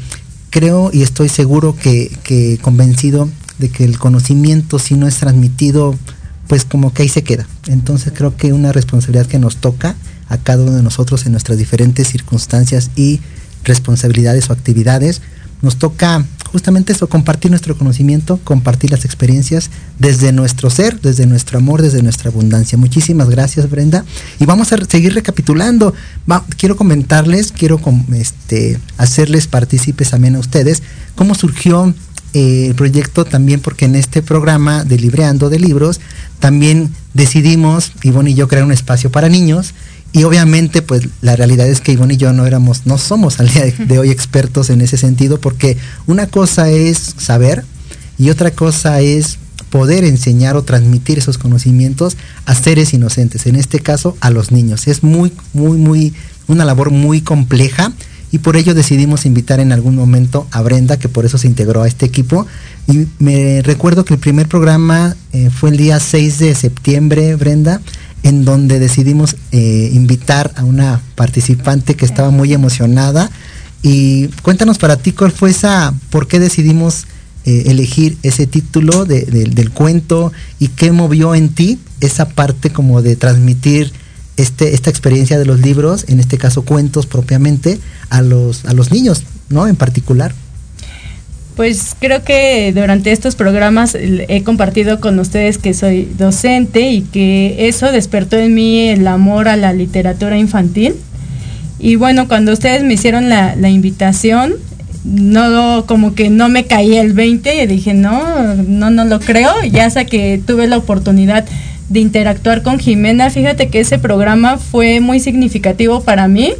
creo 0.50 0.90
y 0.92 1.02
estoy 1.02 1.30
seguro 1.30 1.76
que, 1.76 2.11
que 2.24 2.59
convencido 2.61 3.30
de 3.59 3.70
que 3.70 3.84
el 3.84 3.98
conocimiento 3.98 4.78
si 4.78 4.96
no 4.96 5.09
es 5.09 5.16
transmitido 5.16 5.96
pues 6.49 6.64
como 6.64 6.92
que 6.92 7.03
ahí 7.03 7.09
se 7.09 7.22
queda. 7.22 7.46
Entonces 7.68 8.12
creo 8.16 8.36
que 8.36 8.53
una 8.53 8.72
responsabilidad 8.72 9.26
que 9.26 9.38
nos 9.38 9.59
toca 9.59 9.94
a 10.28 10.38
cada 10.38 10.64
uno 10.64 10.72
de 10.72 10.82
nosotros 10.82 11.24
en 11.26 11.32
nuestras 11.32 11.59
diferentes 11.59 12.09
circunstancias 12.09 12.90
y 12.96 13.20
responsabilidades 13.64 14.51
o 14.51 14.53
actividades, 14.53 15.22
nos 15.61 15.76
toca 15.76 16.24
justamente 16.53 16.92
eso, 16.92 17.09
compartir 17.09 17.51
nuestro 17.51 17.76
conocimiento, 17.76 18.38
compartir 18.44 18.90
las 18.90 19.05
experiencias 19.05 19.70
desde 19.99 20.32
nuestro 20.32 20.70
ser, 20.70 21.01
desde 21.01 21.26
nuestro 21.26 21.59
amor, 21.59 21.82
desde 21.82 22.03
nuestra 22.03 22.30
abundancia. 22.30 22.78
Muchísimas 22.78 23.28
gracias 23.28 23.68
Brenda. 23.68 24.05
Y 24.38 24.46
vamos 24.46 24.72
a 24.72 24.78
seguir 24.84 25.14
recapitulando. 25.14 25.92
quiero 26.57 26.76
comentarles, 26.76 27.53
quiero 27.53 27.80
este, 28.14 28.78
hacerles 28.96 29.46
partícipes 29.46 30.11
también 30.11 30.36
a 30.36 30.38
ustedes 30.38 30.82
cómo 31.14 31.34
surgió 31.34 31.92
eh, 32.35 32.66
el 32.66 32.74
proyecto 32.74 33.24
también 33.24 33.61
porque 33.61 33.87
en 33.87 33.95
este 33.95 34.22
programa 34.22 34.85
de 34.85 34.99
Libreando 34.99 35.49
de 35.49 35.59
Libros 35.59 36.01
también 36.41 36.91
decidimos, 37.14 37.93
Ivonne 38.03 38.31
y 38.31 38.35
yo, 38.35 38.49
crear 38.49 38.64
un 38.64 38.72
espacio 38.72 39.11
para 39.11 39.29
niños. 39.29 39.74
Y 40.12 40.24
obviamente, 40.24 40.81
pues 40.81 41.09
la 41.20 41.37
realidad 41.37 41.68
es 41.68 41.81
que 41.81 41.93
Ivonne 41.93 42.14
y 42.14 42.16
yo 42.16 42.33
no 42.33 42.47
éramos, 42.47 42.87
no 42.87 42.97
somos 42.97 43.41
al 43.41 43.49
día 43.49 43.64
de 43.64 43.99
hoy 43.99 44.11
expertos 44.11 44.70
en 44.70 44.81
ese 44.81 44.97
sentido, 44.97 45.41
porque 45.41 45.76
una 46.07 46.26
cosa 46.26 46.70
es 46.70 47.14
saber 47.18 47.64
y 48.18 48.31
otra 48.31 48.51
cosa 48.51 49.01
es 49.01 49.39
poder 49.70 50.05
enseñar 50.05 50.57
o 50.57 50.62
transmitir 50.62 51.18
esos 51.18 51.39
conocimientos 51.39 52.16
a 52.47 52.55
seres 52.55 52.95
inocentes, 52.95 53.47
en 53.47 53.57
este 53.57 53.81
caso 53.81 54.16
a 54.20 54.31
los 54.31 54.51
niños. 54.51 54.89
Es 54.89 55.03
muy, 55.03 55.33
muy, 55.53 55.79
muy, 55.79 56.14
una 56.47 56.64
labor 56.64 56.91
muy 56.91 57.20
compleja 57.20 57.93
y 58.31 58.39
por 58.39 58.57
ello 58.57 58.74
decidimos 58.74 59.24
invitar 59.26 59.61
en 59.61 59.72
algún 59.72 59.97
momento 59.97 60.47
a 60.51 60.61
Brenda, 60.61 60.99
que 60.99 61.09
por 61.09 61.24
eso 61.24 61.39
se 61.39 61.47
integró 61.47 61.83
a 61.83 61.89
este 61.89 62.07
equipo. 62.07 62.47
Y 62.87 63.07
me 63.18 63.62
recuerdo 63.62 64.05
que 64.05 64.14
el 64.14 64.20
primer 64.20 64.49
programa 64.49 65.16
eh, 65.33 65.51
fue 65.51 65.70
el 65.70 65.76
día 65.76 65.99
6 65.99 66.39
de 66.39 66.55
septiembre, 66.55 67.35
Brenda, 67.37 67.81
en 68.22 68.45
donde 68.45 68.79
decidimos 68.79 69.37
eh, 69.53 69.91
invitar 69.93 70.53
a 70.57 70.64
una 70.64 71.01
participante 71.14 71.95
que 71.95 72.05
estaba 72.05 72.31
muy 72.31 72.53
emocionada. 72.53 73.31
Y 73.83 74.29
cuéntanos 74.43 74.79
para 74.79 74.97
ti 74.97 75.12
cuál 75.12 75.33
fue 75.33 75.51
esa, 75.51 75.95
por 76.11 76.29
qué 76.29 76.39
decidimos 76.39 77.07
eh, 77.45 77.64
elegir 77.68 78.18
ese 78.22 78.47
título 78.47 79.07
del 79.07 79.70
cuento 79.70 80.33
y 80.59 80.68
qué 80.68 80.93
movió 80.93 81.35
en 81.35 81.49
ti 81.49 81.79
esa 82.01 82.29
parte 82.29 82.70
como 82.70 83.01
de 83.01 83.16
transmitir 83.16 83.93
este, 84.39 84.74
esta 84.74 84.89
experiencia 84.89 85.39
de 85.39 85.45
los 85.45 85.61
libros, 85.61 86.07
en 86.09 86.20
este 86.20 86.39
caso 86.39 86.62
cuentos 86.62 87.07
propiamente, 87.07 87.78
a 88.09 88.22
los, 88.22 88.64
a 88.64 88.72
los 88.72 88.91
niños, 88.93 89.24
¿no? 89.51 89.66
En 89.66 89.76
particular. 89.76 90.32
Pues 91.57 91.97
creo 91.99 92.22
que 92.22 92.72
durante 92.72 93.11
estos 93.11 93.34
programas 93.34 93.97
he 93.97 94.45
compartido 94.45 95.01
con 95.01 95.18
ustedes 95.18 95.59
que 95.59 95.74
soy 95.74 96.05
docente 96.16 96.89
y 96.93 97.03
que 97.03 97.68
eso 97.68 97.91
despertó 97.91 98.36
en 98.36 98.55
mí 98.55 98.89
el 98.89 99.09
amor 99.09 99.49
a 99.49 99.57
la 99.57 99.72
literatura 99.72 100.39
infantil. 100.39 100.95
Y 101.80 101.97
bueno, 101.97 102.28
cuando 102.28 102.53
ustedes 102.53 102.84
me 102.84 102.95
hicieron 102.95 103.28
la, 103.28 103.57
la 103.57 103.70
invitación, 103.70 104.55
no 105.03 105.84
como 105.86 106.14
que 106.14 106.30
no 106.30 106.49
me 106.49 106.66
caí 106.66 106.97
el 106.97 107.12
20 107.12 107.64
y 107.64 107.66
dije, 107.66 107.93
no, 107.93 108.55
no, 108.55 108.91
no 108.91 109.05
lo 109.05 109.18
creo. 109.18 109.53
Ya 109.64 109.86
hasta 109.86 110.05
que 110.05 110.41
tuve 110.47 110.68
la 110.68 110.76
oportunidad 110.76 111.45
de 111.89 112.01
interactuar 112.01 112.62
con 112.62 112.78
Jimena. 112.78 113.30
Fíjate 113.30 113.68
que 113.68 113.80
ese 113.80 113.99
programa 113.99 114.59
fue 114.59 115.01
muy 115.01 115.20
significativo 115.20 116.03
para 116.03 116.28
mí 116.28 116.53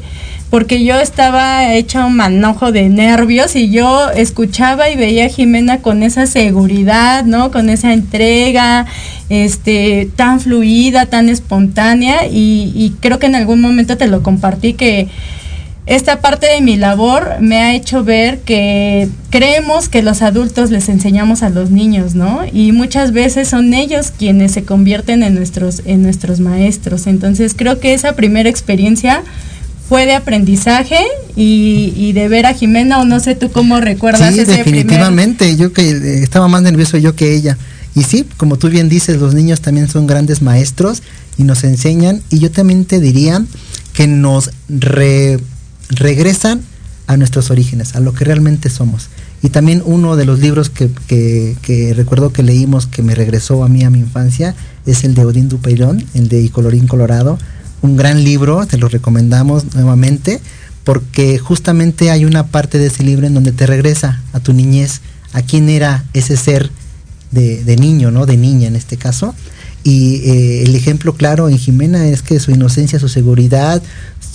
porque 0.51 0.83
yo 0.83 0.99
estaba 0.99 1.75
hecha 1.75 2.07
un 2.07 2.17
manojo 2.17 2.73
de 2.73 2.89
nervios 2.89 3.55
y 3.55 3.71
yo 3.71 4.11
escuchaba 4.11 4.89
y 4.89 4.97
veía 4.97 5.27
a 5.27 5.29
Jimena 5.29 5.81
con 5.81 6.03
esa 6.03 6.27
seguridad, 6.27 7.25
¿no? 7.25 7.51
Con 7.51 7.69
esa 7.69 7.93
entrega, 7.93 8.87
este, 9.29 10.09
tan 10.17 10.41
fluida, 10.41 11.05
tan 11.07 11.29
espontánea 11.29 12.27
y, 12.27 12.73
y 12.75 12.95
creo 13.01 13.19
que 13.19 13.27
en 13.27 13.35
algún 13.35 13.61
momento 13.61 13.99
te 13.99 14.09
lo 14.09 14.23
compartí 14.23 14.73
que 14.73 15.09
esta 15.89 16.21
parte 16.21 16.47
de 16.47 16.61
mi 16.61 16.77
labor 16.77 17.41
me 17.41 17.57
ha 17.57 17.75
hecho 17.75 18.05
ver 18.05 18.41
que 18.41 19.09
creemos 19.31 19.89
que 19.89 20.03
los 20.03 20.21
adultos 20.21 20.71
les 20.71 20.91
enseñamos 20.91 21.43
a 21.43 21.49
los 21.49 21.71
niños, 21.71 22.15
¿no? 22.15 22.43
Y 22.53 22.73
muchas 22.73 23.13
veces 23.13 23.49
son 23.49 23.73
ellos 23.73 24.13
quienes 24.17 24.53
se 24.53 24.65
convierten 24.65 25.23
en 25.23 25.35
nuestros, 25.35 25.81
en 25.87 26.03
nuestros 26.03 26.41
maestros. 26.41 27.07
Entonces 27.07 27.55
creo 27.57 27.81
que 27.81 27.95
esa 27.95 28.13
primera 28.13 28.51
experiencia 28.51 29.23
fue 29.89 30.05
de 30.05 30.15
aprendizaje 30.15 30.99
y, 31.35 32.13
de 32.13 32.29
ver 32.29 32.45
a 32.45 32.53
Jimena, 32.53 33.01
o 33.01 33.07
no 33.07 33.19
sé 33.19 33.35
tú 33.35 33.51
cómo 33.51 33.81
recuerdas 33.81 34.35
sí, 34.35 34.45
definitivamente, 34.45 35.57
yo 35.57 35.73
que 35.73 35.89
eh, 35.89 36.23
estaba 36.23 36.49
más 36.49 36.61
nervioso 36.61 36.99
yo 36.99 37.17
que 37.17 37.35
ella. 37.35 37.57
Y 37.95 38.03
sí, 38.03 38.27
como 38.37 38.59
tú 38.59 38.69
bien 38.69 38.91
dices, 38.91 39.17
los 39.17 39.33
niños 39.33 39.63
también 39.63 39.89
son 39.89 40.07
grandes 40.07 40.43
maestros 40.43 41.03
y 41.39 41.45
nos 41.45 41.65
enseñan. 41.65 42.21
Y 42.29 42.41
yo 42.41 42.51
también 42.51 42.85
te 42.85 43.01
diría 43.01 43.43
que 43.95 44.07
nos 44.07 44.51
re 44.69 45.39
regresan 45.89 46.63
a 47.07 47.17
nuestros 47.17 47.51
orígenes, 47.51 47.97
a 47.97 48.01
lo 48.01 48.13
que 48.13 48.25
realmente 48.25 48.69
somos. 48.69 49.09
Y 49.43 49.49
también 49.49 49.83
uno 49.85 50.17
de 50.17 50.25
los 50.25 50.41
libros 50.41 50.71
que, 50.71 51.95
recuerdo 51.97 52.33
que 52.33 52.43
leímos 52.43 52.87
que 52.87 53.03
me 53.03 53.15
regresó 53.15 53.65
a 53.65 53.69
mí 53.69 53.85
a 53.85 53.91
mi 53.91 54.01
infancia 54.01 54.55
es 54.85 55.05
el 55.05 55.15
de 55.15 55.25
Odín 55.25 55.49
Dupeirón, 55.49 56.05
el 56.15 56.29
de 56.29 56.49
Colorín 56.51 56.87
Colorado. 56.87 57.39
Un 57.81 57.97
gran 57.97 58.25
libro, 58.25 58.67
te 58.67 58.77
lo 58.77 58.89
recomendamos 58.89 59.75
nuevamente, 59.75 60.41
porque 60.85 61.39
justamente 61.39 62.11
hay 62.11 62.25
una 62.25 62.47
parte 62.47 62.79
de 62.79 62.87
ese 62.87 63.05
libro 63.05 63.27
en 63.27 63.35
donde 63.35 63.53
te 63.53 63.67
regresa 63.67 64.21
a 64.33 64.41
tu 64.41 64.53
niñez, 64.53 65.01
a 65.33 65.43
quién 65.43 65.69
era 65.69 66.05
ese 66.15 66.37
ser 66.37 66.71
de, 67.31 67.63
de 67.65 67.77
niño, 67.77 68.11
¿no? 68.11 68.27
De 68.27 68.37
niña 68.37 68.69
en 68.69 68.77
este 68.77 68.97
caso. 68.97 69.35
Y 69.85 70.17
eh, 70.17 70.63
el 70.65 70.75
ejemplo 70.75 71.15
claro 71.15 71.49
en 71.49 71.59
Jimena 71.59 72.07
es 72.09 72.23
que 72.23 72.41
su 72.41 72.51
inocencia, 72.51 72.99
su 72.99 73.09
seguridad, 73.09 73.83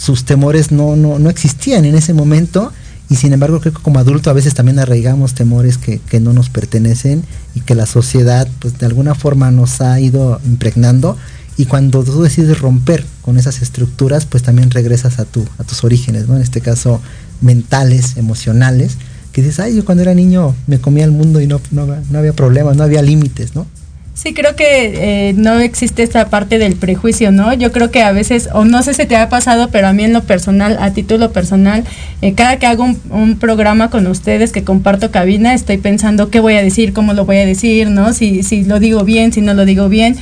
sus 0.04 0.26
temores 0.26 0.74
no, 0.74 0.98
no, 0.98 1.18
no 1.18 1.30
existían 1.30 1.86
en 1.86 1.96
ese 1.96 2.14
momento. 2.14 2.74
Y 3.10 3.16
sin 3.16 3.32
embargo 3.32 3.60
creo 3.62 3.74
que 3.74 3.82
como 3.82 4.00
adulto 4.00 4.30
a 4.30 4.34
veces 4.34 4.54
también 4.54 4.80
arraigamos 4.80 5.34
temores 5.34 5.78
que, 5.78 6.00
que, 6.00 6.20
no 6.20 6.34
nos 6.34 6.50
pertenecen 6.50 7.24
y 7.54 7.62
que 7.62 7.76
la 7.76 7.86
sociedad 7.86 8.48
pues 8.60 8.80
de 8.80 8.86
alguna 8.86 9.14
forma 9.16 9.52
nos 9.52 9.80
ha 9.82 10.00
ido 10.00 10.42
impregnando. 10.46 11.18
Y 11.56 11.66
cuando 11.66 12.04
tú 12.04 12.22
decides 12.22 12.60
romper 12.60 13.06
con 13.22 13.38
esas 13.38 13.62
estructuras, 13.62 14.26
pues 14.26 14.44
también 14.44 14.72
regresas 14.72 15.20
a, 15.20 15.26
tu, 15.26 15.46
a 15.58 15.64
tus 15.64 15.84
orígenes, 15.84 16.28
¿no? 16.28 16.36
En 16.36 16.42
este 16.42 16.62
caso 16.62 17.00
mentales, 17.42 18.18
emocionales, 18.18 18.98
que 19.32 19.42
dices, 19.42 19.60
ay, 19.60 19.76
yo 19.76 19.86
cuando 19.86 20.02
era 20.02 20.14
niño 20.14 20.56
me 20.68 20.80
comía 20.80 21.06
el 21.06 21.12
mundo 21.12 21.40
y 21.40 21.48
no, 21.48 21.62
no, 21.72 21.86
no 21.86 22.20
había 22.20 22.34
problemas, 22.34 22.76
no 22.76 22.84
había 22.84 23.02
límites, 23.02 23.56
¿no? 23.56 23.68
Sí, 24.16 24.36
creo 24.36 24.56
que 24.56 25.30
eh, 25.30 25.34
no 25.34 25.58
existe 25.58 26.04
esta 26.04 26.30
parte 26.30 26.60
del 26.60 26.76
prejuicio, 26.76 27.32
¿no? 27.32 27.52
Yo 27.56 27.72
creo 27.72 27.90
que 27.90 28.04
a 28.04 28.12
veces, 28.12 28.48
o 28.54 28.64
no 28.64 28.84
sé 28.84 28.94
si 28.94 29.08
te 29.08 29.16
ha 29.16 29.28
pasado, 29.28 29.70
pero 29.72 29.88
a 29.88 29.94
mí 29.94 30.04
en 30.04 30.14
lo 30.14 30.22
personal, 30.22 30.78
a 30.80 30.94
título 30.94 31.32
personal, 31.32 31.84
eh, 32.22 32.34
cada 32.36 32.60
que 32.60 32.68
hago 32.68 32.86
un, 33.10 33.38
programa 33.40 33.90
con 33.90 34.06
ustedes 34.06 34.52
que 34.52 34.64
comparto 34.64 35.10
cabina, 35.10 35.56
estoy 35.56 35.78
pensando 35.78 36.30
qué 36.30 36.40
voy 36.40 36.54
a 36.54 36.62
decir, 36.62 36.94
cómo 36.94 37.14
lo 37.14 37.26
voy 37.26 37.38
a 37.38 37.46
decir, 37.46 37.90
¿no? 37.90 38.14
Si, 38.14 38.44
si 38.44 38.64
lo 38.64 38.80
digo 38.80 39.04
bien, 39.04 39.34
si 39.34 39.42
no 39.42 39.56
lo 39.56 39.66
digo 39.66 39.90
bien. 39.90 40.16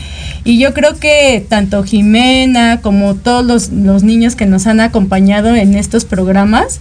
Y 0.45 0.57
yo 0.57 0.73
creo 0.73 0.97
que 0.97 1.45
tanto 1.47 1.83
Jimena 1.83 2.79
como 2.79 3.15
todos 3.15 3.45
los, 3.45 3.69
los 3.71 4.03
niños 4.03 4.37
que 4.37 4.45
nos 4.45 4.67
han 4.67 4.79
acompañado 4.79 5.53
en 5.53 5.75
estos 5.75 6.05
programas, 6.05 6.79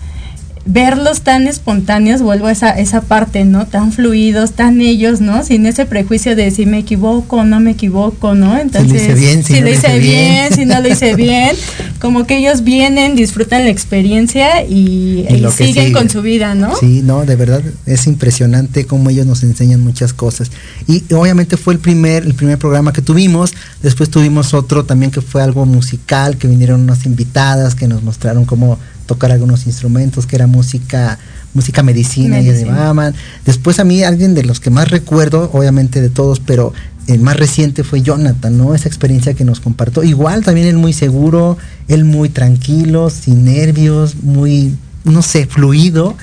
verlos 0.67 1.23
tan 1.23 1.47
espontáneos, 1.47 2.21
vuelvo 2.21 2.47
a 2.47 2.53
esa, 2.53 2.71
esa 2.71 3.01
parte, 3.01 3.45
¿no? 3.45 3.67
Tan 3.67 3.93
fluidos, 3.93 4.53
tan 4.53 4.81
ellos, 4.81 5.21
¿no? 5.21 5.43
Sin 5.43 5.67
ese 5.67 5.87
prejuicio 5.87 6.37
de 6.37 6.51
si 6.51 6.67
me 6.67 6.79
equivoco 6.79 7.45
no 7.45 7.61
me 7.61 7.73
equivoco, 7.73 8.35
¿no? 8.35 8.59
Entonces, 8.59 9.03
si 9.03 9.09
lo 9.09 9.15
hice 9.15 9.15
bien, 9.15 9.45
si, 9.45 9.53
no 9.55 9.61
lo 9.63 9.71
hice 9.71 9.99
bien, 9.99 10.55
si 10.55 10.65
no 10.67 10.81
lo 10.81 10.89
hice 10.89 11.15
bien, 11.15 11.57
como 11.99 12.27
que 12.27 12.39
ellos 12.39 12.63
vienen, 12.63 13.17
disfrutan 13.17 13.65
la 13.65 13.71
experiencia 13.71 14.63
y, 14.63 15.27
siguen 15.57 15.93
con 15.93 16.11
su 16.11 16.23
vida, 16.23 16.55
¿no? 16.55 16.77
Sí, 16.77 17.03
no, 17.03 17.25
de 17.25 17.37
verdad 17.37 17.63
es 17.87 18.07
impresionante 18.07 18.85
cómo 18.85 19.11
ellos 19.11 19.27
nos 19.27 19.43
enseñan 19.43 19.81
muchas 19.81 20.13
cosas. 20.13 20.51
Y 20.87 21.03
obviamente 21.15 21.57
fue 21.57 21.75
el 21.75 21.81
primer, 21.81 22.25
el 22.25 22.35
primer 22.35 22.59
programa 22.59 22.93
que 22.93 23.03
tuvimos, 23.03 23.55
después 23.83 24.11
tuvimos 24.11 24.55
otro 24.55 24.85
también 24.85 25.11
que 25.11 25.21
fue 25.21 25.43
algo 25.43 25.65
musical, 25.65 26.37
que 26.37 26.49
vinieron 26.49 26.83
unas 26.83 27.07
invitadas 27.07 27.75
que 27.75 27.89
nos 27.89 28.03
mostraron 28.03 28.45
cómo 28.45 28.79
tocar 29.11 29.33
algunos 29.33 29.67
instrumentos, 29.67 30.25
que 30.25 30.37
era 30.37 30.47
música, 30.47 31.19
música 31.53 31.83
medicina, 31.83 32.41
y 32.41 32.45
llevaban. 32.45 33.13
Después 33.45 33.81
a 33.81 33.85
mí 33.85 34.05
alguien 34.05 34.35
de 34.35 34.45
los 34.45 34.61
que 34.61 34.71
más 34.71 34.89
recuerdo, 34.89 35.51
obviamente 35.53 36.01
de 36.01 36.11
todos, 36.11 36.39
pero 36.39 36.73
el 37.09 37.19
más 37.19 37.37
reciente 37.37 37.83
fue 37.83 38.03
Jonathan, 38.03 38.57
¿no? 38.57 38.73
Esa 38.73 38.87
experiencia 38.87 39.35
que 39.35 39.45
nos 39.45 39.59
compartió. 39.59 40.05
Igual 40.05 40.45
también 40.45 40.69
él 40.69 40.77
muy 40.77 40.93
seguro, 40.93 41.59
él 41.89 42.05
muy 42.05 42.29
tranquilo, 42.29 43.11
sin 43.11 43.47
nervios, 43.47 44.23
muy, 44.23 44.77
no 45.03 45.23
sé, 45.23 45.47
fluido. 45.47 46.15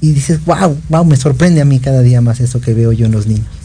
Y 0.00 0.12
dices, 0.12 0.38
wow, 0.44 0.76
wow, 0.88 1.04
me 1.04 1.16
sorprende 1.16 1.60
a 1.60 1.64
mí 1.64 1.80
cada 1.80 2.02
día 2.02 2.20
más 2.20 2.38
eso 2.38 2.60
que 2.60 2.74
veo 2.74 2.92
yo 2.92 3.06
en 3.06 3.12
los 3.12 3.26
niños. 3.26 3.55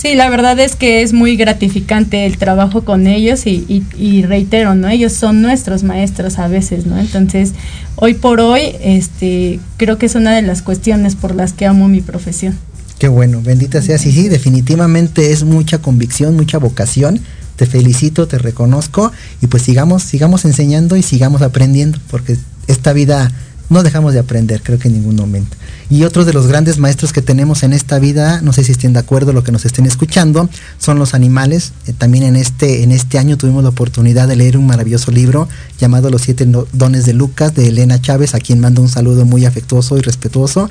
Sí, 0.00 0.14
la 0.14 0.30
verdad 0.30 0.60
es 0.60 0.76
que 0.76 1.02
es 1.02 1.12
muy 1.12 1.34
gratificante 1.34 2.24
el 2.24 2.38
trabajo 2.38 2.84
con 2.84 3.08
ellos 3.08 3.48
y, 3.48 4.22
reitero, 4.28 4.76
¿no? 4.76 4.88
Ellos 4.88 5.12
son 5.12 5.42
nuestros 5.42 5.82
maestros 5.82 6.38
a 6.38 6.46
veces, 6.46 6.86
¿no? 6.86 6.98
Entonces, 6.98 7.50
hoy 7.96 8.14
por 8.14 8.38
hoy, 8.38 8.76
este, 8.80 9.58
creo 9.76 9.98
que 9.98 10.06
es 10.06 10.14
una 10.14 10.36
de 10.36 10.42
las 10.42 10.62
cuestiones 10.62 11.16
por 11.16 11.34
las 11.34 11.52
que 11.52 11.66
amo 11.66 11.88
mi 11.88 12.00
profesión. 12.00 12.56
Qué 13.00 13.08
bueno, 13.08 13.42
bendita 13.42 13.82
sea. 13.82 13.98
Sí, 13.98 14.12
sí, 14.12 14.28
definitivamente 14.28 15.32
es 15.32 15.42
mucha 15.42 15.78
convicción, 15.78 16.36
mucha 16.36 16.58
vocación. 16.58 17.18
Te 17.56 17.66
felicito, 17.66 18.28
te 18.28 18.38
reconozco 18.38 19.10
y 19.42 19.48
pues 19.48 19.64
sigamos, 19.64 20.04
sigamos 20.04 20.44
enseñando 20.44 20.96
y 20.96 21.02
sigamos 21.02 21.42
aprendiendo, 21.42 21.98
porque 22.08 22.36
esta 22.68 22.92
vida 22.92 23.32
no 23.68 23.82
dejamos 23.82 24.12
de 24.12 24.20
aprender, 24.20 24.62
creo 24.62 24.78
que 24.78 24.86
en 24.86 24.94
ningún 24.94 25.16
momento. 25.16 25.56
Y 25.90 26.04
otro 26.04 26.26
de 26.26 26.34
los 26.34 26.46
grandes 26.46 26.78
maestros 26.78 27.14
que 27.14 27.22
tenemos 27.22 27.62
en 27.62 27.72
esta 27.72 27.98
vida, 27.98 28.42
no 28.42 28.52
sé 28.52 28.62
si 28.62 28.72
estén 28.72 28.92
de 28.92 28.98
acuerdo 28.98 29.32
lo 29.32 29.42
que 29.42 29.52
nos 29.52 29.64
estén 29.64 29.86
escuchando, 29.86 30.50
son 30.78 30.98
los 30.98 31.14
animales. 31.14 31.72
Eh, 31.86 31.94
también 31.96 32.24
en 32.24 32.36
este, 32.36 32.82
en 32.82 32.92
este 32.92 33.18
año 33.18 33.38
tuvimos 33.38 33.62
la 33.62 33.70
oportunidad 33.70 34.28
de 34.28 34.36
leer 34.36 34.58
un 34.58 34.66
maravilloso 34.66 35.10
libro 35.10 35.48
llamado 35.78 36.10
Los 36.10 36.22
siete 36.22 36.46
dones 36.72 37.06
de 37.06 37.14
Lucas 37.14 37.54
de 37.54 37.68
Elena 37.68 38.00
Chávez, 38.02 38.34
a 38.34 38.38
quien 38.38 38.60
mando 38.60 38.82
un 38.82 38.90
saludo 38.90 39.24
muy 39.24 39.46
afectuoso 39.46 39.96
y 39.96 40.02
respetuoso. 40.02 40.70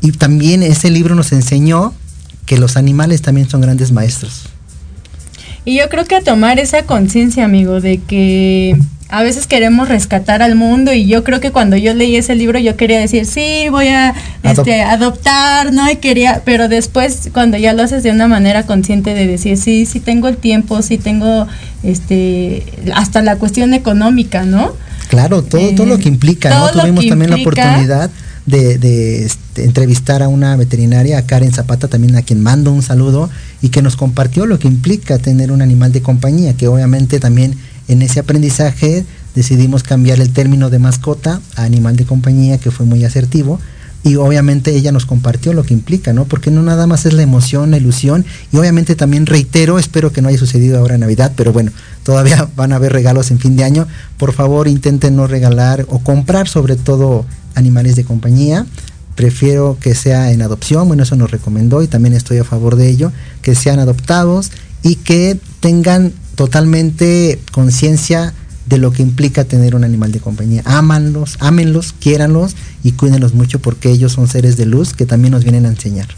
Y 0.00 0.12
también 0.12 0.62
ese 0.62 0.90
libro 0.90 1.14
nos 1.14 1.32
enseñó 1.32 1.92
que 2.46 2.56
los 2.56 2.76
animales 2.76 3.20
también 3.20 3.48
son 3.50 3.60
grandes 3.60 3.92
maestros. 3.92 4.44
Y 5.66 5.76
yo 5.76 5.88
creo 5.90 6.04
que 6.04 6.16
a 6.16 6.22
tomar 6.22 6.58
esa 6.58 6.84
conciencia, 6.84 7.44
amigo, 7.44 7.80
de 7.80 7.98
que 7.98 8.78
a 9.08 9.22
veces 9.22 9.46
queremos 9.46 9.88
rescatar 9.88 10.42
al 10.42 10.54
mundo 10.54 10.92
y 10.92 11.06
yo 11.06 11.24
creo 11.24 11.40
que 11.40 11.52
cuando 11.52 11.76
yo 11.76 11.94
leí 11.94 12.16
ese 12.16 12.34
libro 12.34 12.58
yo 12.58 12.76
quería 12.76 12.98
decir, 12.98 13.26
sí, 13.26 13.66
voy 13.70 13.88
a 13.88 14.14
este, 14.42 14.82
adoptar, 14.82 15.72
¿no? 15.72 15.90
Y 15.90 15.96
quería, 15.96 16.42
pero 16.44 16.68
después 16.68 17.28
cuando 17.32 17.56
ya 17.58 17.74
lo 17.74 17.82
haces 17.82 18.02
de 18.02 18.10
una 18.10 18.28
manera 18.28 18.64
consciente 18.64 19.14
de 19.14 19.26
decir, 19.26 19.56
sí, 19.56 19.86
sí 19.86 20.00
tengo 20.00 20.28
el 20.28 20.36
tiempo, 20.38 20.80
sí 20.82 20.98
tengo 20.98 21.46
este, 21.82 22.64
hasta 22.94 23.22
la 23.22 23.36
cuestión 23.36 23.74
económica, 23.74 24.44
¿no? 24.44 24.72
Claro, 25.08 25.42
todo, 25.42 25.74
todo 25.74 25.86
lo 25.86 25.98
que 25.98 26.08
implica, 26.08 26.50
¿no? 26.50 26.70
Tuvimos 26.70 27.06
también 27.06 27.30
la 27.30 27.36
oportunidad 27.36 28.10
de, 28.46 28.78
de 28.78 29.26
este, 29.26 29.64
entrevistar 29.64 30.22
a 30.22 30.28
una 30.28 30.56
veterinaria, 30.56 31.18
a 31.18 31.22
Karen 31.22 31.52
Zapata, 31.52 31.88
también 31.88 32.16
a 32.16 32.22
quien 32.22 32.42
mando 32.42 32.72
un 32.72 32.82
saludo, 32.82 33.30
y 33.62 33.68
que 33.68 33.82
nos 33.82 33.96
compartió 33.96 34.46
lo 34.46 34.58
que 34.58 34.66
implica 34.66 35.18
tener 35.18 35.52
un 35.52 35.62
animal 35.62 35.92
de 35.92 36.02
compañía, 36.02 36.54
que 36.54 36.68
obviamente 36.68 37.20
también 37.20 37.54
en 37.88 38.02
ese 38.02 38.20
aprendizaje 38.20 39.04
decidimos 39.34 39.82
cambiar 39.82 40.20
el 40.20 40.32
término 40.32 40.70
de 40.70 40.78
mascota 40.78 41.40
a 41.56 41.64
animal 41.64 41.96
de 41.96 42.04
compañía, 42.04 42.58
que 42.58 42.70
fue 42.70 42.86
muy 42.86 43.04
asertivo. 43.04 43.60
Y 44.02 44.16
obviamente 44.16 44.76
ella 44.76 44.92
nos 44.92 45.06
compartió 45.06 45.54
lo 45.54 45.62
que 45.62 45.72
implica, 45.72 46.12
¿no? 46.12 46.26
Porque 46.26 46.50
no 46.50 46.62
nada 46.62 46.86
más 46.86 47.06
es 47.06 47.14
la 47.14 47.22
emoción, 47.22 47.70
la 47.70 47.78
ilusión. 47.78 48.26
Y 48.52 48.58
obviamente 48.58 48.96
también 48.96 49.24
reitero, 49.24 49.78
espero 49.78 50.12
que 50.12 50.20
no 50.20 50.28
haya 50.28 50.36
sucedido 50.36 50.78
ahora 50.78 50.96
en 50.96 51.00
Navidad, 51.00 51.32
pero 51.34 51.54
bueno, 51.54 51.72
todavía 52.02 52.46
van 52.56 52.72
a 52.72 52.76
haber 52.76 52.92
regalos 52.92 53.30
en 53.30 53.38
fin 53.38 53.56
de 53.56 53.64
año. 53.64 53.88
Por 54.18 54.34
favor, 54.34 54.68
intenten 54.68 55.16
no 55.16 55.26
regalar 55.26 55.86
o 55.88 56.00
comprar 56.00 56.48
sobre 56.48 56.76
todo 56.76 57.24
animales 57.54 57.96
de 57.96 58.04
compañía. 58.04 58.66
Prefiero 59.14 59.78
que 59.80 59.94
sea 59.94 60.32
en 60.32 60.42
adopción, 60.42 60.86
bueno, 60.86 61.04
eso 61.04 61.16
nos 61.16 61.30
recomendó 61.30 61.82
y 61.82 61.86
también 61.86 62.14
estoy 62.14 62.38
a 62.38 62.44
favor 62.44 62.76
de 62.76 62.88
ello, 62.88 63.10
que 63.40 63.54
sean 63.54 63.78
adoptados 63.78 64.50
y 64.82 64.96
que 64.96 65.38
tengan 65.60 66.12
totalmente 66.34 67.40
conciencia 67.52 68.32
de 68.66 68.78
lo 68.78 68.92
que 68.92 69.02
implica 69.02 69.44
tener 69.44 69.74
un 69.74 69.84
animal 69.84 70.12
de 70.12 70.20
compañía. 70.20 70.62
Ámanlos, 70.64 71.36
ámenlos, 71.40 71.94
quiéranlos 71.98 72.56
y 72.82 72.92
cuídenlos 72.92 73.34
mucho 73.34 73.58
porque 73.58 73.90
ellos 73.90 74.12
son 74.12 74.28
seres 74.28 74.56
de 74.56 74.66
luz 74.66 74.94
que 74.94 75.06
también 75.06 75.32
nos 75.32 75.44
vienen 75.44 75.66
a 75.66 75.68
enseñar. 75.68 76.08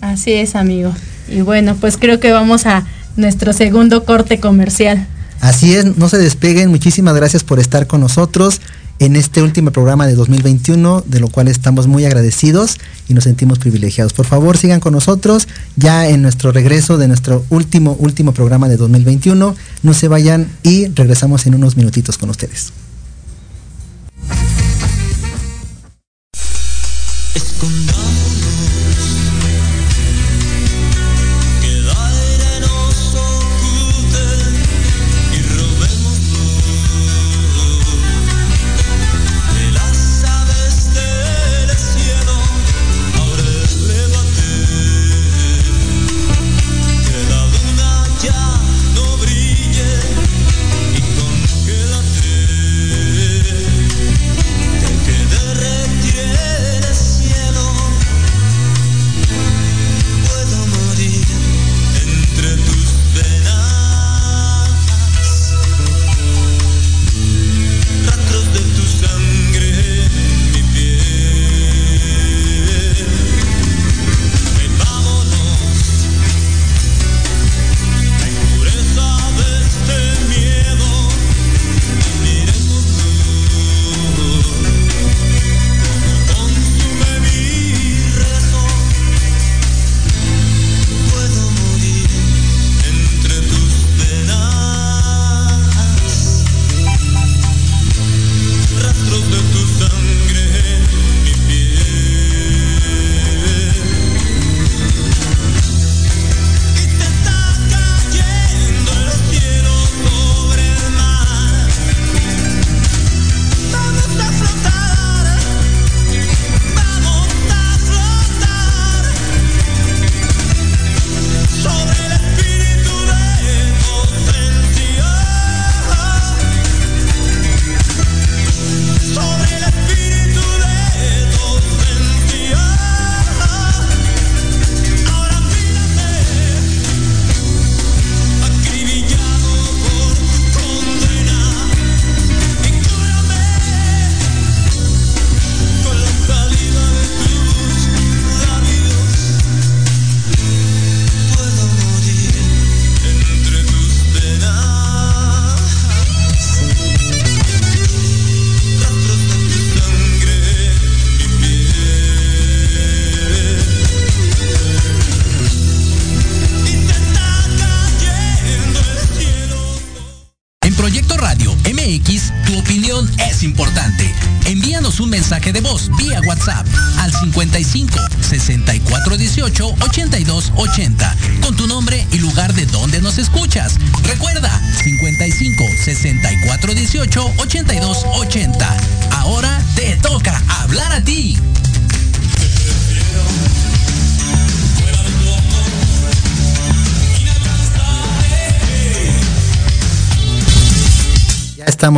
Así 0.00 0.32
es, 0.32 0.56
amigo. 0.56 0.92
Y 1.28 1.42
bueno, 1.42 1.76
pues 1.80 1.96
creo 1.96 2.18
que 2.18 2.32
vamos 2.32 2.66
a 2.66 2.84
nuestro 3.16 3.52
segundo 3.52 4.04
corte 4.04 4.40
comercial. 4.40 5.06
Así 5.40 5.74
es, 5.74 5.96
no 5.96 6.08
se 6.08 6.18
despeguen. 6.18 6.70
Muchísimas 6.70 7.14
gracias 7.14 7.44
por 7.44 7.60
estar 7.60 7.86
con 7.86 8.00
nosotros 8.00 8.60
en 9.02 9.16
este 9.16 9.42
último 9.42 9.72
programa 9.72 10.06
de 10.06 10.14
2021, 10.14 11.02
de 11.04 11.18
lo 11.18 11.26
cual 11.26 11.48
estamos 11.48 11.88
muy 11.88 12.04
agradecidos 12.04 12.78
y 13.08 13.14
nos 13.14 13.24
sentimos 13.24 13.58
privilegiados. 13.58 14.12
Por 14.12 14.26
favor, 14.26 14.56
sigan 14.56 14.78
con 14.78 14.92
nosotros 14.92 15.48
ya 15.74 16.08
en 16.08 16.22
nuestro 16.22 16.52
regreso 16.52 16.98
de 16.98 17.08
nuestro 17.08 17.44
último, 17.50 17.96
último 17.98 18.32
programa 18.32 18.68
de 18.68 18.76
2021. 18.76 19.56
No 19.82 19.94
se 19.94 20.06
vayan 20.06 20.46
y 20.62 20.86
regresamos 20.86 21.46
en 21.46 21.56
unos 21.56 21.76
minutitos 21.76 22.16
con 22.16 22.30
ustedes. 22.30 22.72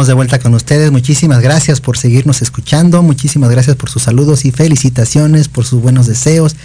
De 0.07 0.15
vuelta 0.15 0.39
con 0.39 0.55
ustedes. 0.55 0.91
Muchísimas 0.91 1.41
gracias 1.41 1.81
por 1.81 1.97
seguirnos 1.99 2.43
escuchando. 2.43 3.03
Muchísimas 3.03 3.51
gracias 3.51 3.77
por 3.77 3.91
sus 3.91 4.03
saludos 4.03 4.45
y 4.45 4.51
felicitaciones, 4.51 5.49
por 5.49 5.65
sus 5.65 5.81
buenos 5.81 6.07
deseos 6.07 6.57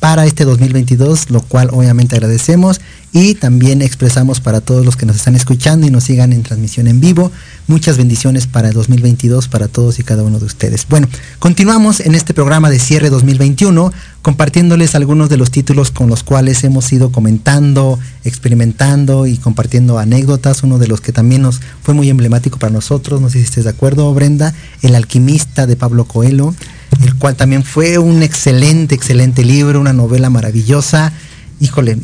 para 0.00 0.26
este 0.26 0.44
2022, 0.44 1.30
lo 1.30 1.40
cual 1.40 1.70
obviamente 1.72 2.14
agradecemos 2.14 2.80
y 3.12 3.34
también 3.34 3.82
expresamos 3.82 4.40
para 4.40 4.60
todos 4.60 4.84
los 4.84 4.96
que 4.96 5.06
nos 5.06 5.16
están 5.16 5.34
escuchando 5.34 5.86
y 5.86 5.90
nos 5.90 6.04
sigan 6.04 6.32
en 6.32 6.42
transmisión 6.42 6.86
en 6.86 7.00
vivo. 7.00 7.32
Muchas 7.66 7.96
bendiciones 7.96 8.46
para 8.46 8.68
el 8.68 8.74
2022 8.74 9.48
para 9.48 9.66
todos 9.66 9.98
y 9.98 10.04
cada 10.04 10.22
uno 10.22 10.38
de 10.38 10.44
ustedes. 10.44 10.86
Bueno, 10.88 11.08
continuamos 11.38 12.00
en 12.00 12.14
este 12.14 12.34
programa 12.34 12.70
de 12.70 12.78
cierre 12.78 13.10
2021 13.10 13.92
compartiéndoles 14.22 14.94
algunos 14.94 15.30
de 15.30 15.36
los 15.36 15.50
títulos 15.50 15.90
con 15.90 16.08
los 16.08 16.22
cuales 16.22 16.62
hemos 16.64 16.92
ido 16.92 17.10
comentando, 17.10 17.98
experimentando 18.24 19.26
y 19.26 19.38
compartiendo 19.38 19.98
anécdotas. 19.98 20.62
Uno 20.62 20.78
de 20.78 20.86
los 20.86 21.00
que 21.00 21.12
también 21.12 21.42
nos 21.42 21.60
fue 21.82 21.94
muy 21.94 22.10
emblemático 22.10 22.58
para 22.58 22.72
nosotros, 22.72 23.20
no 23.20 23.30
sé 23.30 23.38
si 23.38 23.44
estés 23.44 23.64
de 23.64 23.70
acuerdo, 23.70 24.12
Brenda, 24.14 24.54
El 24.82 24.94
alquimista 24.94 25.66
de 25.66 25.76
Pablo 25.76 26.04
Coelho 26.04 26.54
el 27.02 27.14
cual 27.16 27.36
también 27.36 27.64
fue 27.64 27.98
un 27.98 28.22
excelente, 28.22 28.94
excelente 28.94 29.44
libro, 29.44 29.80
una 29.80 29.92
novela 29.92 30.30
maravillosa. 30.30 31.12
Híjole, 31.60 31.96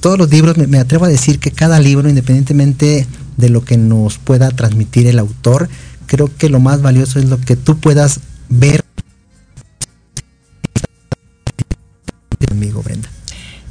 todos 0.00 0.18
los 0.18 0.30
libros, 0.30 0.56
me, 0.56 0.78
atrevo 0.78 1.04
a 1.04 1.08
decir 1.08 1.38
que 1.38 1.50
cada 1.50 1.78
libro, 1.80 2.08
independientemente 2.08 3.06
de 3.36 3.48
lo 3.48 3.64
que 3.64 3.76
nos 3.76 4.18
pueda 4.18 4.50
transmitir 4.50 5.06
el 5.06 5.18
autor, 5.18 5.68
creo 6.06 6.30
que 6.36 6.48
lo 6.48 6.60
más 6.60 6.82
valioso 6.82 7.18
es 7.18 7.26
lo 7.26 7.40
que 7.40 7.56
tú 7.56 7.78
puedas 7.78 8.20
ver. 8.48 8.84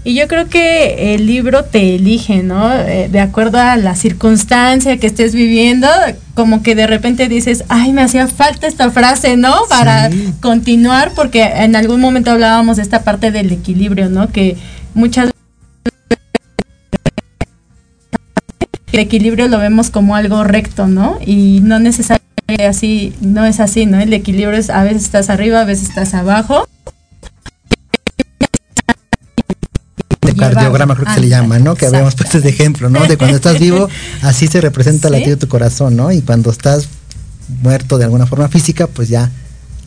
Y 0.10 0.16
yo 0.16 0.28
creo 0.28 0.50
que 0.50 1.14
el 1.14 1.28
libro 1.28 1.66
te 1.66 1.94
elige, 1.94 2.42
¿no? 2.42 2.74
Eh, 2.74 3.10
de 3.12 3.20
acuerdo 3.20 3.60
a 3.60 3.78
la 3.78 3.94
circunstancia 3.94 4.98
que 4.98 5.06
estés 5.06 5.36
viviendo, 5.36 5.88
como 6.34 6.64
que 6.64 6.74
de 6.74 6.88
repente 6.88 7.30
dices, 7.30 7.64
ay, 7.70 7.94
me 7.94 8.02
hacía 8.02 8.26
falta 8.26 8.66
esta 8.66 8.90
frase, 8.90 9.38
¿no? 9.38 9.54
Para 9.70 10.10
continuar, 10.42 11.12
porque 11.14 11.44
en 11.44 11.76
algún 11.76 12.02
momento 12.02 12.32
hablábamos 12.32 12.78
de 12.78 12.82
esta 12.82 13.04
parte 13.04 13.30
del 13.30 13.52
equilibrio, 13.52 14.10
¿no? 14.10 14.30
Que 14.30 14.58
muchas 14.96 15.30
el 18.92 19.00
equilibrio 19.00 19.48
lo 19.48 19.60
vemos 19.60 19.92
como 19.92 20.16
algo 20.16 20.44
recto, 20.44 20.88
¿no? 20.88 21.20
Y 21.24 21.60
no 21.62 21.78
necesariamente 21.78 22.66
así, 22.68 23.14
no 23.22 23.46
es 23.46 23.60
así, 23.60 23.86
¿no? 23.86 24.00
El 24.00 24.12
equilibrio 24.14 24.58
es 24.58 24.72
a 24.72 24.84
veces 24.84 25.04
estás 25.04 25.30
arriba, 25.30 25.62
a 25.62 25.66
veces 25.66 25.90
estás 25.90 26.16
abajo. 26.16 26.68
Cardiograma 30.54 30.96
creo 30.96 31.08
que 31.08 31.14
se 31.14 31.22
le 31.22 31.30
llama, 31.30 31.60
¿no? 31.60 31.76
Que 31.76 31.86
habíamos 31.86 32.16
puesto 32.16 32.40
de 32.40 32.50
ejemplo, 32.50 32.90
¿no? 32.90 33.06
De 33.06 33.18
cuando 33.18 33.38
estás 33.38 33.60
vivo, 33.60 33.90
así 34.22 34.48
se 34.48 34.62
representa 34.62 35.10
la 35.10 35.18
latido 35.20 35.36
de 35.36 35.40
tu 35.40 35.48
corazón, 35.48 35.96
¿no? 35.96 36.12
Y 36.12 36.22
cuando 36.22 36.52
estás 36.52 36.88
muerto 37.62 37.98
de 37.98 38.06
alguna 38.06 38.26
forma 38.26 38.48
física, 38.48 38.88
pues 38.88 39.10
ya 39.10 39.32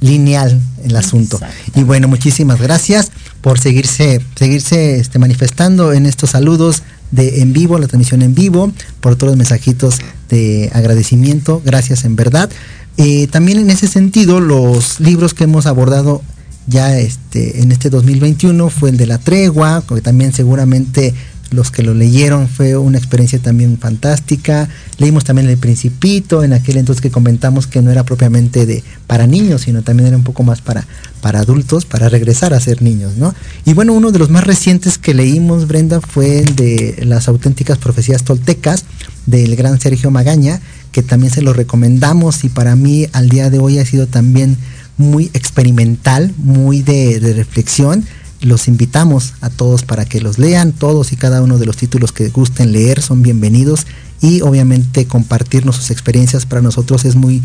lineal 0.00 0.60
el 0.84 0.96
asunto. 0.96 1.40
Y 1.74 1.84
bueno, 1.84 2.08
muchísimas 2.08 2.60
gracias 2.60 3.10
por 3.40 3.58
seguirse, 3.58 4.20
seguirse 4.34 4.98
este, 4.98 5.18
manifestando 5.18 5.92
en 5.92 6.06
estos 6.06 6.30
saludos 6.30 6.82
de 7.12 7.40
en 7.40 7.52
vivo, 7.52 7.78
la 7.78 7.86
transmisión 7.86 8.22
en 8.22 8.34
vivo, 8.34 8.72
por 9.00 9.16
todos 9.16 9.32
los 9.32 9.36
mensajitos 9.36 10.00
de 10.28 10.70
agradecimiento, 10.74 11.62
gracias 11.64 12.04
en 12.04 12.16
verdad. 12.16 12.50
Eh, 12.96 13.26
también 13.28 13.58
en 13.58 13.70
ese 13.70 13.86
sentido, 13.86 14.40
los 14.40 15.00
libros 15.00 15.34
que 15.34 15.44
hemos 15.44 15.66
abordado 15.66 16.22
ya 16.66 16.98
este, 16.98 17.62
en 17.62 17.72
este 17.72 17.90
2021 17.90 18.70
fue 18.70 18.90
el 18.90 18.96
de 18.96 19.06
la 19.06 19.18
tregua, 19.18 19.82
que 19.86 20.00
también 20.00 20.32
seguramente 20.32 21.14
los 21.52 21.70
que 21.70 21.82
lo 21.82 21.94
leyeron 21.94 22.48
fue 22.48 22.76
una 22.76 22.98
experiencia 22.98 23.38
también 23.38 23.78
fantástica. 23.78 24.68
Leímos 24.98 25.24
también 25.24 25.48
El 25.48 25.58
Principito, 25.58 26.42
en 26.42 26.52
aquel 26.52 26.78
entonces 26.78 27.02
que 27.02 27.10
comentamos 27.10 27.66
que 27.66 27.82
no 27.82 27.90
era 27.90 28.04
propiamente 28.04 28.66
de 28.66 28.82
para 29.06 29.26
niños, 29.26 29.62
sino 29.62 29.82
también 29.82 30.08
era 30.08 30.16
un 30.16 30.24
poco 30.24 30.42
más 30.42 30.60
para, 30.60 30.86
para 31.20 31.40
adultos, 31.40 31.84
para 31.84 32.08
regresar 32.08 32.54
a 32.54 32.60
ser 32.60 32.82
niños, 32.82 33.16
¿no? 33.16 33.34
Y 33.64 33.74
bueno, 33.74 33.92
uno 33.92 34.10
de 34.10 34.18
los 34.18 34.30
más 34.30 34.44
recientes 34.44 34.98
que 34.98 35.14
leímos, 35.14 35.68
Brenda, 35.68 36.00
fue 36.00 36.40
el 36.40 36.56
de 36.56 37.02
las 37.04 37.28
auténticas 37.28 37.78
profecías 37.78 38.24
toltecas 38.24 38.84
del 39.26 39.54
gran 39.56 39.78
Sergio 39.80 40.10
Magaña, 40.10 40.60
que 40.90 41.02
también 41.02 41.32
se 41.32 41.42
lo 41.42 41.52
recomendamos 41.52 42.44
y 42.44 42.48
para 42.48 42.76
mí 42.76 43.06
al 43.12 43.28
día 43.28 43.50
de 43.50 43.58
hoy 43.58 43.78
ha 43.78 43.86
sido 43.86 44.06
también 44.06 44.56
muy 45.03 45.30
experimental, 45.34 46.32
muy 46.38 46.82
de, 46.82 47.18
reflexión. 47.34 48.05
Los 48.40 48.66
invitamos 48.68 49.34
a 49.40 49.50
todos 49.50 49.82
para 49.84 50.05
que 50.05 50.20
los 50.20 50.38
lean, 50.38 50.72
todos 50.72 51.12
y 51.12 51.16
cada 51.16 51.42
uno 51.42 51.59
de 51.59 51.66
los 51.66 51.76
títulos 51.76 52.12
que 52.12 52.28
gusten 52.28 52.72
leer 52.72 53.00
son 53.00 53.22
bienvenidos 53.22 53.86
y 54.20 54.40
obviamente 54.40 55.07
compartirnos 55.07 55.76
sus 55.76 55.90
experiencias 55.90 56.46
para 56.46 56.62
nosotros 56.62 57.05
es 57.05 57.14
muy 57.14 57.42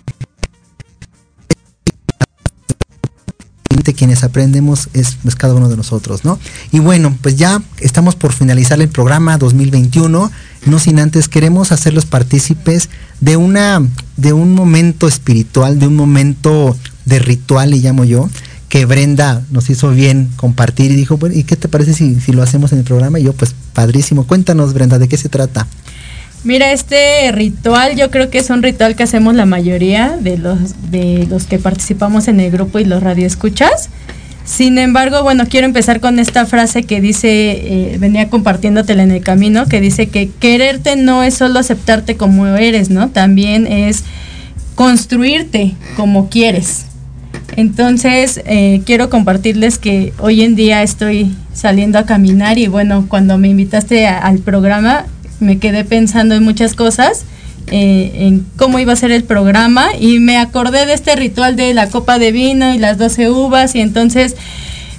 quienes 3.93 4.23
aprendemos 4.23 4.89
es, 4.93 5.17
es, 5.25 5.35
cada 5.35 5.55
uno 5.55 5.69
de 5.69 5.75
nosotros, 5.75 6.23
¿no? 6.23 6.39
Y 6.71 6.79
bueno, 6.79 7.17
pues 7.21 7.35
ya 7.35 7.61
estamos 7.79 8.15
por 8.15 8.31
finalizar 8.31 8.79
el 8.79 8.89
programa 8.89 9.37
2021, 9.37 10.31
no 10.65 10.79
sin 10.79 10.99
antes 10.99 11.27
queremos 11.27 11.71
hacerlos 11.71 12.05
partícipes 12.05 12.89
de 13.19 13.35
una 13.37 13.81
de 14.15 14.33
un 14.33 14.53
momento 14.53 15.07
espiritual, 15.07 15.79
de 15.79 15.87
un 15.87 15.95
momento 15.95 16.77
de 17.07 17.19
ritual, 17.19 17.71
le 17.71 17.77
llamo 17.77 18.03
yo, 18.05 18.29
que 18.69 18.85
Brenda 18.85 19.41
nos 19.49 19.69
hizo 19.69 19.91
bien 19.91 20.29
compartir 20.35 20.91
y 20.91 20.95
dijo, 20.95 21.17
bueno, 21.17 21.35
¿y 21.35 21.43
qué 21.43 21.55
te 21.55 21.67
parece 21.67 21.93
si, 21.93 22.19
si 22.19 22.33
lo 22.33 22.43
hacemos 22.43 22.73
en 22.73 22.79
el 22.79 22.83
programa? 22.83 23.19
Y 23.19 23.23
yo, 23.23 23.33
pues 23.33 23.55
padrísimo. 23.73 24.27
Cuéntanos, 24.27 24.73
Brenda, 24.73 24.99
¿de 24.99 25.07
qué 25.07 25.17
se 25.17 25.29
trata? 25.29 25.67
Mira, 26.43 26.71
este 26.71 27.31
ritual 27.31 27.95
yo 27.95 28.11
creo 28.11 28.29
que 28.29 28.37
es 28.37 28.49
un 28.49 28.61
ritual 28.61 28.95
que 28.95 29.03
hacemos 29.03 29.35
la 29.35 29.45
mayoría 29.45 30.17
de 30.19 30.37
los, 30.37 30.91
de 30.91 31.27
los 31.29 31.45
que 31.45 31.59
participamos 31.59 32.27
en 32.27 32.39
el 32.39 32.51
grupo 32.51 32.79
y 32.79 32.85
los 32.85 33.01
radioescuchas. 33.01 33.89
Sin 34.45 34.77
embargo, 34.77 35.23
bueno, 35.23 35.45
quiero 35.49 35.65
empezar 35.65 35.99
con 35.99 36.19
esta 36.19 36.45
frase 36.45 36.83
que 36.83 37.01
dice, 37.01 37.27
eh, 37.29 37.97
venía 37.99 38.29
compartiéndotela 38.29 39.03
en 39.03 39.11
el 39.11 39.21
camino, 39.21 39.65
que 39.65 39.81
dice 39.81 40.07
que 40.07 40.29
quererte 40.39 40.95
no 40.95 41.23
es 41.23 41.33
solo 41.33 41.59
aceptarte 41.59 42.15
como 42.15 42.47
eres, 42.47 42.89
¿no? 42.89 43.09
También 43.09 43.67
es 43.67 44.03
construirte 44.75 45.73
como 45.97 46.29
quieres. 46.29 46.86
Entonces, 47.57 48.39
eh, 48.45 48.83
quiero 48.85 49.09
compartirles 49.09 49.79
que 49.79 50.13
hoy 50.19 50.43
en 50.43 50.55
día 50.55 50.83
estoy 50.83 51.35
saliendo 51.53 51.97
a 51.97 52.05
caminar 52.05 52.59
y 52.59 52.67
bueno, 52.67 53.07
cuando 53.09 53.39
me 53.39 53.49
invitaste 53.49 54.05
al 54.05 54.37
programa, 54.37 55.07
me 55.39 55.57
quedé 55.57 55.83
pensando 55.83 56.35
en 56.35 56.43
muchas 56.43 56.75
cosas, 56.75 57.25
eh, 57.71 58.11
en 58.13 58.45
cómo 58.57 58.77
iba 58.77 58.93
a 58.93 58.95
ser 58.95 59.11
el 59.11 59.23
programa 59.23 59.87
y 59.99 60.19
me 60.19 60.37
acordé 60.37 60.85
de 60.85 60.93
este 60.93 61.15
ritual 61.15 61.55
de 61.55 61.73
la 61.73 61.89
copa 61.89 62.19
de 62.19 62.31
vino 62.31 62.75
y 62.75 62.77
las 62.77 62.99
12 62.99 63.31
uvas 63.31 63.73
y 63.73 63.81
entonces 63.81 64.35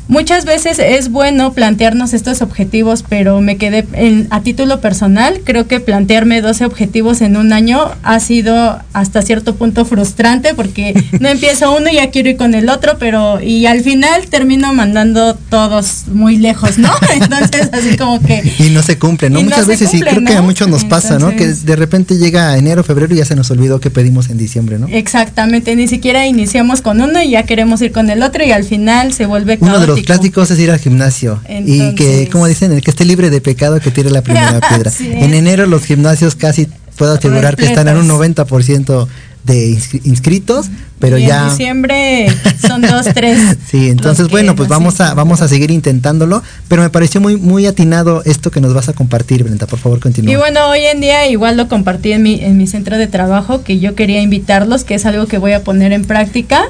Muchas 0.09 0.46
veces 0.46 0.78
es 0.78 1.11
bueno 1.11 1.52
plantearnos 1.52 2.14
estos 2.14 2.40
objetivos, 2.40 3.04
pero 3.06 3.42
me 3.42 3.59
quedé 3.59 3.86
a 4.30 4.40
título 4.40 4.80
personal, 4.80 5.42
creo 5.44 5.68
que 5.68 5.80
plantearme 5.80 6.40
12 6.40 6.64
objetivos 6.64 7.20
en 7.20 7.36
un 7.36 7.52
año 7.52 7.90
ha 8.02 8.18
sido 8.18 8.80
hasta 8.94 9.20
cierto 9.20 9.56
punto 9.56 9.84
frustrante 9.84 10.54
porque 10.54 10.94
no 11.20 11.28
empiezo 11.28 11.76
uno 11.76 11.90
y 11.90 11.96
ya 11.96 12.11
quiero 12.11 12.30
ir 12.30 12.38
con 12.38 12.54
el 12.54 12.70
otro, 12.70 12.96
pero 12.98 13.42
y 13.42 13.66
al 13.66 13.82
final 13.82 14.26
termino 14.30 14.72
mandando 14.72 15.34
todos 15.34 16.04
muy 16.11 16.38
lejos, 16.38 16.78
¿no? 16.78 16.90
Entonces 17.14 17.68
así 17.70 17.98
como 17.98 18.18
que... 18.22 18.42
Y 18.59 18.70
no 18.70 18.82
se 18.82 18.98
cumple, 18.98 19.28
¿no? 19.28 19.42
Muchas 19.42 19.66
veces 19.66 19.92
y 19.92 20.00
creo 20.00 20.24
que 20.24 20.34
a 20.34 20.40
muchos 20.40 20.68
nos 20.68 20.86
pasa, 20.86 21.18
¿no? 21.18 21.36
Que 21.36 21.48
de 21.48 21.76
repente 21.76 22.16
llega 22.16 22.56
enero, 22.56 22.82
febrero 22.82 23.14
y 23.14 23.18
ya 23.18 23.26
se 23.26 23.36
nos 23.36 23.50
olvidó 23.50 23.78
que 23.78 23.90
pedimos 23.90 24.30
en 24.30 24.38
diciembre, 24.38 24.78
¿no? 24.78 24.88
Exactamente, 24.88 25.76
ni 25.76 25.86
siquiera 25.86 26.26
iniciamos 26.26 26.80
con 26.80 27.02
uno 27.02 27.22
y 27.22 27.32
ya 27.32 27.42
queremos 27.42 27.82
ir 27.82 27.92
con 27.92 28.09
el 28.09 28.22
otro 28.22 28.42
y 28.42 28.52
al 28.52 28.64
final 28.64 29.12
se 29.12 29.26
vuelve 29.26 29.59
caótico 30.05 30.34
clásicos 30.34 30.51
es 30.51 30.59
ir 30.59 30.70
al 30.70 30.78
gimnasio 30.78 31.40
y 31.49 31.94
que, 31.94 32.28
como 32.30 32.46
dicen, 32.46 32.72
el 32.72 32.82
que 32.82 32.90
esté 32.90 33.05
libre 33.05 33.30
de 33.30 33.40
pecado 33.40 33.80
que 33.80 33.90
tire 33.90 34.11
la 34.11 34.22
primera 34.22 34.61
piedra. 34.68 34.92
En 35.01 35.34
enero 35.34 35.66
los 35.66 35.84
gimnasios 35.84 36.34
casi 36.34 36.68
puedo 36.96 37.14
asegurar 37.14 37.57
que 37.57 37.66
están 37.66 37.88
en 37.88 37.96
un 37.96 38.09
90% 38.09 39.09
de 39.44 39.78
inscritos, 40.05 40.66
pero 40.99 41.16
ya 41.16 41.44
en 41.44 41.51
diciembre 41.51 42.26
son 42.61 42.82
dos, 42.82 43.07
tres. 43.14 43.57
sí, 43.66 43.88
entonces 43.88 44.28
bueno, 44.28 44.55
pues 44.55 44.68
vamos 44.68 45.01
a 45.01 45.14
vamos 45.14 45.40
a 45.40 45.49
seguir 45.49 45.70
intentándolo, 45.70 46.42
pero 46.68 46.82
me 46.82 46.90
pareció 46.90 47.20
muy 47.20 47.36
muy 47.36 47.64
atinado 47.66 48.22
esto 48.26 48.51
que 48.51 48.61
nos 48.61 48.74
vas 48.74 48.88
a 48.90 48.92
compartir, 48.92 49.44
Brenda, 49.44 49.66
por 49.66 49.78
favor, 49.78 50.01
continúa. 50.01 50.32
Y 50.32 50.36
bueno, 50.36 50.68
hoy 50.68 50.84
en 50.84 51.01
día 51.01 51.26
igual 51.28 51.57
lo 51.57 51.68
compartí 51.68 52.12
en 52.12 52.22
mi 52.22 52.40
en 52.40 52.59
mi 52.59 52.66
centro 52.66 52.99
de 52.99 53.07
trabajo 53.07 53.62
que 53.62 53.78
yo 53.78 53.94
quería 53.94 54.20
invitarlos, 54.20 54.84
que 54.84 54.94
es 54.94 55.07
algo 55.07 55.26
que 55.26 55.38
voy 55.38 55.53
a 55.53 55.62
poner 55.62 55.92
en 55.92 56.05
práctica 56.05 56.64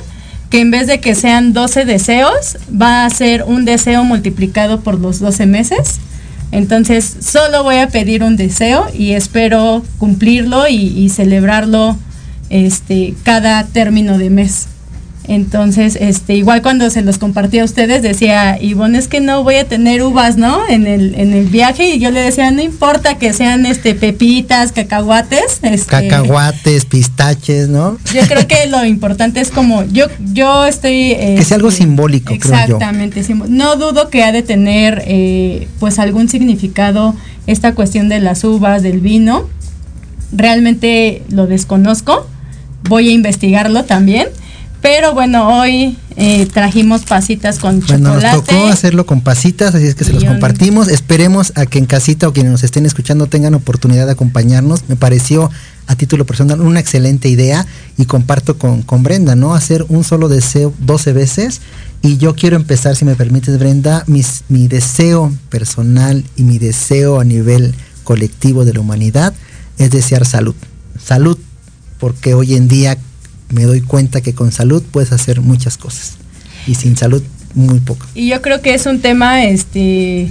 que 0.50 0.60
en 0.60 0.70
vez 0.70 0.86
de 0.86 1.00
que 1.00 1.14
sean 1.14 1.52
12 1.52 1.84
deseos, 1.84 2.56
va 2.70 3.04
a 3.04 3.10
ser 3.10 3.44
un 3.44 3.64
deseo 3.64 4.04
multiplicado 4.04 4.80
por 4.80 4.98
los 4.98 5.20
12 5.20 5.46
meses. 5.46 6.00
Entonces, 6.50 7.16
solo 7.20 7.62
voy 7.62 7.76
a 7.76 7.88
pedir 7.88 8.22
un 8.22 8.36
deseo 8.36 8.86
y 8.96 9.12
espero 9.12 9.84
cumplirlo 9.98 10.66
y, 10.68 10.74
y 10.74 11.10
celebrarlo 11.10 11.96
este, 12.48 13.14
cada 13.22 13.64
término 13.64 14.16
de 14.16 14.30
mes. 14.30 14.68
Entonces, 15.28 15.98
este, 16.00 16.34
igual 16.36 16.62
cuando 16.62 16.88
se 16.88 17.02
los 17.02 17.18
compartí 17.18 17.58
a 17.58 17.64
ustedes, 17.64 18.00
decía, 18.00 18.56
Ivonne, 18.62 18.96
es 18.96 19.08
que 19.08 19.20
no 19.20 19.44
voy 19.44 19.56
a 19.56 19.68
tener 19.68 20.02
uvas, 20.02 20.38
¿no? 20.38 20.66
En 20.66 20.86
el, 20.86 21.14
en 21.16 21.34
el 21.34 21.48
viaje, 21.48 21.90
y 21.90 21.98
yo 21.98 22.10
le 22.10 22.20
decía, 22.20 22.50
no 22.50 22.62
importa 22.62 23.18
que 23.18 23.34
sean 23.34 23.66
este 23.66 23.94
pepitas, 23.94 24.72
cacahuates. 24.72 25.60
Este, 25.60 26.08
Cacahuates, 26.08 26.86
pistaches, 26.86 27.68
¿no? 27.68 27.98
Yo 28.14 28.22
creo 28.26 28.48
que 28.48 28.66
lo 28.68 28.86
importante 28.86 29.40
es 29.40 29.50
como, 29.50 29.84
yo, 29.84 30.06
yo 30.32 30.64
estoy. 30.64 31.14
que 31.14 31.44
sea 31.44 31.56
algo 31.56 31.68
este, 31.68 31.82
simbólico, 31.82 32.32
Exactamente. 32.32 33.22
Creo 33.22 33.38
yo. 33.40 33.44
No 33.48 33.76
dudo 33.76 34.08
que 34.08 34.24
ha 34.24 34.32
de 34.32 34.42
tener 34.42 35.02
eh, 35.06 35.68
pues 35.78 35.98
algún 35.98 36.30
significado 36.30 37.14
esta 37.46 37.74
cuestión 37.74 38.08
de 38.08 38.20
las 38.20 38.44
uvas, 38.44 38.82
del 38.82 39.00
vino. 39.00 39.46
Realmente 40.32 41.22
lo 41.28 41.46
desconozco. 41.46 42.26
Voy 42.84 43.10
a 43.10 43.12
investigarlo 43.12 43.84
también 43.84 44.28
pero 44.80 45.12
bueno, 45.12 45.60
hoy 45.60 45.98
eh, 46.16 46.46
trajimos 46.46 47.02
pasitas 47.02 47.58
con 47.58 47.80
bueno, 47.80 48.14
chocolate. 48.14 48.36
Nos 48.36 48.44
tocó 48.44 48.66
hacerlo 48.68 49.06
con 49.06 49.20
pasitas, 49.20 49.74
así 49.74 49.86
es 49.86 49.94
que 49.94 50.04
se 50.04 50.12
los 50.12 50.24
compartimos. 50.24 50.88
Esperemos 50.88 51.52
a 51.56 51.66
que 51.66 51.78
en 51.78 51.86
casita 51.86 52.28
o 52.28 52.32
quienes 52.32 52.52
nos 52.52 52.62
estén 52.62 52.86
escuchando 52.86 53.26
tengan 53.26 53.54
oportunidad 53.54 54.06
de 54.06 54.12
acompañarnos. 54.12 54.84
Me 54.88 54.96
pareció 54.96 55.50
a 55.88 55.96
título 55.96 56.26
personal 56.26 56.60
una 56.60 56.80
excelente 56.80 57.28
idea 57.28 57.66
y 57.96 58.04
comparto 58.04 58.56
con, 58.58 58.82
con 58.82 59.02
Brenda, 59.02 59.34
¿no? 59.34 59.54
Hacer 59.54 59.84
un 59.88 60.04
solo 60.04 60.28
deseo 60.28 60.72
12 60.78 61.12
veces. 61.12 61.60
Y 62.02 62.18
yo 62.18 62.36
quiero 62.36 62.56
empezar, 62.56 62.94
si 62.94 63.04
me 63.04 63.16
permites, 63.16 63.58
Brenda, 63.58 64.04
mis, 64.06 64.44
mi 64.48 64.68
deseo 64.68 65.32
personal 65.48 66.24
y 66.36 66.44
mi 66.44 66.58
deseo 66.58 67.18
a 67.18 67.24
nivel 67.24 67.74
colectivo 68.04 68.64
de 68.64 68.74
la 68.74 68.80
humanidad 68.80 69.34
es 69.78 69.90
desear 69.90 70.24
salud. 70.24 70.54
Salud, 71.02 71.36
porque 71.98 72.34
hoy 72.34 72.54
en 72.54 72.68
día 72.68 72.96
me 73.50 73.64
doy 73.64 73.80
cuenta 73.80 74.20
que 74.20 74.34
con 74.34 74.52
salud 74.52 74.82
puedes 74.90 75.12
hacer 75.12 75.40
muchas 75.40 75.76
cosas 75.76 76.14
y 76.66 76.74
sin 76.74 76.96
salud 76.96 77.22
muy 77.54 77.80
poco. 77.80 78.06
Y 78.14 78.28
yo 78.28 78.42
creo 78.42 78.60
que 78.60 78.74
es 78.74 78.86
un 78.86 79.00
tema, 79.00 79.44
este, 79.44 80.30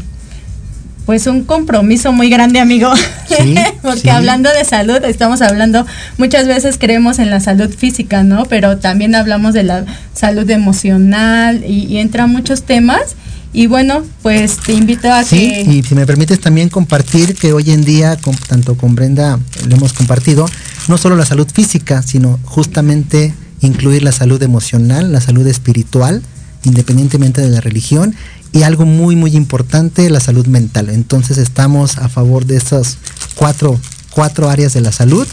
pues 1.06 1.26
un 1.28 1.44
compromiso 1.44 2.12
muy 2.12 2.30
grande, 2.30 2.60
amigo. 2.60 2.92
Porque 3.82 4.12
hablando 4.12 4.50
de 4.52 4.66
salud, 4.66 5.04
estamos 5.04 5.42
hablando, 5.42 5.86
muchas 6.18 6.48
veces 6.48 6.78
creemos 6.78 7.20
en 7.20 7.30
la 7.30 7.40
salud 7.40 7.74
física, 7.74 8.24
¿no? 8.24 8.46
Pero 8.46 8.78
también 8.78 9.16
hablamos 9.16 9.54
de 9.54 9.64
la 9.64 9.86
salud 10.14 10.50
emocional 10.50 11.64
y, 11.66 11.86
y 11.86 11.98
entra 11.98 12.28
muchos 12.28 12.64
temas. 12.64 13.16
Y 13.54 13.68
bueno, 13.68 14.04
pues 14.22 14.58
te 14.58 14.74
invito 14.74 15.12
a 15.12 15.24
sí, 15.24 15.50
que... 15.50 15.62
y 15.62 15.82
si 15.82 15.96
me 15.96 16.06
permites 16.06 16.40
también 16.40 16.70
compartir 16.70 17.34
que 17.34 17.54
hoy 17.54 17.72
en 17.72 17.84
día, 17.84 18.18
tanto 18.48 18.76
con 18.76 18.94
Brenda 18.94 19.40
lo 19.68 19.76
hemos 19.76 19.94
compartido, 19.94 20.46
no 20.88 20.98
solo 20.98 21.16
la 21.16 21.26
salud 21.26 21.48
física, 21.52 22.02
sino 22.02 22.40
justamente 22.46 23.34
incluir 23.62 24.04
la 24.04 24.12
salud 24.12 24.42
emocional, 24.42 25.12
la 25.12 25.22
salud 25.22 25.46
espiritual, 25.48 26.22
independientemente 26.64 27.42
de 27.42 27.50
la 27.50 27.62
religión, 27.62 28.16
y 28.52 28.64
algo 28.64 28.86
muy, 28.86 29.16
muy 29.16 29.36
importante, 29.36 30.10
la 30.10 30.20
salud 30.20 30.48
mental. 30.48 30.90
Entonces 30.90 31.38
estamos 31.38 31.98
a 31.98 32.10
favor 32.10 32.46
de 32.46 32.58
esas 32.58 32.98
cuatro, 33.36 33.80
cuatro 34.12 34.50
áreas 34.50 34.74
de 34.74 34.82
la 34.82 34.92
salud 34.92 35.28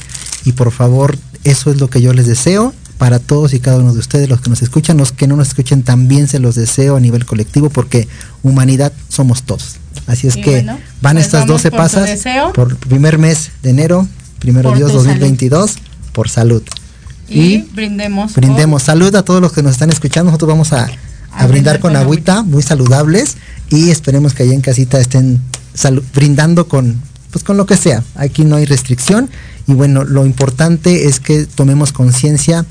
y 0.44 0.52
por 0.52 0.72
favor, 0.72 1.16
eso 1.44 1.70
es 1.70 1.80
lo 1.80 1.88
que 1.88 2.02
yo 2.02 2.12
les 2.12 2.26
deseo 2.26 2.74
para 2.98 3.18
todos 3.18 3.54
y 3.54 3.60
cada 3.60 3.78
uno 3.78 3.92
de 3.92 3.98
ustedes, 3.98 4.28
los 4.28 4.40
que 4.40 4.50
nos 4.50 4.62
escuchan, 4.62 4.96
los 4.96 5.12
que 5.12 5.26
no 5.26 5.36
nos 5.36 5.48
escuchen, 5.48 5.82
también 5.82 6.28
se 6.28 6.38
los 6.38 6.54
deseo 6.54 6.96
a 6.96 7.00
nivel 7.00 7.26
colectivo 7.26 7.70
porque 7.70 8.08
humanidad 8.42 8.92
somos 9.08 9.42
todos. 9.42 9.76
Así 10.06 10.26
es 10.26 10.36
que 10.36 10.64
van 11.00 11.14
pues 11.14 11.26
estas 11.26 11.46
12 11.46 11.70
pasas 11.70 12.20
por 12.54 12.76
primer 12.76 13.18
mes 13.18 13.50
de 13.62 13.70
enero, 13.70 14.06
primero 14.44 14.72
Dios 14.72 14.92
2022, 14.92 15.76
por 16.12 16.28
salud. 16.28 16.62
Y, 17.30 17.62
brindemos. 17.72 18.34
Brindemos 18.34 18.82
salud 18.82 19.14
a 19.16 19.24
todos 19.24 19.40
los 19.40 19.52
que 19.52 19.62
nos 19.62 19.72
están 19.72 19.88
escuchando. 19.88 20.30
Nosotros 20.30 20.50
vamos 20.50 20.74
a, 20.74 20.90
brindar 21.48 21.80
con, 21.80 21.96
agüita, 21.96 22.42
muy 22.42 22.62
saludables 22.62 23.38
y 23.70 23.88
esperemos 23.88 24.34
que 24.34 24.42
allá 24.42 24.52
en 24.52 24.60
casita 24.60 25.00
estén 25.00 25.40
brindando 26.14 26.68
con 26.68 27.00
pues 27.30 27.42
con 27.42 27.56
lo 27.56 27.64
que 27.64 27.78
sea. 27.78 28.04
Aquí 28.16 28.44
no 28.44 28.56
hay 28.56 28.66
restricción 28.66 29.30
y 29.66 29.72
bueno, 29.72 30.04
lo 30.04 30.26
importante 30.26 31.08
es 31.08 31.20
que 31.20 31.46
tomemos 31.46 31.90
conciencia 31.90 32.66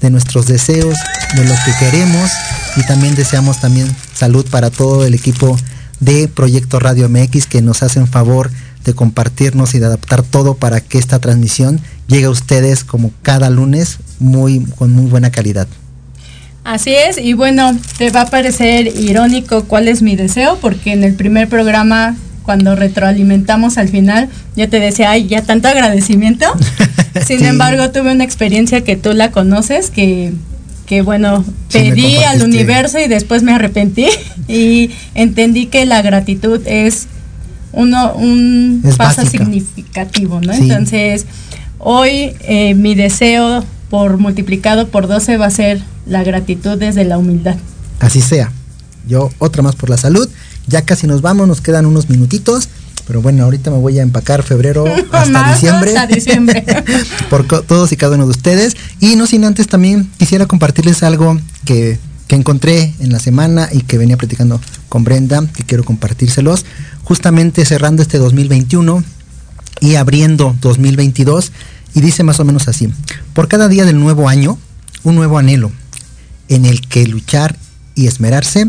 de 0.00 0.10
nuestros 0.10 0.46
deseos, 0.46 0.96
de 1.36 1.44
lo 1.44 1.54
que 1.64 1.72
queremos 1.78 2.30
y 2.76 2.86
también 2.86 3.14
deseamos 3.14 3.60
también 3.60 3.94
salud 4.14 4.46
para 4.50 4.70
todo 4.70 5.04
el 5.04 5.12
equipo 5.12 5.56
de 6.00 6.26
Proyecto 6.26 6.80
Radio 6.80 7.08
MX 7.10 7.46
que 7.46 7.60
nos 7.60 7.82
hacen 7.82 8.08
favor 8.08 8.50
de 8.88 8.94
compartirnos 8.94 9.74
y 9.74 9.78
de 9.78 9.86
adaptar 9.86 10.22
todo 10.22 10.54
para 10.54 10.80
que 10.80 10.98
esta 10.98 11.18
transmisión 11.18 11.80
llegue 12.08 12.24
a 12.24 12.30
ustedes 12.30 12.84
como 12.84 13.12
cada 13.22 13.50
lunes 13.50 13.98
muy 14.18 14.60
con 14.76 14.92
muy 14.92 15.06
buena 15.06 15.30
calidad. 15.30 15.68
Así 16.64 16.94
es, 16.94 17.16
y 17.16 17.32
bueno, 17.32 17.74
te 17.96 18.10
va 18.10 18.22
a 18.22 18.26
parecer 18.26 18.88
irónico 18.88 19.64
cuál 19.64 19.88
es 19.88 20.02
mi 20.02 20.16
deseo, 20.16 20.58
porque 20.60 20.92
en 20.92 21.02
el 21.02 21.14
primer 21.14 21.48
programa, 21.48 22.16
cuando 22.42 22.76
retroalimentamos 22.76 23.78
al 23.78 23.88
final, 23.88 24.28
yo 24.54 24.68
te 24.68 24.78
decía, 24.78 25.10
ay, 25.12 25.28
ya 25.28 25.42
tanto 25.42 25.68
agradecimiento. 25.68 26.44
Sin 27.26 27.44
embargo, 27.46 27.90
tuve 27.90 28.12
una 28.12 28.24
experiencia 28.24 28.82
que 28.82 28.96
tú 28.96 29.14
la 29.14 29.30
conoces, 29.30 29.88
que, 29.90 30.34
que 30.84 31.00
bueno, 31.00 31.42
pedí 31.72 32.16
al 32.18 32.42
universo 32.42 32.98
y 32.98 33.08
después 33.08 33.42
me 33.42 33.52
arrepentí 33.52 34.06
y 34.48 34.90
entendí 35.14 35.66
que 35.66 35.86
la 35.86 36.02
gratitud 36.02 36.60
es 36.66 37.06
uno, 37.72 38.14
un 38.14 38.82
paso 38.96 39.24
significativo, 39.24 40.40
¿no? 40.40 40.52
Entonces, 40.52 41.26
hoy 41.78 42.34
eh, 42.40 42.74
mi 42.74 42.94
deseo 42.94 43.64
por 43.90 44.18
multiplicado 44.18 44.88
por 44.88 45.06
12 45.06 45.36
va 45.36 45.46
a 45.46 45.50
ser 45.50 45.80
la 46.06 46.22
gratitud 46.22 46.78
desde 46.78 47.04
la 47.04 47.18
humildad. 47.18 47.56
Así 48.00 48.20
sea. 48.20 48.52
Yo 49.06 49.30
otra 49.38 49.62
más 49.62 49.74
por 49.74 49.90
la 49.90 49.96
salud. 49.96 50.28
Ya 50.66 50.82
casi 50.82 51.06
nos 51.06 51.22
vamos, 51.22 51.48
nos 51.48 51.60
quedan 51.60 51.86
unos 51.86 52.10
minutitos. 52.10 52.68
Pero 53.06 53.22
bueno, 53.22 53.44
ahorita 53.44 53.70
me 53.70 53.78
voy 53.78 53.98
a 53.98 54.02
empacar 54.02 54.42
febrero 54.42 54.84
hasta 55.12 55.52
diciembre. 55.52 55.96
Hasta 55.96 56.14
diciembre. 56.14 56.64
por 57.30 57.46
todos 57.46 57.90
y 57.92 57.96
cada 57.96 58.16
uno 58.16 58.24
de 58.24 58.30
ustedes. 58.30 58.76
Y 59.00 59.16
no 59.16 59.26
sin 59.26 59.44
antes 59.44 59.66
también 59.66 60.10
quisiera 60.18 60.46
compartirles 60.46 61.02
algo 61.02 61.38
que, 61.64 61.98
que 62.28 62.36
encontré 62.36 62.94
en 63.00 63.10
la 63.10 63.18
semana 63.18 63.68
y 63.72 63.80
que 63.80 63.98
venía 63.98 64.16
platicando 64.16 64.60
con 64.88 65.02
Brenda, 65.02 65.44
que 65.54 65.64
quiero 65.64 65.82
compartírselos 65.82 66.64
justamente 67.02 67.64
cerrando 67.64 68.02
este 68.02 68.18
2021 68.18 69.02
y 69.80 69.94
abriendo 69.96 70.54
2022 70.60 71.52
y 71.94 72.00
dice 72.00 72.22
más 72.22 72.38
o 72.38 72.44
menos 72.44 72.68
así, 72.68 72.92
por 73.32 73.48
cada 73.48 73.66
día 73.66 73.84
del 73.84 73.98
nuevo 73.98 74.28
año, 74.28 74.58
un 75.02 75.14
nuevo 75.14 75.38
anhelo 75.38 75.72
en 76.48 76.66
el 76.66 76.86
que 76.86 77.06
luchar 77.06 77.56
y 77.94 78.06
esmerarse 78.06 78.68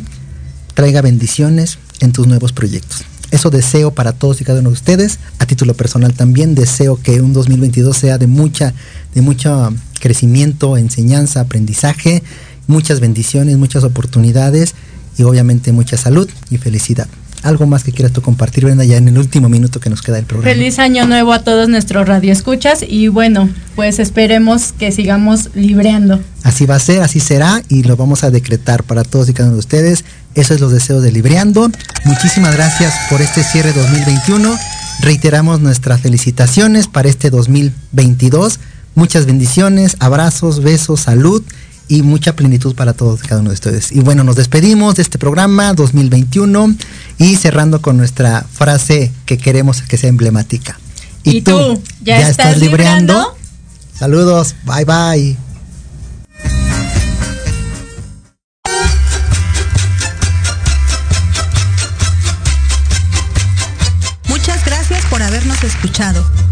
traiga 0.74 1.02
bendiciones 1.02 1.78
en 2.00 2.14
tus 2.14 2.28
nuevos 2.28 2.54
proyectos. 2.54 3.04
Eso 3.32 3.50
deseo 3.50 3.92
para 3.92 4.14
todos 4.14 4.42
y 4.42 4.44
cada 4.44 4.60
uno 4.60 4.70
de 4.70 4.74
ustedes. 4.74 5.20
A 5.38 5.46
título 5.46 5.76
personal 5.76 6.14
también 6.14 6.56
deseo 6.56 7.00
que 7.02 7.22
un 7.22 7.34
2022 7.34 7.96
sea 7.96 8.18
de 8.18 8.26
mucha, 8.26 8.74
de 9.14 9.22
mucho 9.22 9.72
crecimiento, 10.00 10.78
enseñanza, 10.78 11.42
aprendizaje, 11.42 12.24
muchas 12.70 13.00
bendiciones, 13.00 13.58
muchas 13.58 13.84
oportunidades 13.84 14.76
y 15.18 15.24
obviamente 15.24 15.74
mucha 15.74 15.98
salud 15.98 16.30
y 16.50 16.58
felicidad. 16.58 17.08
Algo 17.42 17.66
más 17.66 17.84
que 17.84 17.92
quieras 17.92 18.12
tú 18.12 18.22
compartir, 18.22 18.66
Brenda, 18.66 18.84
ya 18.84 18.98
en 18.98 19.08
el 19.08 19.18
último 19.18 19.48
minuto 19.50 19.80
que 19.80 19.90
nos 19.90 20.02
queda 20.02 20.18
del 20.18 20.26
programa. 20.26 20.54
Feliz 20.54 20.78
año 20.78 21.08
nuevo 21.08 21.32
a 21.34 21.40
todos 21.40 21.70
nuestros 21.70 22.08
radioescuchas 22.08 22.84
y 22.88 23.08
bueno, 23.08 23.50
pues 23.76 24.00
esperemos 24.00 24.74
que 24.74 24.92
sigamos 24.92 25.50
libreando. 25.56 26.20
Así 26.44 26.66
va 26.66 26.76
a 26.76 26.80
ser, 26.80 27.02
así 27.02 27.20
será 27.20 27.64
y 27.70 27.84
lo 27.84 27.96
vamos 27.96 28.24
a 28.24 28.30
decretar 28.30 28.84
para 28.84 29.04
todos 29.04 29.30
y 29.30 29.34
cada 29.34 29.50
uno 29.50 29.56
de 29.56 29.62
ustedes. 29.62 30.04
Eso 30.36 30.54
es 30.54 30.60
los 30.60 30.72
deseos 30.72 31.02
de 31.02 31.12
Libreando. 31.12 31.72
Muchísimas 32.06 32.56
gracias 32.56 32.94
por 33.10 33.22
este 33.22 33.44
cierre 33.44 33.74
2021. 33.74 34.56
Reiteramos 35.02 35.62
nuestras 35.62 36.02
felicitaciones 36.02 36.88
para 36.88 37.10
este 37.10 37.30
2022. 37.30 38.60
Muchas 38.96 39.26
bendiciones, 39.26 39.96
abrazos, 40.00 40.62
besos, 40.62 41.00
salud 41.00 41.42
y 41.90 42.04
mucha 42.04 42.36
plenitud 42.36 42.76
para 42.76 42.94
todos 42.94 43.22
cada 43.22 43.42
uno 43.42 43.50
de 43.50 43.56
ustedes. 43.56 43.92
Y 43.92 44.00
bueno, 44.00 44.24
nos 44.24 44.36
despedimos 44.38 44.96
de 44.96 45.02
este 45.02 45.18
programa 45.18 45.74
2021 45.74 46.76
y 47.18 47.36
cerrando 47.36 47.82
con 47.82 47.98
nuestra 47.98 48.46
frase 48.50 49.12
que 49.26 49.38
queremos 49.38 49.82
que 49.82 49.98
sea 49.98 50.10
emblemática. 50.10 50.80
¿Y, 51.24 51.42
tú, 51.42 51.82
¿Ya, 52.02 52.30
estás, 52.30 52.60
libreando? 52.60 53.36
Saludos, 53.98 54.56
bye 54.64 54.86
bye. 54.86 55.38
Muchas 64.28 64.64
gracias 64.64 65.04
por 65.10 65.22
habernos 65.24 65.62
escuchado. 65.64 66.24